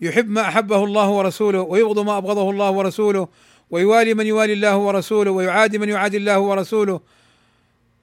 يحب 0.02 0.30
ما 0.30 0.42
أحبه 0.42 0.84
الله 0.84 1.10
ورسوله 1.10 1.62
ويبغض 1.62 2.00
ما 2.00 2.18
أبغضه 2.18 2.50
الله 2.50 2.72
ورسوله 2.72 3.28
ويوالي 3.74 4.14
من 4.14 4.28
يوالي 4.28 4.54
الله 4.54 4.78
ورسوله 4.78 5.32
ويعادي 5.32 5.78
من 5.78 5.90
يعادي 5.90 6.18
الله 6.18 6.40
ورسوله 6.40 7.00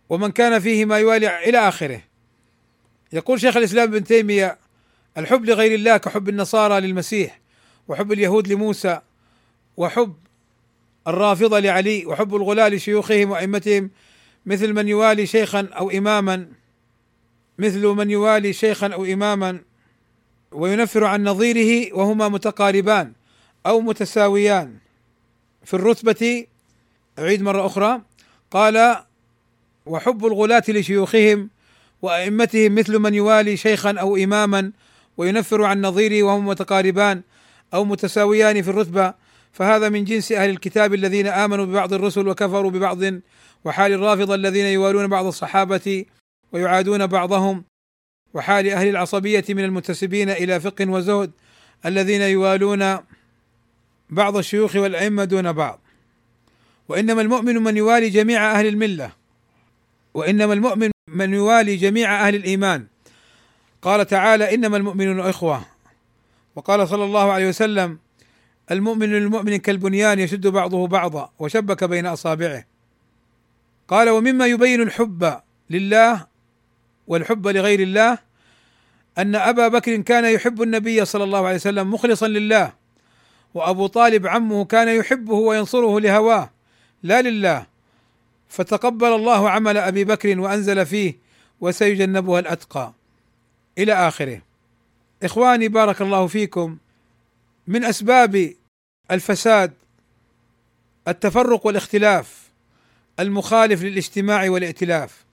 ومن 0.08 0.30
كان 0.30 0.58
فيه 0.58 0.84
ما 0.84 0.98
يوالي 0.98 1.48
إلى 1.48 1.58
آخره. 1.58 2.00
يقول 3.12 3.40
شيخ 3.40 3.56
الإسلام 3.56 3.88
ابن 3.88 4.04
تيمية 4.04 4.58
الحب 5.18 5.44
لغير 5.44 5.74
الله 5.74 5.96
كحب 5.96 6.28
النصارى 6.28 6.80
للمسيح 6.80 7.40
وحب 7.88 8.12
اليهود 8.12 8.48
لموسى 8.48 9.00
وحب 9.76 10.14
الرافضة 11.08 11.58
لعلي 11.58 12.06
وحب 12.06 12.34
الغلاة 12.34 12.68
لشيوخهم 12.68 13.30
وأئمتهم. 13.30 13.90
مثل 14.46 14.72
من 14.72 14.88
يوالي 14.88 15.26
شيخا 15.26 15.68
أو 15.76 15.90
اماما 15.90 16.46
مثل 17.58 17.86
من 17.86 18.10
يوالي 18.10 18.52
شيخا 18.52 18.88
أو 18.88 19.04
اماما 19.04 19.60
وينفر 20.52 21.04
عن 21.04 21.24
نظيره 21.24 21.94
وهما 21.94 22.28
متقاربان 22.28 23.12
أو 23.66 23.80
متساويان. 23.80 24.89
في 25.70 25.76
الرتبة 25.76 26.46
أعيد 27.18 27.42
مرة 27.42 27.66
أخرى 27.66 28.02
قال 28.50 28.96
وحب 29.86 30.26
الغلاة 30.26 30.62
لشيوخهم 30.68 31.50
وأئمتهم 32.02 32.74
مثل 32.74 32.98
من 32.98 33.14
يوالي 33.14 33.56
شيخا 33.56 33.92
أو 33.92 34.16
إماما 34.16 34.72
وينفر 35.16 35.64
عن 35.64 35.80
نظيره 35.80 36.22
وهم 36.22 36.46
متقاربان 36.46 37.22
أو 37.74 37.84
متساويان 37.84 38.62
في 38.62 38.70
الرتبة 38.70 39.14
فهذا 39.52 39.88
من 39.88 40.04
جنس 40.04 40.32
أهل 40.32 40.50
الكتاب 40.50 40.94
الذين 40.94 41.26
آمنوا 41.26 41.64
ببعض 41.64 41.92
الرسل 41.92 42.28
وكفروا 42.28 42.70
ببعض 42.70 42.98
وحال 43.64 43.92
الرافضة 43.92 44.34
الذين 44.34 44.66
يوالون 44.66 45.06
بعض 45.06 45.26
الصحابة 45.26 46.04
ويعادون 46.52 47.06
بعضهم 47.06 47.64
وحال 48.34 48.68
أهل 48.68 48.88
العصبية 48.88 49.44
من 49.48 49.64
المنتسبين 49.64 50.30
إلى 50.30 50.60
فقه 50.60 50.90
وزهد 50.90 51.30
الذين 51.86 52.22
يوالون 52.22 52.98
بعض 54.10 54.36
الشيوخ 54.36 54.76
والأئمة 54.76 55.24
دون 55.24 55.52
بعض. 55.52 55.80
وإنما 56.88 57.22
المؤمن 57.22 57.54
من 57.54 57.76
يوالي 57.76 58.08
جميع 58.08 58.52
أهل 58.52 58.66
الملة. 58.66 59.12
وإنما 60.14 60.52
المؤمن 60.52 60.90
من 61.08 61.34
يوالي 61.34 61.76
جميع 61.76 62.26
أهل 62.26 62.34
الإيمان. 62.34 62.86
قال 63.82 64.06
تعالى 64.06 64.54
إنما 64.54 64.76
المؤمنون 64.76 65.20
إخوة. 65.20 65.64
وقال 66.56 66.88
صلى 66.88 67.04
الله 67.04 67.32
عليه 67.32 67.48
وسلم 67.48 67.98
المؤمن 68.70 69.08
للمؤمن 69.08 69.56
كالبنيان 69.56 70.18
يشد 70.18 70.46
بعضه 70.46 70.86
بعضا 70.86 71.30
وشبك 71.38 71.84
بين 71.84 72.06
أصابعه. 72.06 72.64
قال 73.88 74.08
ومما 74.08 74.46
يبين 74.46 74.82
الحب 74.82 75.40
لله 75.70 76.26
والحب 77.06 77.48
لغير 77.48 77.80
الله 77.80 78.18
أن 79.18 79.34
أبا 79.34 79.68
بكر 79.68 79.96
كان 79.96 80.24
يحب 80.24 80.62
النبي 80.62 81.04
صلى 81.04 81.24
الله 81.24 81.46
عليه 81.46 81.56
وسلم 81.56 81.90
مخلصا 81.94 82.28
لله 82.28 82.72
وأبو 83.54 83.86
طالب 83.86 84.26
عمه 84.26 84.64
كان 84.64 84.88
يحبه 84.88 85.34
وينصره 85.34 86.00
لهواه. 86.00 86.50
لا 87.02 87.22
لله. 87.22 87.66
فتقبل 88.48 89.06
الله 89.06 89.50
عمل 89.50 89.76
أبي 89.76 90.04
بكر 90.04 90.40
وأنزل 90.40 90.86
فيه 90.86 91.18
وسيجنبها 91.60 92.40
الأتقى. 92.40 92.92
إلى 93.78 93.92
آخره. 93.92 94.42
إخواني 95.22 95.68
بارك 95.68 96.02
الله 96.02 96.26
فيكم. 96.26 96.76
من 97.66 97.84
أسباب 97.84 98.54
الفساد 99.10 99.72
التفرق 101.08 101.66
والاختلاف 101.66 102.50
المخالف 103.20 103.82
للاجتماع 103.82 104.50
والائتلاف. 104.50 105.24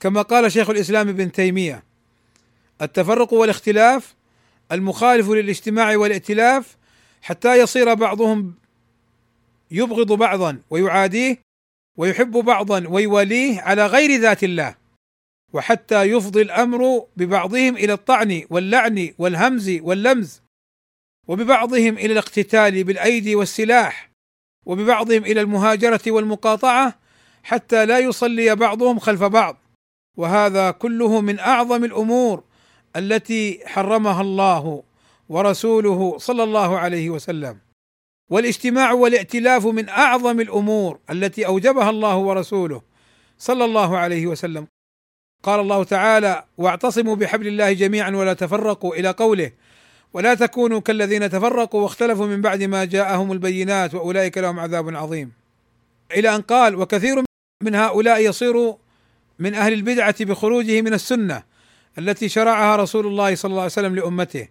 كما 0.00 0.22
قال 0.22 0.52
شيخ 0.52 0.70
الإسلام 0.70 1.08
ابن 1.08 1.32
تيمية 1.32 1.82
التفرق 2.82 3.32
والاختلاف 3.32 4.14
المخالف 4.72 5.28
للاجتماع 5.28 5.96
والائتلاف 5.96 6.76
حتى 7.26 7.60
يصير 7.60 7.94
بعضهم 7.94 8.54
يبغض 9.70 10.12
بعضا 10.12 10.60
ويعاديه 10.70 11.38
ويحب 11.98 12.30
بعضا 12.30 12.88
ويواليه 12.88 13.60
على 13.60 13.86
غير 13.86 14.20
ذات 14.20 14.44
الله. 14.44 14.74
وحتى 15.52 16.02
يفضي 16.02 16.42
الأمر 16.42 17.06
ببعضهم 17.16 17.76
إلى 17.76 17.92
الطعن 17.92 18.42
واللعن 18.50 19.10
والهمز 19.18 19.70
واللمز 19.82 20.42
وببعضهم 21.28 21.98
إلى 21.98 22.12
الاقتتال 22.12 22.84
بالأيدي 22.84 23.34
والسلاح 23.34 24.10
وببعضهم 24.66 25.24
إلى 25.24 25.40
المهاجرة 25.40 26.00
والمقاطعة 26.06 26.98
حتى 27.42 27.86
لا 27.86 27.98
يصلي 27.98 28.56
بعضهم 28.56 28.98
خلف 28.98 29.22
بعض. 29.22 29.56
وهذا 30.16 30.70
كله 30.70 31.20
من 31.20 31.38
أعظم 31.38 31.84
الأمور 31.84 32.44
التي 32.96 33.60
حرمها 33.66 34.20
الله. 34.20 34.82
ورسوله 35.28 36.18
صلى 36.18 36.42
الله 36.42 36.78
عليه 36.78 37.10
وسلم. 37.10 37.58
والاجتماع 38.30 38.92
والائتلاف 38.92 39.66
من 39.66 39.88
أعظم 39.88 40.40
الأمور 40.40 40.98
التي 41.10 41.46
أوجبها 41.46 41.90
الله 41.90 42.16
ورسوله 42.16 42.82
صلى 43.38 43.64
الله 43.64 43.98
عليه 43.98 44.26
وسلم. 44.26 44.66
قال 45.42 45.60
الله 45.60 45.84
تعالى 45.84 46.44
واعتصموا 46.58 47.16
بحبل 47.16 47.46
الله 47.46 47.72
جميعا 47.72 48.10
ولا 48.10 48.34
تفرقوا 48.34 48.94
إلى 48.94 49.10
قوله 49.10 49.52
ولا 50.12 50.34
تكونوا 50.34 50.80
كالذين 50.80 51.30
تفرقوا 51.30 51.82
واختلفوا 51.82 52.26
من 52.26 52.40
بعد 52.40 52.62
ما 52.62 52.84
جاءهم 52.84 53.32
البينات 53.32 53.94
وأولئك 53.94 54.38
لهم 54.38 54.60
عذاب 54.60 54.96
عظيم. 54.96 55.32
إلى 56.12 56.34
أن 56.36 56.40
قال 56.40 56.76
وكثير 56.76 57.24
من 57.62 57.74
هؤلاء 57.74 58.20
يصير 58.20 58.74
من 59.38 59.54
أهل 59.54 59.72
البدعة 59.72 60.24
بخروجه 60.24 60.82
من 60.82 60.94
السنة 60.94 61.42
التي 61.98 62.28
شرعها 62.28 62.76
رسول 62.76 63.06
الله 63.06 63.34
صلى 63.34 63.50
الله 63.50 63.62
عليه 63.62 63.72
وسلم 63.72 63.94
لأمته. 63.94 64.48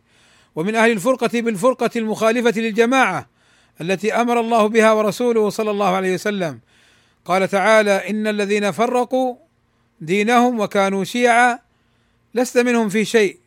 ومن 0.55 0.75
أهل 0.75 0.91
الفرقة 0.91 1.41
بالفرقه 1.41 1.89
المخالفة 1.95 2.61
للجماعة 2.61 3.29
التي 3.81 4.13
أمر 4.13 4.39
الله 4.39 4.67
بها 4.67 4.91
ورسوله 4.91 5.49
صلى 5.49 5.71
الله 5.71 5.95
عليه 5.95 6.13
وسلم. 6.13 6.59
قال 7.25 7.47
تعالى 7.47 8.09
إن 8.09 8.27
الذين 8.27 8.71
فرقوا 8.71 9.35
دينهم 10.01 10.59
وكانوا 10.59 11.03
شيعا 11.03 11.59
لست 12.33 12.57
منهم 12.57 12.89
في 12.89 13.05
شيء. 13.05 13.37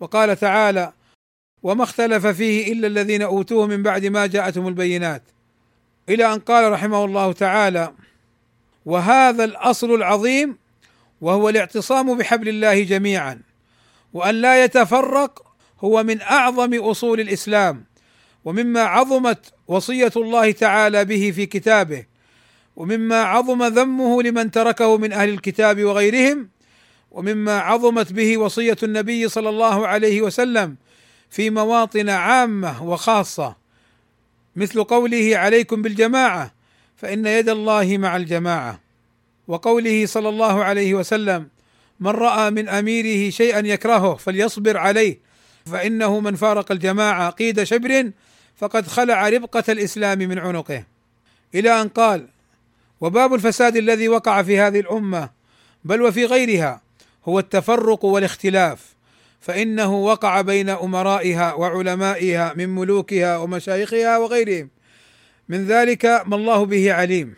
وقال 0.00 0.36
تعالى 0.36 0.92
وما 1.62 1.84
اختلف 1.84 2.26
فيه 2.26 2.72
إلا 2.72 2.86
الذين 2.86 3.22
أوتوه 3.22 3.66
من 3.66 3.82
بعد 3.82 4.06
ما 4.06 4.26
جاءتهم 4.26 4.68
البينات. 4.68 5.22
إلى 6.08 6.32
أن 6.34 6.38
قال 6.38 6.72
رحمه 6.72 7.04
الله 7.04 7.32
تعالى 7.32 7.92
وهذا 8.86 9.44
الأصل 9.44 9.94
العظيم 9.94 10.58
وهو 11.20 11.48
الاعتصام 11.48 12.18
بحبل 12.18 12.48
الله 12.48 12.82
جميعا 12.82 13.40
وأن 14.12 14.34
لا 14.34 14.64
يتفرق 14.64 15.45
هو 15.80 16.02
من 16.02 16.20
أعظم 16.20 16.74
أصول 16.74 17.20
الإسلام 17.20 17.84
ومما 18.44 18.80
عظمت 18.80 19.52
وصية 19.68 20.12
الله 20.16 20.50
تعالى 20.50 21.04
به 21.04 21.32
في 21.36 21.46
كتابه 21.46 22.04
ومما 22.76 23.22
عظم 23.22 23.64
ذمه 23.64 24.22
لمن 24.22 24.50
تركه 24.50 24.96
من 24.98 25.12
أهل 25.12 25.28
الكتاب 25.28 25.84
وغيرهم 25.84 26.48
ومما 27.10 27.58
عظمت 27.58 28.12
به 28.12 28.38
وصية 28.38 28.76
النبي 28.82 29.28
صلى 29.28 29.48
الله 29.48 29.86
عليه 29.86 30.22
وسلم 30.22 30.76
في 31.30 31.50
مواطن 31.50 32.08
عامة 32.08 32.84
وخاصة. 32.84 33.56
مثل 34.56 34.84
قوله 34.84 35.36
عليكم 35.36 35.82
بالجماعة 35.82 36.54
فإن 36.96 37.26
يد 37.26 37.48
الله 37.48 37.98
مع 37.98 38.16
الجماعة. 38.16 38.80
وقوله 39.48 40.06
صلى 40.06 40.28
الله 40.28 40.64
عليه 40.64 40.94
وسلم 40.94 41.48
من 42.00 42.10
رأى 42.10 42.50
من 42.50 42.68
أميره 42.68 43.30
شيئا 43.30 43.58
يكرهه 43.58 44.14
فليصبر 44.14 44.76
عليه 44.76 45.25
فإنه 45.66 46.20
من 46.20 46.34
فارق 46.34 46.72
الجماعة 46.72 47.30
قيد 47.30 47.62
شبر 47.62 48.10
فقد 48.56 48.86
خلع 48.86 49.28
ربقة 49.28 49.64
الإسلام 49.68 50.18
من 50.18 50.38
عنقه. 50.38 50.84
إلى 51.54 51.80
أن 51.80 51.88
قال 51.88 52.26
وباب 53.00 53.34
الفساد 53.34 53.76
الذي 53.76 54.08
وقع 54.08 54.42
في 54.42 54.58
هذه 54.58 54.80
الأمة 54.80 55.30
بل 55.84 56.02
وفي 56.02 56.24
غيرها 56.24 56.80
هو 57.28 57.38
التفرق 57.38 58.04
والاختلاف. 58.04 58.96
فإنه 59.40 59.94
وقع 59.94 60.40
بين 60.40 60.68
أمرائها 60.68 61.52
وعلمائها 61.52 62.54
من 62.56 62.68
ملوكها 62.68 63.36
ومشايخها 63.36 64.18
وغيرهم. 64.18 64.68
من 65.48 65.66
ذلك 65.66 66.04
ما 66.26 66.36
الله 66.36 66.66
به 66.66 66.92
عليم. 66.92 67.34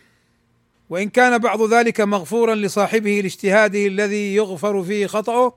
وإن 0.90 1.08
كان 1.08 1.38
بعض 1.38 1.72
ذلك 1.72 2.00
مغفورا 2.00 2.54
لصاحبه 2.54 3.20
لاجتهاده 3.20 3.86
الذي 3.86 4.34
يغفر 4.34 4.82
فيه 4.82 5.06
خطأه 5.06 5.54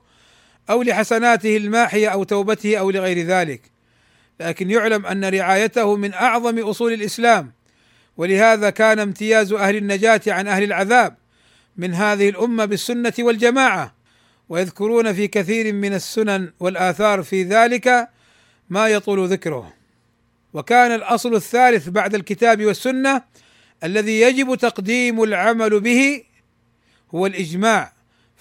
أو 0.70 0.82
لحسناته 0.82 1.56
الماحية 1.56 2.08
أو 2.08 2.24
توبته 2.24 2.76
أو 2.76 2.90
لغير 2.90 3.26
ذلك. 3.26 3.60
لكن 4.40 4.70
يعلم 4.70 5.06
أن 5.06 5.24
رعايته 5.24 5.96
من 5.96 6.14
أعظم 6.14 6.58
أصول 6.58 6.92
الإسلام 6.92 7.52
ولهذا 8.16 8.70
كان 8.70 8.98
امتياز 8.98 9.52
أهل 9.52 9.76
النجاة 9.76 10.20
عن 10.26 10.48
أهل 10.48 10.62
العذاب 10.62 11.16
من 11.76 11.94
هذه 11.94 12.28
الأمة 12.28 12.64
بالسنة 12.64 13.12
والجماعة. 13.18 13.94
ويذكرون 14.48 15.12
في 15.12 15.28
كثير 15.28 15.72
من 15.72 15.94
السنن 15.94 16.52
والآثار 16.60 17.22
في 17.22 17.42
ذلك 17.42 18.08
ما 18.70 18.88
يطول 18.88 19.28
ذكره. 19.28 19.72
وكان 20.52 20.92
الأصل 20.94 21.34
الثالث 21.34 21.88
بعد 21.88 22.14
الكتاب 22.14 22.64
والسنة 22.64 23.22
الذي 23.84 24.20
يجب 24.20 24.54
تقديم 24.54 25.22
العمل 25.22 25.80
به 25.80 26.22
هو 27.14 27.26
الإجماع. 27.26 27.91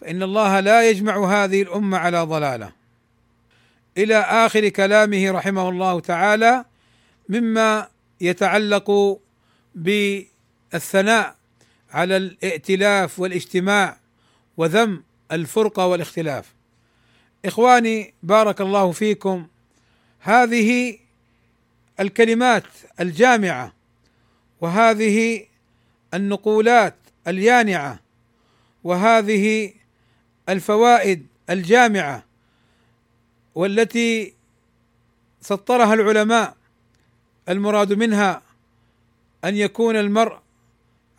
فإن 0.02 0.24
الله 0.24 0.60
لا 0.60 0.90
يجمع 0.90 1.44
هذه 1.44 1.62
الأمة 1.62 1.98
على 1.98 2.22
ضلالة. 2.22 2.72
إلى 3.98 4.16
آخر 4.16 4.70
كلامه 4.70 5.32
رحمه 5.32 5.70
الله 5.70 6.00
تعالى 6.00 6.66
مما 7.30 7.88
يتعلق 8.22 9.20
بالثناء 9.76 11.36
على 11.92 12.18
الائتلاف 12.18 13.20
والاجتماع 13.20 13.98
وذم 14.58 15.04
الفرقة 15.32 15.88
والاختلاف. 15.88 16.54
إخواني 17.46 18.14
بارك 18.24 18.62
الله 18.62 18.92
فيكم. 18.92 19.48
هذه 20.20 20.98
الكلمات 22.00 22.64
الجامعة 23.00 23.74
وهذه 24.62 25.46
النقولات 26.14 26.96
اليانعة 27.28 28.00
وهذه 28.84 29.74
الفوائد 30.52 31.28
الجامعة 31.50 32.24
والتي 33.56 34.34
سطرها 35.42 35.94
العلماء 35.94 36.56
المراد 37.50 37.94
منها 37.94 38.42
أن 39.44 39.56
يكون 39.56 39.96
المرء 39.96 40.40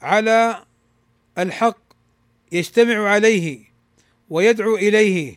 على 0.02 0.64
الحق 1.38 1.78
يجتمع 2.52 3.08
عليه 3.08 3.64
ويدعو 4.30 4.76
إليه 4.76 5.36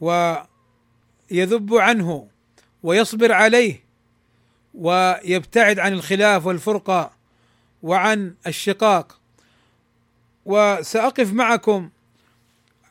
ويذب 0.00 1.74
عنه 1.74 2.28
ويصبر 2.82 3.32
عليه 3.32 3.84
ويبتعد 4.74 5.78
عن 5.78 5.92
الخلاف 5.92 6.46
والفرقة 6.46 7.12
وعن 7.82 8.34
الشقاق. 8.46 9.20
وسأقف 10.46 11.32
معكم 11.32 11.90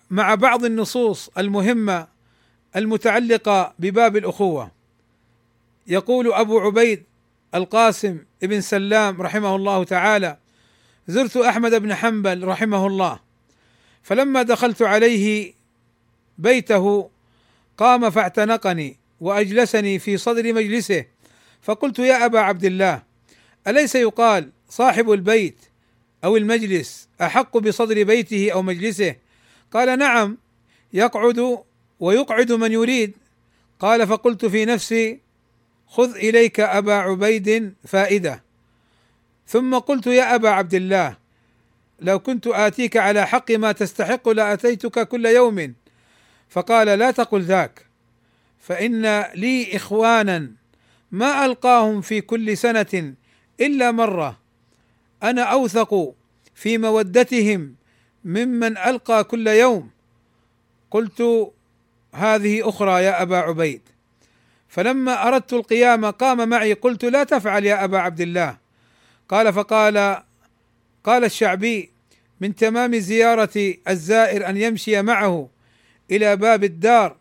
مع 0.09 0.35
بعض 0.35 0.65
النصوص 0.65 1.29
المهمة 1.37 2.07
المتعلقة 2.75 3.73
بباب 3.79 4.17
الأخوة. 4.17 4.71
يقول 5.87 6.33
أبو 6.33 6.59
عبيد 6.59 7.03
القاسم 7.55 8.19
ابن 8.43 8.61
سلام 8.61 9.21
رحمه 9.21 9.55
الله 9.55 9.83
تعالى 9.83 10.37
زرت 11.07 11.37
أحمد 11.37 11.75
بن 11.75 11.95
حنبل 11.95 12.43
رحمه 12.43 12.87
الله 12.87 13.19
فلما 14.03 14.41
دخلت 14.41 14.81
عليه 14.81 15.53
بيته 16.37 17.09
قام 17.77 18.09
فاعتنقني 18.09 18.97
وأجلسني 19.19 19.99
في 19.99 20.17
صدر 20.17 20.53
مجلسه 20.53 21.05
فقلت 21.61 21.99
يا 21.99 22.25
أبا 22.25 22.39
عبد 22.39 22.65
الله 22.65 23.03
أليس 23.67 23.95
يقال 23.95 24.49
صاحب 24.69 25.11
البيت 25.11 25.57
أو 26.23 26.37
المجلس 26.37 27.07
أحق 27.21 27.57
بصدر 27.57 28.03
بيته 28.03 28.51
أو 28.51 28.61
مجلسه؟ 28.61 29.15
قال 29.73 29.99
نعم 29.99 30.37
يقعد 30.93 31.63
ويقعد 31.99 32.51
من 32.51 32.71
يريد. 32.71 33.13
قال 33.79 34.07
فقلت 34.07 34.45
في 34.45 34.65
نفسي 34.65 35.19
خذ 35.87 36.15
إليك 36.15 36.59
أبا 36.59 36.93
عبيد 36.93 37.73
فائدة. 37.87 38.43
ثم 39.47 39.77
قلت 39.77 40.07
يا 40.07 40.35
أبا 40.35 40.49
عبد 40.49 40.73
الله 40.73 41.17
لو 41.99 42.19
كنت 42.19 42.47
آتيك 42.47 42.97
على 42.97 43.27
حق 43.27 43.51
ما 43.51 43.71
تستحق 43.71 44.29
لأتيتك 44.29 45.07
كل 45.07 45.25
يوم. 45.25 45.73
فقال 46.49 46.87
لا 46.87 47.11
تقل 47.11 47.41
ذاك 47.41 47.85
فإن 48.59 49.21
لي 49.35 49.75
إخوانا 49.75 50.51
ما 51.11 51.45
ألقاهم 51.45 52.01
في 52.01 52.21
كل 52.21 52.57
سنة 52.57 53.13
إلا 53.59 53.91
مرة. 53.91 54.39
أنا 55.23 55.43
أوثق 55.43 56.13
في 56.55 56.77
مودتهم 56.77 57.75
ممن 58.25 58.77
ألقى 58.77 59.23
كل 59.23 59.47
يوم. 59.47 59.89
قلت 60.91 61.51
هذه 62.13 62.69
أخرى 62.69 63.03
يا 63.03 63.21
أبا 63.21 63.37
عبيد. 63.37 63.81
فلما 64.69 65.27
أردت 65.27 65.53
القيام 65.53 66.05
قام 66.05 66.49
معي 66.49 66.73
قلت 66.73 67.05
لا 67.05 67.23
تفعل 67.23 67.65
يا 67.65 67.83
أبا 67.83 67.97
عبد 67.97 68.21
الله. 68.21 68.57
قال 69.29 69.53
فقال 69.53 70.23
قال 71.03 71.23
الشعبي 71.23 71.89
من 72.41 72.55
تمام 72.55 72.95
زيارة 72.95 73.73
الزائر 73.87 74.49
أن 74.49 74.57
يمشي 74.57 75.01
معه 75.01 75.49
إلى 76.11 76.35
باب 76.35 76.63
الدار 76.63 77.15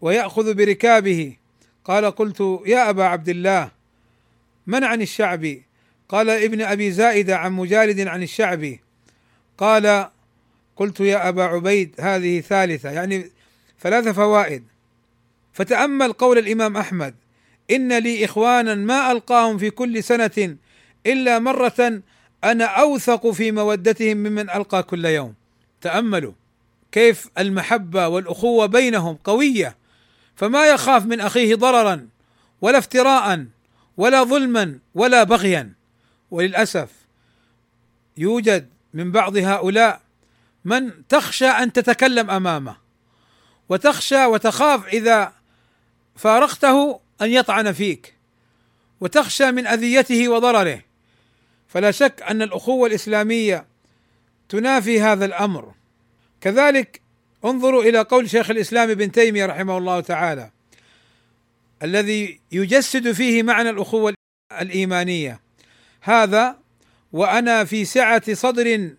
ويأخذ 0.00 0.54
بركابه. 0.54 1.36
قال 1.84 2.10
قلت 2.10 2.60
يا 2.66 2.90
أبا 2.90 3.04
عبد 3.04 3.28
الله 3.28 3.70
من 4.66 4.84
عن 4.84 5.02
الشعبي؟ 5.02 5.62
قال 6.08 6.30
ابن 6.30 6.62
أبي 6.62 6.90
زائدة 6.90 7.36
عن 7.36 7.52
مجالد 7.52 8.06
عن 8.06 8.22
الشعبي. 8.22 8.80
قال 9.58 10.08
قلت 10.76 11.00
يا 11.00 11.28
أبا 11.28 11.42
عبيد 11.44 11.94
هذه 12.00 12.40
ثالثة 12.40 12.90
يعني 12.90 13.30
ثلاث 13.80 14.08
فوائد. 14.08 14.64
فتأمل 15.52 16.12
قول 16.12 16.38
الإمام 16.38 16.76
أحمد 16.76 17.14
إن 17.70 17.98
لي 17.98 18.24
إخوانا 18.24 18.74
ما 18.74 19.12
ألقاهم 19.12 19.58
في 19.58 19.70
كل 19.70 20.04
سنة 20.04 20.56
إلا 21.06 21.38
مرة 21.38 22.02
أنا 22.44 22.64
أوثق 22.64 23.30
في 23.30 23.52
مودتهم 23.52 24.16
ممن 24.16 24.50
ألقى 24.50 24.82
كل 24.82 25.04
يوم. 25.04 25.34
تأملوا 25.80 26.32
كيف 26.92 27.28
المحبة 27.38 28.08
والأخوة 28.08 28.66
بينهم 28.66 29.18
قوية 29.24 29.76
فما 30.36 30.66
يخاف 30.66 31.06
من 31.06 31.20
أخيه 31.20 31.54
ضررا 31.54 32.08
ولا 32.60 32.78
افتراء 32.78 33.46
ولا 33.96 34.22
ظلما 34.22 34.78
ولا 34.94 35.22
بغيا. 35.22 35.72
وللأسف 36.30 36.88
يوجد 38.16 38.68
من 38.94 39.12
بعض 39.12 39.36
هؤلاء 39.36 40.00
من 40.66 41.06
تخشى 41.08 41.46
أن 41.46 41.72
تتكلم 41.72 42.30
أمامه 42.30 42.76
وتخشى 43.68 44.24
وتخاف 44.24 44.86
إذا 44.86 45.32
فارقته 46.16 47.00
أن 47.22 47.30
يطعن 47.30 47.72
فيك 47.72 48.14
وتخشى 49.00 49.52
من 49.52 49.66
أذيته 49.66 50.28
وضرره. 50.28 50.82
فلا 51.68 51.90
شك 51.90 52.22
أن 52.22 52.42
الأخوة 52.42 52.88
الإسلامية 52.88 53.66
تنافي 54.48 55.00
هذا 55.00 55.24
الأمر. 55.24 55.74
كذلك 56.40 57.00
انظروا 57.44 57.82
إلى 57.82 57.98
قول 58.00 58.30
شيخ 58.30 58.50
الإسلام 58.50 58.90
ابن 58.90 59.12
تيمية 59.12 59.46
رحمه 59.46 59.78
الله 59.78 60.00
تعالى 60.00 60.50
الذي 61.82 62.40
يجسد 62.52 63.12
فيه 63.12 63.42
معنى 63.42 63.70
الأخوة 63.70 64.14
الإيمانية 64.60 65.40
هذا 66.00 66.58
وأنا 67.12 67.64
في 67.64 67.84
سعة 67.84 68.34
صدر 68.34 68.90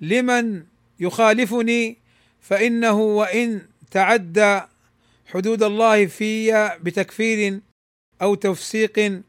لمن 0.00 0.71
يخالفني 1.02 1.98
فإنه 2.40 3.00
وإن 3.00 3.62
تعدى 3.90 4.60
حدود 5.26 5.62
الله 5.62 6.06
في 6.06 6.52
بتكفير 6.82 7.60
أو 8.22 8.34
تفسيق 8.34 9.22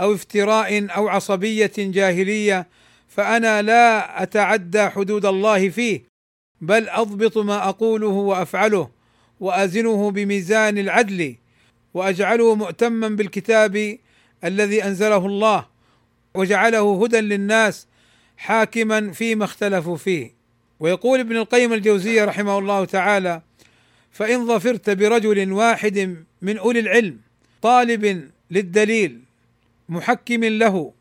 أو 0.00 0.14
افتراء 0.14 0.96
أو 0.96 1.08
عصبية 1.08 1.72
جاهلية 1.78 2.66
فأنا 3.08 3.62
لا 3.62 4.22
أتعدى 4.22 4.88
حدود 4.88 5.26
الله 5.26 5.68
فيه 5.68 6.02
بل 6.60 6.88
أضبط 6.88 7.38
ما 7.38 7.68
أقوله 7.68 8.06
وأفعله 8.06 8.90
وأزنه 9.40 10.10
بميزان 10.10 10.78
العدل 10.78 11.34
وأجعله 11.94 12.54
مؤتما 12.54 13.08
بالكتاب 13.08 13.98
الذي 14.44 14.84
أنزله 14.84 15.26
الله 15.26 15.66
وجعله 16.34 17.04
هدى 17.04 17.20
للناس 17.20 17.86
حاكما 18.36 19.12
فيما 19.12 19.44
اختلفوا 19.44 19.96
فيه. 19.96 20.35
ويقول 20.80 21.20
ابن 21.20 21.36
القيم 21.36 21.72
الجوزية 21.72 22.24
رحمه 22.24 22.58
الله 22.58 22.84
تعالى 22.84 23.42
فإن 24.12 24.46
ظفرت 24.46 24.90
برجل 24.90 25.52
واحد 25.52 26.24
من 26.42 26.58
أولي 26.58 26.80
العلم 26.80 27.18
طالب 27.62 28.30
للدليل 28.50 29.20
محكم 29.88 30.44
له 30.44 30.92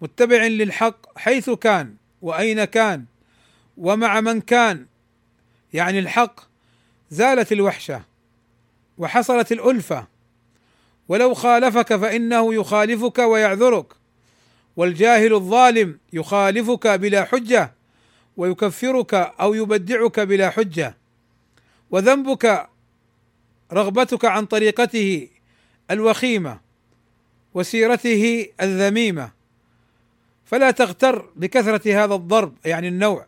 متبع 0.00 0.46
للحق 0.46 1.18
حيث 1.18 1.50
كان 1.50 1.94
وأين 2.22 2.64
كان 2.64 3.04
ومع 3.78 4.20
من 4.20 4.40
كان 4.40 4.86
يعني 5.72 5.98
الحق 5.98 6.40
زالت 7.10 7.52
الوحشة 7.52 8.02
وحصلت 8.98 9.52
الألفة. 9.52 10.06
ولو 11.08 11.34
خالفك 11.34 11.96
فإنه 11.96 12.54
يخالفك 12.54 13.18
ويعذرك 13.18 13.86
والجاهل 14.76 15.34
الظالم 15.34 15.98
يخالفك 16.12 16.86
بلا 16.86 17.24
حجة. 17.24 17.72
ويكفرك 18.38 19.14
أو 19.14 19.54
يبدعك 19.54 20.20
بلا 20.20 20.50
حجة 20.50 20.96
وذنبك 21.90 22.68
رغبتك 23.72 24.24
عن 24.24 24.46
طريقته 24.46 25.28
الوخيمة 25.90 26.60
وسيرته 27.54 28.46
الذميمة. 28.60 29.30
فلا 30.44 30.70
تغتر 30.70 31.30
بكثرة 31.36 32.04
هذا 32.04 32.14
الضرب 32.14 32.54
يعني 32.64 32.88
النوع. 32.88 33.26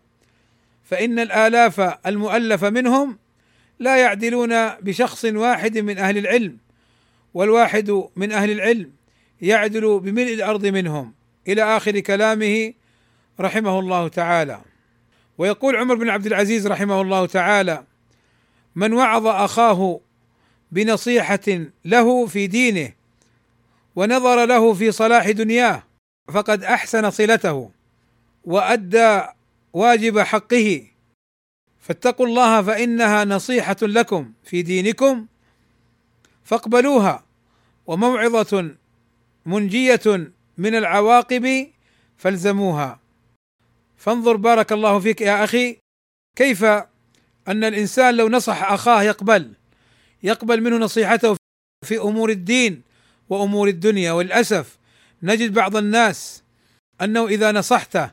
فإن 0.84 1.18
الآلاف 1.18 1.80
المؤلفه 2.06 2.70
منهم 2.70 3.18
لا 3.78 3.96
يعدلون 3.96 4.68
بشخص 4.68 5.24
واحد 5.24 5.78
من 5.78 5.98
أهل 5.98 6.18
العلم 6.18 6.56
والواحد 7.34 8.04
من 8.16 8.32
أهل 8.32 8.50
العلم 8.50 8.92
يعدل 9.42 10.00
بملء 10.00 10.34
الأرض 10.34 10.66
منهم. 10.66 11.14
إلى 11.48 11.62
آخر 11.62 12.00
كلامه 12.00 12.72
رحمه 13.40 13.78
الله 13.78 14.08
تعالى. 14.08 14.69
ويقول 15.40 15.76
عمر 15.76 15.94
بن 15.94 16.08
عبد 16.08 16.26
العزيز 16.26 16.66
رحمه 16.66 17.00
الله 17.00 17.26
تعالى 17.26 17.84
من 18.74 18.92
وعظ 18.92 19.26
أخاه 19.26 20.00
بنصيحة 20.72 21.66
له 21.84 22.26
في 22.26 22.46
دينه 22.46 22.92
ونظر 23.96 24.44
له 24.44 24.74
في 24.74 24.92
صلاح 24.92 25.30
دنياه 25.30 25.82
فقد 26.28 26.64
أحسن 26.64 27.10
صلته 27.10 27.70
وأدى 28.44 29.22
واجب 29.72 30.18
حقه 30.18 30.86
فاتقوا 31.80 32.26
الله 32.26 32.62
فإنها 32.62 33.24
نصيحة 33.24 33.76
لكم 33.82 34.32
في 34.44 34.62
دينكم 34.62 35.26
فاقبلوها 36.44 37.24
وموعظة 37.86 38.70
منجية 39.46 40.32
من 40.58 40.74
العواقب 40.74 41.66
فالزموها. 42.16 42.99
فانظر 44.00 44.36
بارك 44.36 44.72
الله 44.72 44.98
فيك 44.98 45.20
يا 45.20 45.44
أخي 45.44 45.76
كيف 46.36 46.64
أن 47.48 47.64
الإنسان 47.64 48.16
لو 48.16 48.28
نصح 48.28 48.72
أخاه 48.72 49.02
يقبل 49.02 49.52
يقبل 50.22 50.60
منه 50.60 50.76
نصيحته 50.76 51.36
في 51.86 51.98
أمور 51.98 52.30
الدين 52.30 52.82
وأمور 53.28 53.68
الدنيا. 53.68 54.12
وللأسف 54.12 54.78
نجد 55.22 55.52
بعض 55.52 55.76
الناس 55.76 56.42
أنه 57.02 57.26
إذا 57.26 57.52
نصحته 57.52 58.10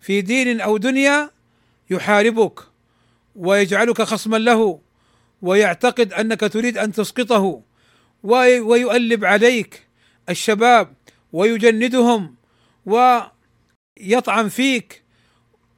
في 0.00 0.20
دين 0.20 0.60
أو 0.60 0.76
دنيا 0.76 1.30
يحاربك 1.90 2.60
ويجعلك 3.36 4.02
خصما 4.02 4.36
له 4.36 4.80
ويعتقد 5.42 6.12
أنك 6.12 6.40
تريد 6.40 6.78
أن 6.78 6.92
تسقطه 6.92 7.62
ويؤلب 8.22 9.24
عليك 9.24 9.86
الشباب 10.28 10.94
ويجندهم 11.32 12.34
ويطعن 12.86 14.48
فيك. 14.48 15.01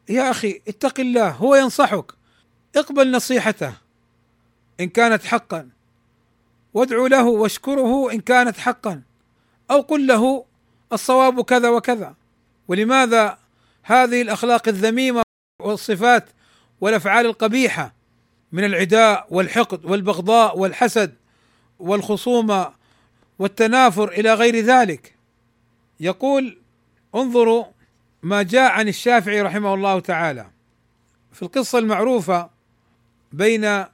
يا 0.09 0.31
أخي 0.31 0.61
اتق 0.69 1.01
الله 1.01 1.31
هو 1.31 1.55
ينصحك. 1.55 2.13
اقبل 2.77 3.11
نصيحته 3.11 3.73
إن 4.81 4.89
كانت 4.89 5.25
حقا. 5.25 5.69
وادعو 6.75 7.07
له 7.07 7.25
واشكره 7.25 8.13
إن 8.13 8.21
كانت 8.21 8.57
حقا. 8.57 9.03
أو 9.71 9.81
قل 9.81 10.07
له 10.07 10.45
الصواب 10.93 11.45
كذا 11.45 11.69
وكذا. 11.69 12.15
ولماذا 12.69 13.39
هذه 13.83 14.23
الأخلاق 14.23 14.69
الذميمة 14.69 15.23
والصفات 15.63 16.31
والأفعال 16.81 17.27
القبيحة 17.27 17.95
من 18.53 18.65
العداء 18.65 19.27
والحقد 19.31 19.85
والبغضاء 19.85 20.59
والحسد 20.59 21.15
والخصومة 21.79 22.73
والتنافر 23.39 24.09
إلى 24.09 24.35
غير 24.35 24.57
ذلك؟ 24.57 25.15
يقول 26.01 26.59
انظروا 27.15 27.65
ما 28.25 28.43
جاء 28.43 28.73
عن 28.73 28.89
الشافعي 28.89 29.43
رحمه 29.43 29.75
الله 29.75 30.01
تعالى. 30.01 30.47
في 31.33 31.43
القصة 31.43 31.79
المعروفة 31.79 32.51
بين 33.33 33.85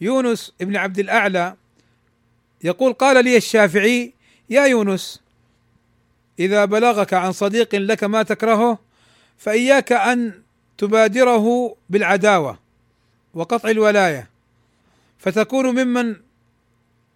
يونس 0.00 0.52
بن 0.60 0.76
عبد 0.76 0.98
الأعلى 0.98 1.56
يقول 2.64 2.92
قال 2.92 3.24
لي 3.24 3.36
الشافعي 3.36 4.12
يا 4.50 4.64
يونس 4.64 5.20
إذا 6.38 6.64
بلغك 6.64 7.14
عن 7.14 7.32
صديق 7.32 7.74
لك 7.74 8.04
ما 8.04 8.22
تكرهه 8.22 8.78
فإياك 9.38 9.92
أن 9.92 10.42
تبادره 10.78 11.76
بالعداوة 11.90 12.58
وقطع 13.34 13.70
الولاية 13.70 14.30
فتكون 15.18 15.84
ممن 15.84 16.16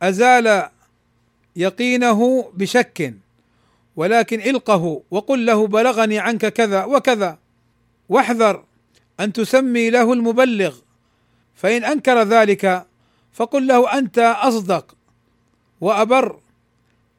أزال 0.02 0.68
يقينه 1.56 2.50
بشك. 2.54 3.14
ولكن 3.98 4.40
القه 4.40 5.02
وقل 5.10 5.46
له 5.46 5.66
بلغني 5.66 6.18
عنك 6.18 6.46
كذا 6.46 6.84
وكذا. 6.84 7.38
واحذر 8.08 8.64
أن 9.20 9.32
تسمي 9.32 9.90
له 9.90 10.12
المبلغ 10.12 10.74
فإن 11.54 11.84
أنكر 11.84 12.22
ذلك 12.22 12.86
فقل 13.32 13.66
له 13.66 13.98
أنت 13.98 14.18
أصدق 14.18 14.94
وأبر. 15.80 16.38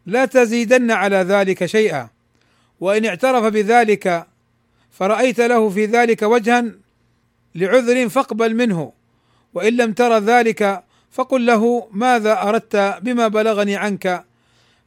لا 0.06 0.26
تزيدن 0.26 0.91
على 0.91 1.15
ذلك 1.15 1.65
شيئا 1.65 2.10
وإن 2.80 3.06
اعترف 3.06 3.43
بذلك 3.43 4.27
فرأيت 4.91 5.39
له 5.39 5.69
في 5.69 5.85
ذلك 5.85 6.22
وجها 6.22 6.65
لعذر 7.56 8.10
فاقبل 8.10 8.56
منه 8.56 8.93
وإن 9.53 9.73
لم 9.73 9.93
تر 9.93 10.18
ذلك 10.18 10.84
فقل 11.11 11.45
له 11.45 11.88
ماذا 11.91 12.41
أردت 12.41 12.76
بما 13.01 13.27
بلغني 13.27 13.76
عنك. 13.76 14.28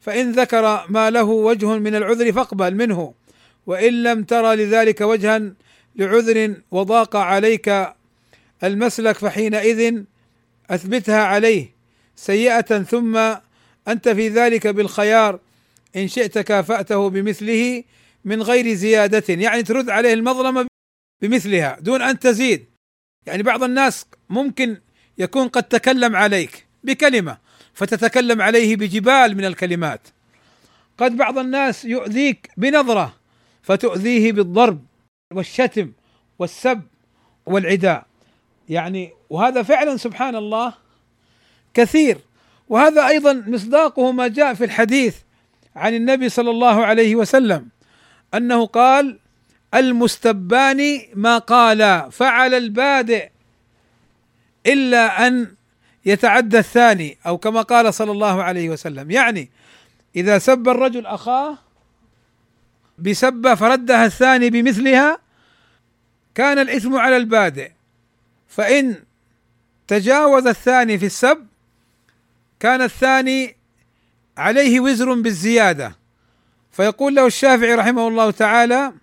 فإن 0.03 0.31
ذكر 0.31 0.85
ما 0.89 1.09
له 1.09 1.23
وجه 1.23 1.77
من 1.77 1.95
العذر 1.95 2.31
فاقبل 2.31 2.75
منه. 2.75 3.13
وإن 3.67 4.03
لم 4.03 4.23
تر 4.23 4.53
لذلك 4.53 5.01
وجها 5.01 5.41
لعذر 5.95 6.55
وضاق 6.71 7.15
عليك 7.15 7.93
المسلك 8.63 9.17
فحينئذ 9.17 10.03
أثبتها 10.69 11.23
عليه 11.23 11.75
سيئة. 12.15 12.83
ثم 12.83 13.17
أنت 13.87 14.09
في 14.09 14.29
ذلك 14.29 14.67
بالخيار 14.67 15.39
إن 15.95 16.07
شئت 16.07 16.39
كافأته 16.39 17.09
بمثله 17.09 17.83
من 18.25 18.41
غير 18.41 18.73
زيادة. 18.73 19.23
يعني 19.29 19.63
ترد 19.63 19.89
عليه 19.89 20.13
المظلمة 20.13 20.67
بمثلها 21.21 21.77
دون 21.81 22.01
أن 22.01 22.19
تزيد. 22.19 22.65
يعني 23.25 23.43
بعض 23.43 23.63
الناس 23.63 24.05
ممكن 24.29 24.77
يكون 25.17 25.47
قد 25.47 25.63
تكلم 25.63 26.15
عليك 26.15 26.65
بكلمة 26.83 27.37
فتتكلم 27.73 28.41
عليه 28.41 28.75
بجبال 28.75 29.37
من 29.37 29.45
الكلمات. 29.45 30.07
قد 30.97 31.17
بعض 31.17 31.37
الناس 31.37 31.85
يؤذيك 31.85 32.49
بنظرة 32.57 33.15
فتؤذيه 33.61 34.31
بالضرب 34.31 34.85
والشتم 35.31 35.91
والسب 36.39 36.81
والعداء. 37.45 38.05
يعني 38.69 39.11
وهذا 39.29 39.63
فعلا 39.63 39.97
سبحان 39.97 40.35
الله 40.35 40.73
كثير. 41.73 42.17
وهذا 42.69 43.07
أيضا 43.07 43.33
مصداقه 43.47 44.11
ما 44.11 44.27
جاء 44.27 44.53
في 44.53 44.63
الحديث 44.65 45.15
عن 45.75 45.95
النبي 45.95 46.29
صلى 46.29 46.49
الله 46.49 46.85
عليه 46.85 47.15
وسلم 47.15 47.67
أنه 48.33 48.65
قال 48.65 49.19
المستبان 49.73 51.01
ما 51.15 51.37
قال 51.37 52.11
فعل 52.11 52.53
البادئ 52.53 53.29
إلا 54.65 55.27
أن 55.27 55.55
يتعدى 56.05 56.59
الثاني 56.59 57.17
أو 57.25 57.37
كما 57.37 57.61
قال 57.61 57.93
صلى 57.93 58.11
الله 58.11 58.43
عليه 58.43 58.69
وسلم. 58.69 59.11
يعني 59.11 59.49
إذا 60.15 60.37
سب 60.37 60.69
الرجل 60.69 61.05
أخاه 61.05 61.57
بسبة 62.99 63.55
فردها 63.55 64.05
الثاني 64.05 64.49
بمثلها 64.49 65.19
كان 66.35 66.59
الإثم 66.59 66.95
على 66.95 67.17
البادئ. 67.17 67.71
فإن 68.47 68.95
تجاوز 69.87 70.47
الثاني 70.47 70.99
في 70.99 71.05
السب 71.05 71.47
كان 72.59 72.81
الثاني 72.81 73.55
عليه 74.37 74.79
وزر 74.79 75.13
بالزيادة. 75.13 75.95
فيقول 76.71 77.15
له 77.15 77.25
الشافعي 77.25 77.75
رحمه 77.75 78.07
الله 78.07 78.31
تعالى 78.31 78.93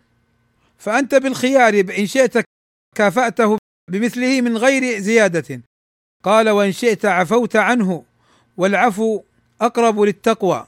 فأنت 0.78 1.14
بالخيار 1.14 1.74
إن 1.98 2.06
شئت 2.06 2.44
كافأته 2.96 3.58
بمثله 3.90 4.40
من 4.40 4.56
غير 4.56 4.98
زيادة. 4.98 5.62
قال 6.22 6.50
وإن 6.50 6.72
شئت 6.72 7.04
عفوت 7.04 7.56
عنه 7.56 8.02
والعفو 8.56 9.20
أقرب 9.60 10.00
للتقوى 10.00 10.66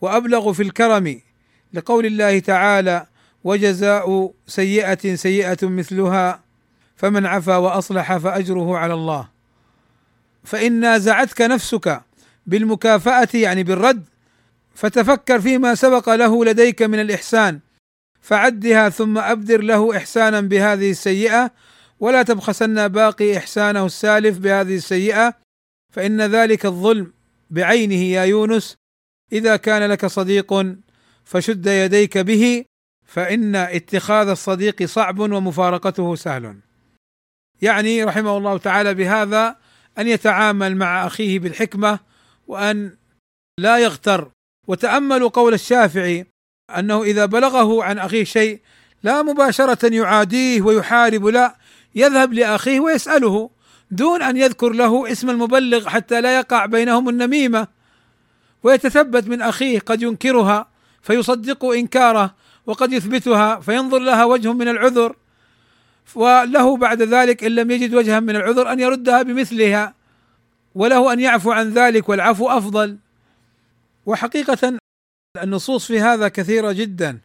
وأبلغ 0.00 0.52
في 0.52 0.62
الكرم. 0.62 1.20
لقول 1.72 2.06
الله 2.06 2.38
تعالى 2.38 3.06
وجزاء 3.44 4.32
سيئة 4.46 5.14
سيئة 5.14 5.58
مثلها 5.62 6.40
فمن 6.96 7.26
عفا 7.26 7.56
وأصلح 7.56 8.16
فأجره 8.16 8.78
على 8.78 8.94
الله. 8.94 9.28
فإن 10.44 10.72
نازعتك 10.80 11.40
نفسك 11.40 12.00
بالمكافأة 12.46 13.28
يعني 13.34 13.62
بالرد 13.62 14.04
فتفكر 14.74 15.40
فيما 15.40 15.74
سبق 15.74 16.14
له 16.14 16.44
لديك 16.44 16.82
من 16.82 17.00
الإحسان 17.00 17.60
فعدها 18.22 18.88
ثم 18.88 19.18
أبدر 19.18 19.62
له 19.62 19.96
إحسانا 19.96 20.40
بهذه 20.40 20.90
السيئة 20.90 21.50
ولا 22.00 22.22
تبخسن 22.22 22.88
باقي 22.88 23.36
إحسانه 23.36 23.86
السالف 23.86 24.38
بهذه 24.38 24.76
السيئة 24.76 25.34
فإن 25.92 26.20
ذلك 26.20 26.66
الظلم 26.66 27.12
بعينه 27.50 28.02
يا 28.02 28.24
يونس. 28.24 28.76
إذا 29.32 29.56
كان 29.56 29.90
لك 29.90 30.06
صديق 30.06 30.66
فشد 31.24 31.66
يديك 31.66 32.18
به 32.18 32.64
فإن 33.06 33.56
اتخاذ 33.56 34.28
الصديق 34.28 34.84
صعب 34.84 35.18
ومفارقته 35.18 36.14
سهل. 36.14 36.56
يعني 37.62 38.04
رحمه 38.04 38.36
الله 38.36 38.58
تعالى 38.58 38.94
بهذا 38.94 39.56
أن 39.98 40.08
يتعامل 40.08 40.76
مع 40.76 41.06
أخيه 41.06 41.38
بالحكمة 41.38 41.98
وأن 42.46 42.96
لا 43.58 43.78
يغتر. 43.78 44.30
وتاملوا 44.68 45.28
قول 45.28 45.54
الشافعي 45.54 46.26
أنه 46.78 47.02
إذا 47.02 47.26
بلغه 47.26 47.84
عن 47.84 47.98
أخيه 47.98 48.24
شيء 48.24 48.60
لا 49.02 49.22
مباشرة 49.22 49.94
يعاديه 49.94 50.62
ويحارب 50.62 51.26
لا 51.26 51.56
يذهب 51.94 52.32
لأخيه 52.32 52.80
ويسأله 52.80 53.50
دون 53.90 54.22
أن 54.22 54.36
يذكر 54.36 54.68
له 54.68 55.12
اسم 55.12 55.30
المبلغ 55.30 55.88
حتى 55.88 56.20
لا 56.20 56.36
يقع 56.36 56.66
بينهم 56.66 57.08
النميمة. 57.08 57.68
ويتثبت 58.62 59.28
من 59.28 59.42
أخيه 59.42 59.78
قد 59.78 60.02
ينكرها 60.02 60.68
فيصدق 61.02 61.64
إنكاره 61.64 62.34
وقد 62.66 62.92
يثبتها 62.92 63.60
فينظر 63.60 63.98
لها 63.98 64.24
وجه 64.24 64.52
من 64.52 64.68
العذر. 64.68 65.16
وله 66.14 66.76
بعد 66.76 67.02
ذلك 67.02 67.44
إن 67.44 67.54
لم 67.54 67.70
يجد 67.70 67.94
وجها 67.94 68.20
من 68.20 68.36
العذر 68.36 68.72
أن 68.72 68.80
يردها 68.80 69.22
بمثلها 69.22 69.94
وله 70.74 71.12
أن 71.12 71.20
يعفو 71.20 71.52
عن 71.52 71.70
ذلك 71.70 72.08
والعفو 72.08 72.48
أفضل. 72.48 72.98
وحقيقة 74.06 74.78
النصوص 75.42 75.86
في 75.86 76.00
هذا 76.00 76.28
كثيرة 76.28 76.72
جدا. 76.72 77.18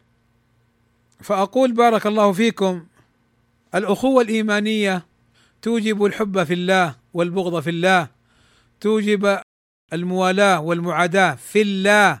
فأقول 1.20 1.72
بارك 1.72 2.06
الله 2.06 2.32
فيكم 2.32 2.86
الأخوة 3.74 4.22
الإيمانية 4.22 5.06
توجب 5.62 6.04
الحب 6.04 6.44
في 6.44 6.54
الله 6.54 6.96
والبغض 7.14 7.60
في 7.60 7.70
الله 7.70 8.08
توجب 8.80 9.40
الموالاة 9.92 10.60
والمعاداة 10.60 11.34
في 11.34 11.62
الله. 11.62 12.20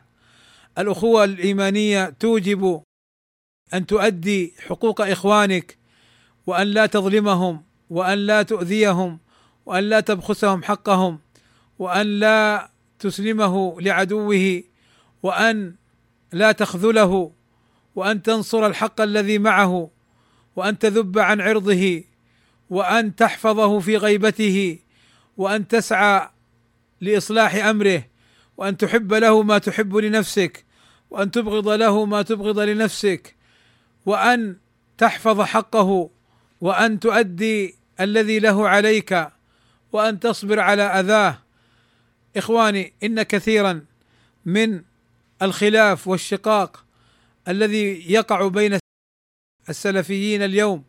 الأخوة 0.78 1.24
الإيمانية 1.24 2.14
توجب 2.20 2.82
أن 3.74 3.86
تؤدي 3.86 4.54
حقوق 4.66 5.00
إخوانك 5.00 5.78
وأن 6.46 6.66
لا 6.66 6.86
تظلمهم 6.86 7.62
وأن 7.90 8.18
لا 8.18 8.42
تؤذيهم 8.42 9.18
وأن 9.66 9.84
لا 9.84 10.00
تبخسهم 10.00 10.62
حقهم 10.62 11.18
وأن 11.78 12.20
لا 12.20 12.70
تسلمه 12.98 13.80
لعدوه 13.80 14.62
وأن 15.22 15.74
لا 16.32 16.52
تخذله 16.52 17.32
وأن 17.94 18.22
تنصر 18.22 18.66
الحق 18.66 19.00
الذي 19.00 19.38
معه. 19.38 19.90
وأن 20.56 20.78
تذب 20.78 21.18
عن 21.18 21.40
عرضه 21.40 22.04
وأن 22.70 23.16
تحفظه 23.16 23.78
في 23.78 23.96
غيبته 23.96 24.78
وأن 25.36 25.68
تسعى 25.68 26.28
لإصلاح 27.00 27.54
أمره 27.54 28.04
وأن 28.56 28.76
تحب 28.76 29.14
له 29.14 29.42
ما 29.42 29.58
تحب 29.58 29.96
لنفسك 29.96 30.64
وأن 31.10 31.30
تبغض 31.30 31.68
له 31.68 32.04
ما 32.04 32.22
تبغض 32.22 32.58
لنفسك 32.58 33.34
وأن 34.06 34.56
تحفظ 34.98 35.40
حقه 35.40 36.10
وأن 36.60 37.00
تؤدي 37.00 37.74
الذي 38.00 38.38
له 38.38 38.68
عليك 38.68 39.28
وأن 39.92 40.20
تصبر 40.20 40.60
على 40.60 40.82
أذاه. 40.82 41.38
إخواني 42.36 42.92
إن 43.02 43.22
كثيرا 43.22 43.84
من 44.44 44.82
الخلاف 45.42 46.08
والشقاق 46.08 46.84
الذي 47.48 48.12
يقع 48.12 48.48
بين 48.48 48.78
السلفيين 49.68 50.42
اليوم 50.42 50.84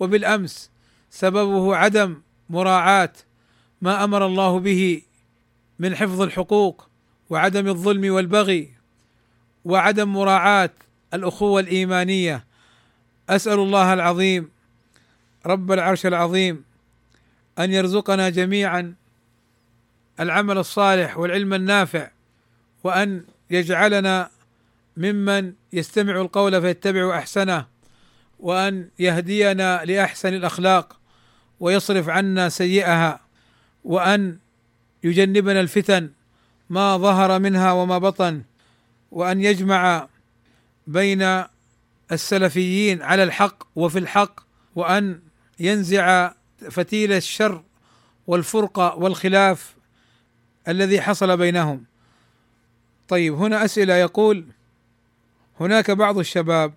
وبالأمس 0.00 0.70
سببه 1.10 1.76
عدم 1.76 2.20
مراعاة 2.50 3.12
ما 3.82 4.04
أمر 4.04 4.26
الله 4.26 4.58
به 4.58 5.02
من 5.78 5.96
حفظ 5.96 6.20
الحقوق 6.22 6.88
وعدم 7.30 7.68
الظلم 7.68 8.14
والبغي 8.14 8.70
وعدم 9.64 10.12
مراعاة 10.12 10.70
الأخوة 11.14 11.60
الإيمانية. 11.60 12.44
أسأل 13.28 13.58
الله 13.58 13.92
العظيم 13.92 14.50
رب 15.46 15.72
العرش 15.72 16.06
العظيم 16.06 16.64
أن 17.58 17.72
يرزقنا 17.72 18.28
جميعا 18.28 18.94
العمل 20.20 20.58
الصالح 20.58 21.18
والعلم 21.18 21.54
النافع 21.54 22.10
وأن 22.84 23.24
يجعلنا 23.50 24.30
ممن 24.96 25.52
يستمع 25.72 26.20
القول 26.20 26.60
فيتبع 26.60 27.18
أحسنه. 27.18 27.73
وأن 28.44 28.88
يهدينا 28.98 29.84
لأحسن 29.84 30.34
الأخلاق 30.34 30.96
ويصرف 31.60 32.08
عنا 32.08 32.48
سيئها 32.48 33.20
وأن 33.84 34.38
يجنبنا 35.04 35.60
الفتن 35.60 36.10
ما 36.70 36.96
ظهر 36.96 37.38
منها 37.38 37.72
وما 37.72 37.98
بطن 37.98 38.42
وأن 39.10 39.40
يجمع 39.40 40.08
بين 40.86 41.44
السلفيين 42.12 43.02
على 43.02 43.22
الحق 43.22 43.62
وفي 43.76 43.98
الحق 43.98 44.40
وأن 44.74 45.20
ينزع 45.60 46.32
فتيل 46.70 47.12
الشر 47.12 47.62
والفرقه 48.26 48.94
والخلاف 48.94 49.74
الذي 50.68 51.00
حصل 51.00 51.36
بينهم. 51.36 51.84
طيب 53.08 53.34
هنا 53.34 53.64
أسئلة. 53.64 53.94
يقول 53.94 54.46
هناك 55.60 55.90
بعض 55.90 56.18
الشباب 56.18 56.74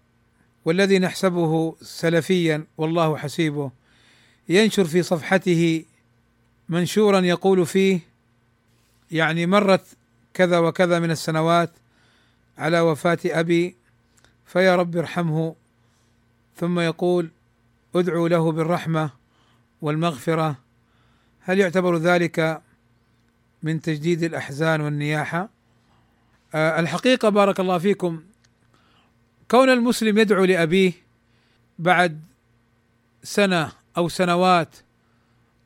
والذي 0.67 0.99
نحسبه 0.99 1.75
سلفيا 1.81 2.63
والله 2.77 3.17
حسيبه 3.17 3.71
ينشر 4.49 4.85
في 4.85 5.03
صفحته 5.03 5.83
منشورا 6.69 7.19
يقول 7.19 7.65
فيه 7.65 7.99
يعني 9.11 9.45
مرت 9.45 9.85
كذا 10.33 10.59
وكذا 10.59 10.99
من 10.99 11.11
السنوات 11.11 11.69
على 12.57 12.79
وفاة 12.79 13.17
أبي 13.25 13.75
فيا 14.45 14.75
رب 14.75 14.97
ارحمه 14.97 15.55
ثم 16.57 16.79
يقول 16.79 17.29
ادعوا 17.95 18.29
له 18.29 18.51
بالرحمة 18.51 19.09
والمغفرة 19.81 20.55
هل 21.41 21.59
يعتبر 21.59 21.97
ذلك 21.97 22.61
من 23.63 23.81
تجديد 23.81 24.23
الأحزان 24.23 24.81
والنياحة؟ 24.81 25.49
أه 26.55 26.79
الحقيقة 26.79 27.29
بارك 27.29 27.59
الله 27.59 27.77
فيكم 27.77 28.23
كون 29.51 29.69
المسلم 29.69 30.17
يدعو 30.17 30.45
لأبيه 30.45 30.93
بعد 31.79 32.21
سنة 33.23 33.71
أو 33.97 34.09
سنوات 34.09 34.75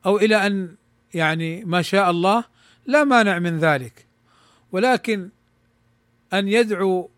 أو 0.06 0.18
إلى 0.18 0.48
أن 0.48 0.76
يعني 1.14 1.66
ما 1.66 1.82
شاء 1.82 2.12
الله 2.12 2.44
لا 2.86 3.03
مانع 3.03 3.40
من 3.40 3.60
ذلك 3.60 4.06
ولكن 4.72 5.30
أن 6.34 6.48
يدعو 6.48 7.10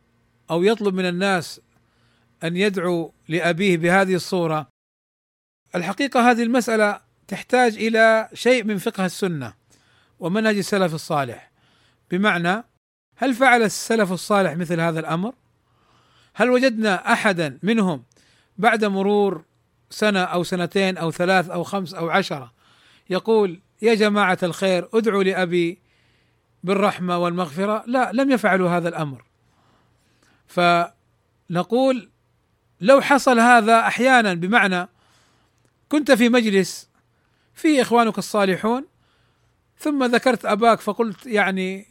أو 0.51 0.63
يطلب 0.63 0.93
من 0.93 1.05
الناس 1.05 1.61
أن 2.43 2.57
يدعو 2.57 3.13
لأبيه 3.27 3.77
بهذه 3.77 4.15
الصورة 4.15 4.67
الحقيقة 5.75 6.31
هذه 6.31 6.43
المسألة 6.43 7.01
تحتاج 7.27 7.75
إلى 7.75 8.29
شيء 8.33 8.63
من 8.63 8.77
فقه 8.77 9.05
السنة 9.05 9.53
ومنهج 10.19 10.57
السلف 10.57 10.93
الصالح 10.93 11.51
بمعنى 12.11 12.63
هل 13.15 13.33
فعل 13.33 13.63
السلف 13.63 14.11
الصالح 14.11 14.53
مثل 14.53 14.79
هذا 14.79 14.99
الأمر؟ 14.99 15.33
هل 16.33 16.49
وجدنا 16.49 17.13
أحدا 17.13 17.59
منهم 17.63 18.03
بعد 18.57 18.85
مرور 18.85 19.43
سنة 19.89 20.19
أو 20.19 20.43
سنتين 20.43 20.97
أو 20.97 21.11
ثلاث 21.11 21.49
أو 21.49 21.63
خمس 21.63 21.93
أو 21.93 22.09
عشرة 22.09 22.53
يقول 23.09 23.59
يا 23.81 23.93
جماعة 23.93 24.37
الخير 24.43 24.89
ادعوا 24.93 25.23
لأبي 25.23 25.79
بالرحمة 26.63 27.17
والمغفرة؟ 27.17 27.83
لا 27.87 28.11
لم 28.13 28.31
يفعلوا 28.31 28.69
هذا 28.69 28.89
الأمر. 28.89 29.23
فنقول 30.47 32.09
لو 32.81 33.01
حصل 33.01 33.39
هذا 33.39 33.79
أحيانا 33.79 34.33
بمعنى 34.33 34.87
كنت 35.89 36.11
في 36.11 36.29
مجلس 36.29 36.89
فيه 37.53 37.81
إخوانك 37.81 38.17
الصالحون 38.17 38.85
ثم 39.77 40.03
ذكرت 40.03 40.45
أباك 40.45 40.79
فقلت 40.79 41.25
يعني 41.25 41.87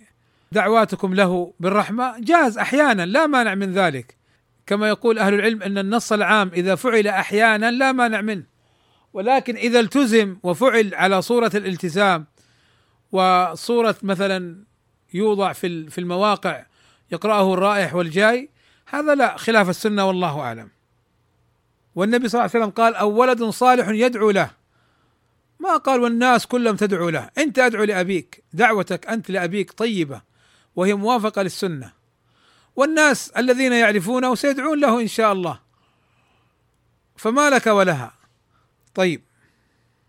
دعواتكم 0.52 1.14
له 1.14 1.55
بالرحمة 1.60 2.14
جاز 2.19 2.59
أحيانا 2.59 3.06
لا 3.06 3.27
مانع 3.27 3.55
من 3.55 3.73
ذلك. 3.73 4.22
كما 4.66 4.89
يقول 4.89 5.18
أهل 5.18 5.34
العلم 5.34 5.62
أن 5.62 5.78
النص 5.78 6.12
العام 6.12 6.51
إذا 6.55 6.74
فعل 6.74 7.06
أحيانا 7.06 7.70
لا 7.70 7.93
مانع 7.93 8.20
منه. 8.20 8.44
ولكن 9.12 9.56
إذا 9.56 9.80
التزم 9.80 10.36
وفعل 10.43 10.94
على 10.94 11.22
صورة 11.22 11.51
الالتزام 11.55 12.26
وصورة 13.12 13.97
مثلا 14.02 14.64
يوضع 15.14 15.52
في 15.52 15.90
في 15.90 15.98
المواقع 15.98 16.66
يقرأه 17.12 17.55
الرائح 17.55 17.94
والجاي 17.94 18.51
هذا 18.86 19.14
لا 19.14 19.36
خلاف 19.36 19.68
السنة 19.68 20.06
والله 20.06 20.40
أعلم. 20.40 20.68
والنبي 21.94 22.28
صلى 22.28 22.39
الله 22.39 22.51
عليه 22.55 22.64
وسلم 22.64 22.70
قال 22.70 22.94
أو 22.94 23.10
ولد 23.10 23.44
صالح 23.44 23.89
يدعو 23.89 24.30
له. 24.30 24.51
ما 25.60 25.76
قال 25.76 26.01
والناس 26.01 26.47
كلهم 26.47 26.76
تدعو 26.76 27.09
له. 27.09 27.30
أنت 27.39 27.59
أدعو 27.59 27.84
لأبيك 27.84 28.44
دعوتك 28.52 29.06
أنت 29.06 29.30
لأبيك 29.30 29.72
طيبة 29.72 30.22
وهي 30.76 30.94
موافقة 30.94 31.43
للسنة. 31.43 31.93
والناس 32.77 33.31
الذين 33.31 33.73
يعرفونه 33.73 34.35
سيدعون 34.35 34.81
له 34.81 35.01
إن 35.01 35.09
شاء 35.09 35.32
الله. 35.32 35.61
فما 37.16 37.51
لك 37.51 37.66
ولها. 37.66 38.12
طيب 38.94 39.23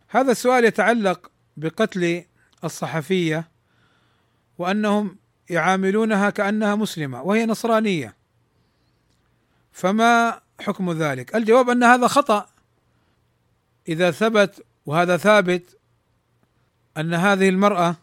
هذا 0.07 0.31
السؤال 0.31 0.65
يتعلق 0.65 1.31
بقتل 1.57 2.26
الصحفية 2.64 3.48
وأنهم 4.57 5.18
يعاملونها 5.49 6.30
كأنها 6.30 6.76
مسلمة 6.76 7.22
وهي 7.22 7.45
نصرانية. 7.45 8.15
فما 9.72 10.41
حكم 10.60 10.91
ذلك؟ 10.91 11.35
الجواب 11.35 11.69
أن 11.69 11.84
هذا 11.84 12.07
خطأ. 12.07 12.49
إذا 13.88 14.11
ثبت 14.11 14.65
وهذا 14.85 15.18
ثابت 15.18 15.77
أن 16.98 17.14
هذه 17.14 17.49
المرأة 17.49 17.95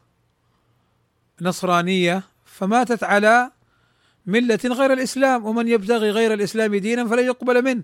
نصرانية 1.41 2.23
فماتت 2.45 3.05
على 3.05 3.51
ملة 4.27 4.59
غير 4.65 4.93
الإسلام 4.93 5.47
ومن 5.47 5.69
يبتغي 5.69 6.11
غير 6.11 6.35
الإسلام 6.35 6.77
دينا 6.77 7.09
فلن 7.09 7.25
يقبل 7.25 7.65
منه. 7.65 7.83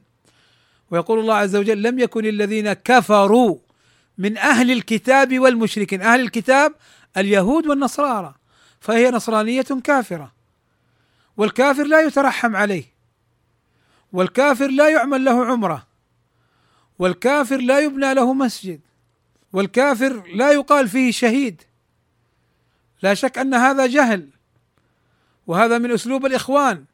ويقول 0.91 1.19
الله 1.21 1.35
عز 1.35 1.57
وجل 1.57 1.83
لم 1.83 1.99
يكن 1.99 2.27
الذين 2.27 2.73
كفروا 2.73 3.59
من 4.19 4.39
أهل 4.39 4.71
الكتاب 4.71 5.39
والمشركين. 5.39 6.03
أهل 6.03 6.21
الكتاب 6.21 6.75
اليهود 7.17 7.67
والنصارى 7.67 8.35
فهي 8.81 9.11
نصرانية 9.11 9.63
كافرة 9.63 10.33
والكافر 11.37 11.85
لا 11.85 12.01
يترحم 12.01 12.57
عليه 12.57 12.85
والكافر 14.13 14.67
لا 14.67 14.89
يعمل 14.89 15.25
له 15.25 15.47
عمرة 15.47 15.87
والكافر 16.99 17.57
لا 17.57 17.81
يبنى 17.81 18.15
له 18.15 18.35
مسجد 18.35 18.81
والكافر 19.53 20.23
لا 20.35 20.53
يقال 20.53 20.89
فيه 20.89 21.11
شهيد. 21.11 21.63
لا 23.03 23.15
شك 23.15 23.39
أن 23.39 23.55
هذا 23.55 23.87
جهل 23.87 24.29
وهذا 25.47 25.78
من 25.78 25.90
أسلوب 25.90 26.27
الإخوان 26.27 26.85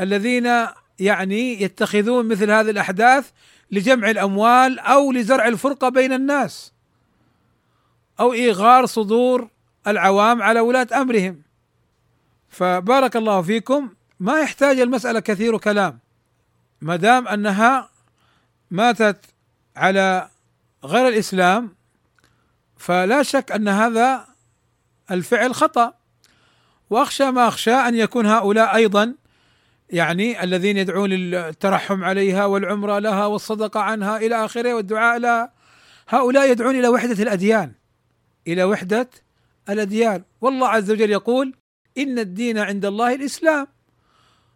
الذين 0.00 0.66
يعني 0.98 1.62
يتخذون 1.62 2.28
مثل 2.28 2.50
هذه 2.50 2.70
الأحداث 2.70 3.30
لجمع 3.70 4.10
الأموال 4.10 4.78
أو 4.78 5.12
لزرع 5.12 5.48
الفرقة 5.48 5.88
بين 5.88 6.12
الناس 6.12 6.72
أو 8.20 8.32
إيغار 8.32 8.86
صدور 8.86 9.48
العوام 9.86 10.42
على 10.42 10.60
ولاة 10.60 10.88
أمرهم. 10.94 11.42
فبارك 12.48 13.16
الله 13.16 13.42
فيكم. 13.42 13.88
ما 14.20 14.40
يحتاج 14.40 14.80
المسألة 14.80 15.20
كثير 15.20 15.58
كلام. 15.58 15.98
ما 16.80 16.96
دام 16.96 17.28
أنها 17.28 17.90
ماتت 18.70 19.24
على 19.76 20.28
غير 20.84 21.08
الإسلام 21.08 21.74
فلا 22.76 23.22
شك 23.22 23.52
أن 23.52 23.68
هذا 23.68 24.26
الفعل 25.10 25.54
خطأ. 25.54 25.94
واخشى 26.90 27.30
ما 27.30 27.48
اخشى 27.48 27.74
أن 27.74 27.94
يكون 27.94 28.26
هؤلاء 28.26 28.74
أيضا 28.74 29.14
يعني 29.90 30.44
الذين 30.44 30.76
يدعون 30.76 31.10
للترحم 31.10 32.04
عليها 32.04 32.44
والعمرة 32.44 32.98
لها 32.98 33.26
والصدقة 33.26 33.80
عنها 33.80 34.16
إلى 34.16 34.44
آخره 34.44 34.74
والدعاء 34.74 35.18
لها 35.18 35.52
هؤلاء 36.08 36.50
يدعون 36.50 36.78
إلى 36.78 36.88
وحدة 36.88 37.22
الأديان 37.22 37.72
إلى 38.46 38.64
وحدة 38.64 39.10
الأديان. 39.68 40.22
والله 40.40 40.68
عز 40.68 40.90
وجل 40.90 41.10
يقول 41.10 41.54
إن 41.98 42.18
الدين 42.18 42.58
عند 42.58 42.84
الله 42.84 43.14
الإسلام. 43.14 43.66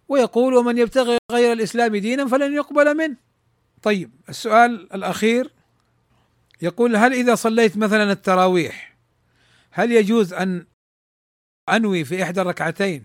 ويقول 0.09 0.55
ومن 0.55 0.79
يبتغي 0.79 1.19
غير 1.33 1.53
الإسلام 1.53 1.97
دينا 1.97 2.27
فلن 2.27 2.55
يقبل 2.55 2.97
منه. 2.97 3.17
طيب 3.83 4.11
السؤال 4.29 4.93
الأخير 4.95 5.53
يقول 6.63 6.97
هل 6.97 7.13
إذا 7.13 7.35
صليت 7.35 7.77
مثلا 7.77 8.13
التراويح 8.13 8.97
هل 9.71 9.93
يجوز 9.93 10.33
أن 10.33 10.67
أنوي 11.77 12.05
في 12.05 12.23
إحدى 12.23 12.41
الركعتين. 12.41 13.05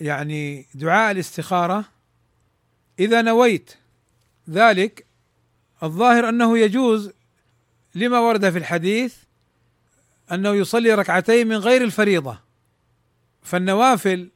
يعني 0.00 0.66
دعاء 0.74 1.10
الاستخارة 1.10 1.84
إذا 2.98 3.22
نويت 3.22 3.74
ذلك 4.50 5.06
الظاهر 5.82 6.28
أنه 6.28 6.58
يجوز 6.58 7.10
لما 7.94 8.18
ورد 8.18 8.50
في 8.50 8.58
الحديث 8.58 9.16
أنه 10.32 10.54
يصلي 10.54 10.94
ركعتين 10.94 11.48
من 11.48 11.56
غير 11.56 11.84
الفريضة. 11.84 12.38
فالنوافل 13.42 14.30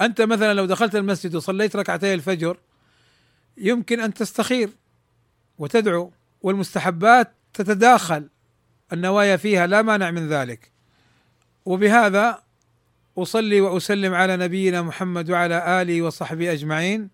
أنت 0.00 0.20
مثلا 0.20 0.54
لو 0.54 0.64
دخلت 0.64 0.96
المسجد 0.96 1.34
وصليت 1.34 1.76
ركعتي 1.76 2.14
الفجر 2.14 2.56
يمكن 3.56 4.00
أن 4.00 4.14
تستخير 4.14 4.70
وتدعو 5.58 6.12
والمستحبات 6.42 7.34
تتداخل. 7.54 8.28
النوايا 8.92 9.36
فيها 9.36 9.66
لا 9.66 9.82
مانع 9.82 10.10
من 10.10 10.28
ذلك. 10.28 10.71
وبهذا 11.64 12.42
أصلي 13.18 13.60
وأسلم 13.60 14.14
على 14.14 14.36
نبينا 14.36 14.82
محمد 14.82 15.30
وعلى 15.30 15.82
آله 15.82 16.02
وصحبه 16.02 16.52
أجمعين 16.52 17.10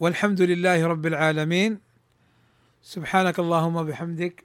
والحمد 0.00 0.40
لله 0.42 0.86
رب 0.86 1.06
العالمين. 1.06 1.80
سبحانك 2.82 3.38
اللهم 3.38 3.76
وبحمدك 3.76 4.44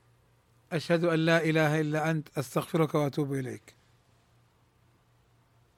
أشهد 0.71 1.03
أن 1.03 1.19
لا 1.19 1.43
إله 1.43 1.81
إلا 1.81 2.11
أنت 2.11 2.27
أستغفرك 2.37 2.95
وأتوب 2.95 3.33
إليك. 3.33 3.78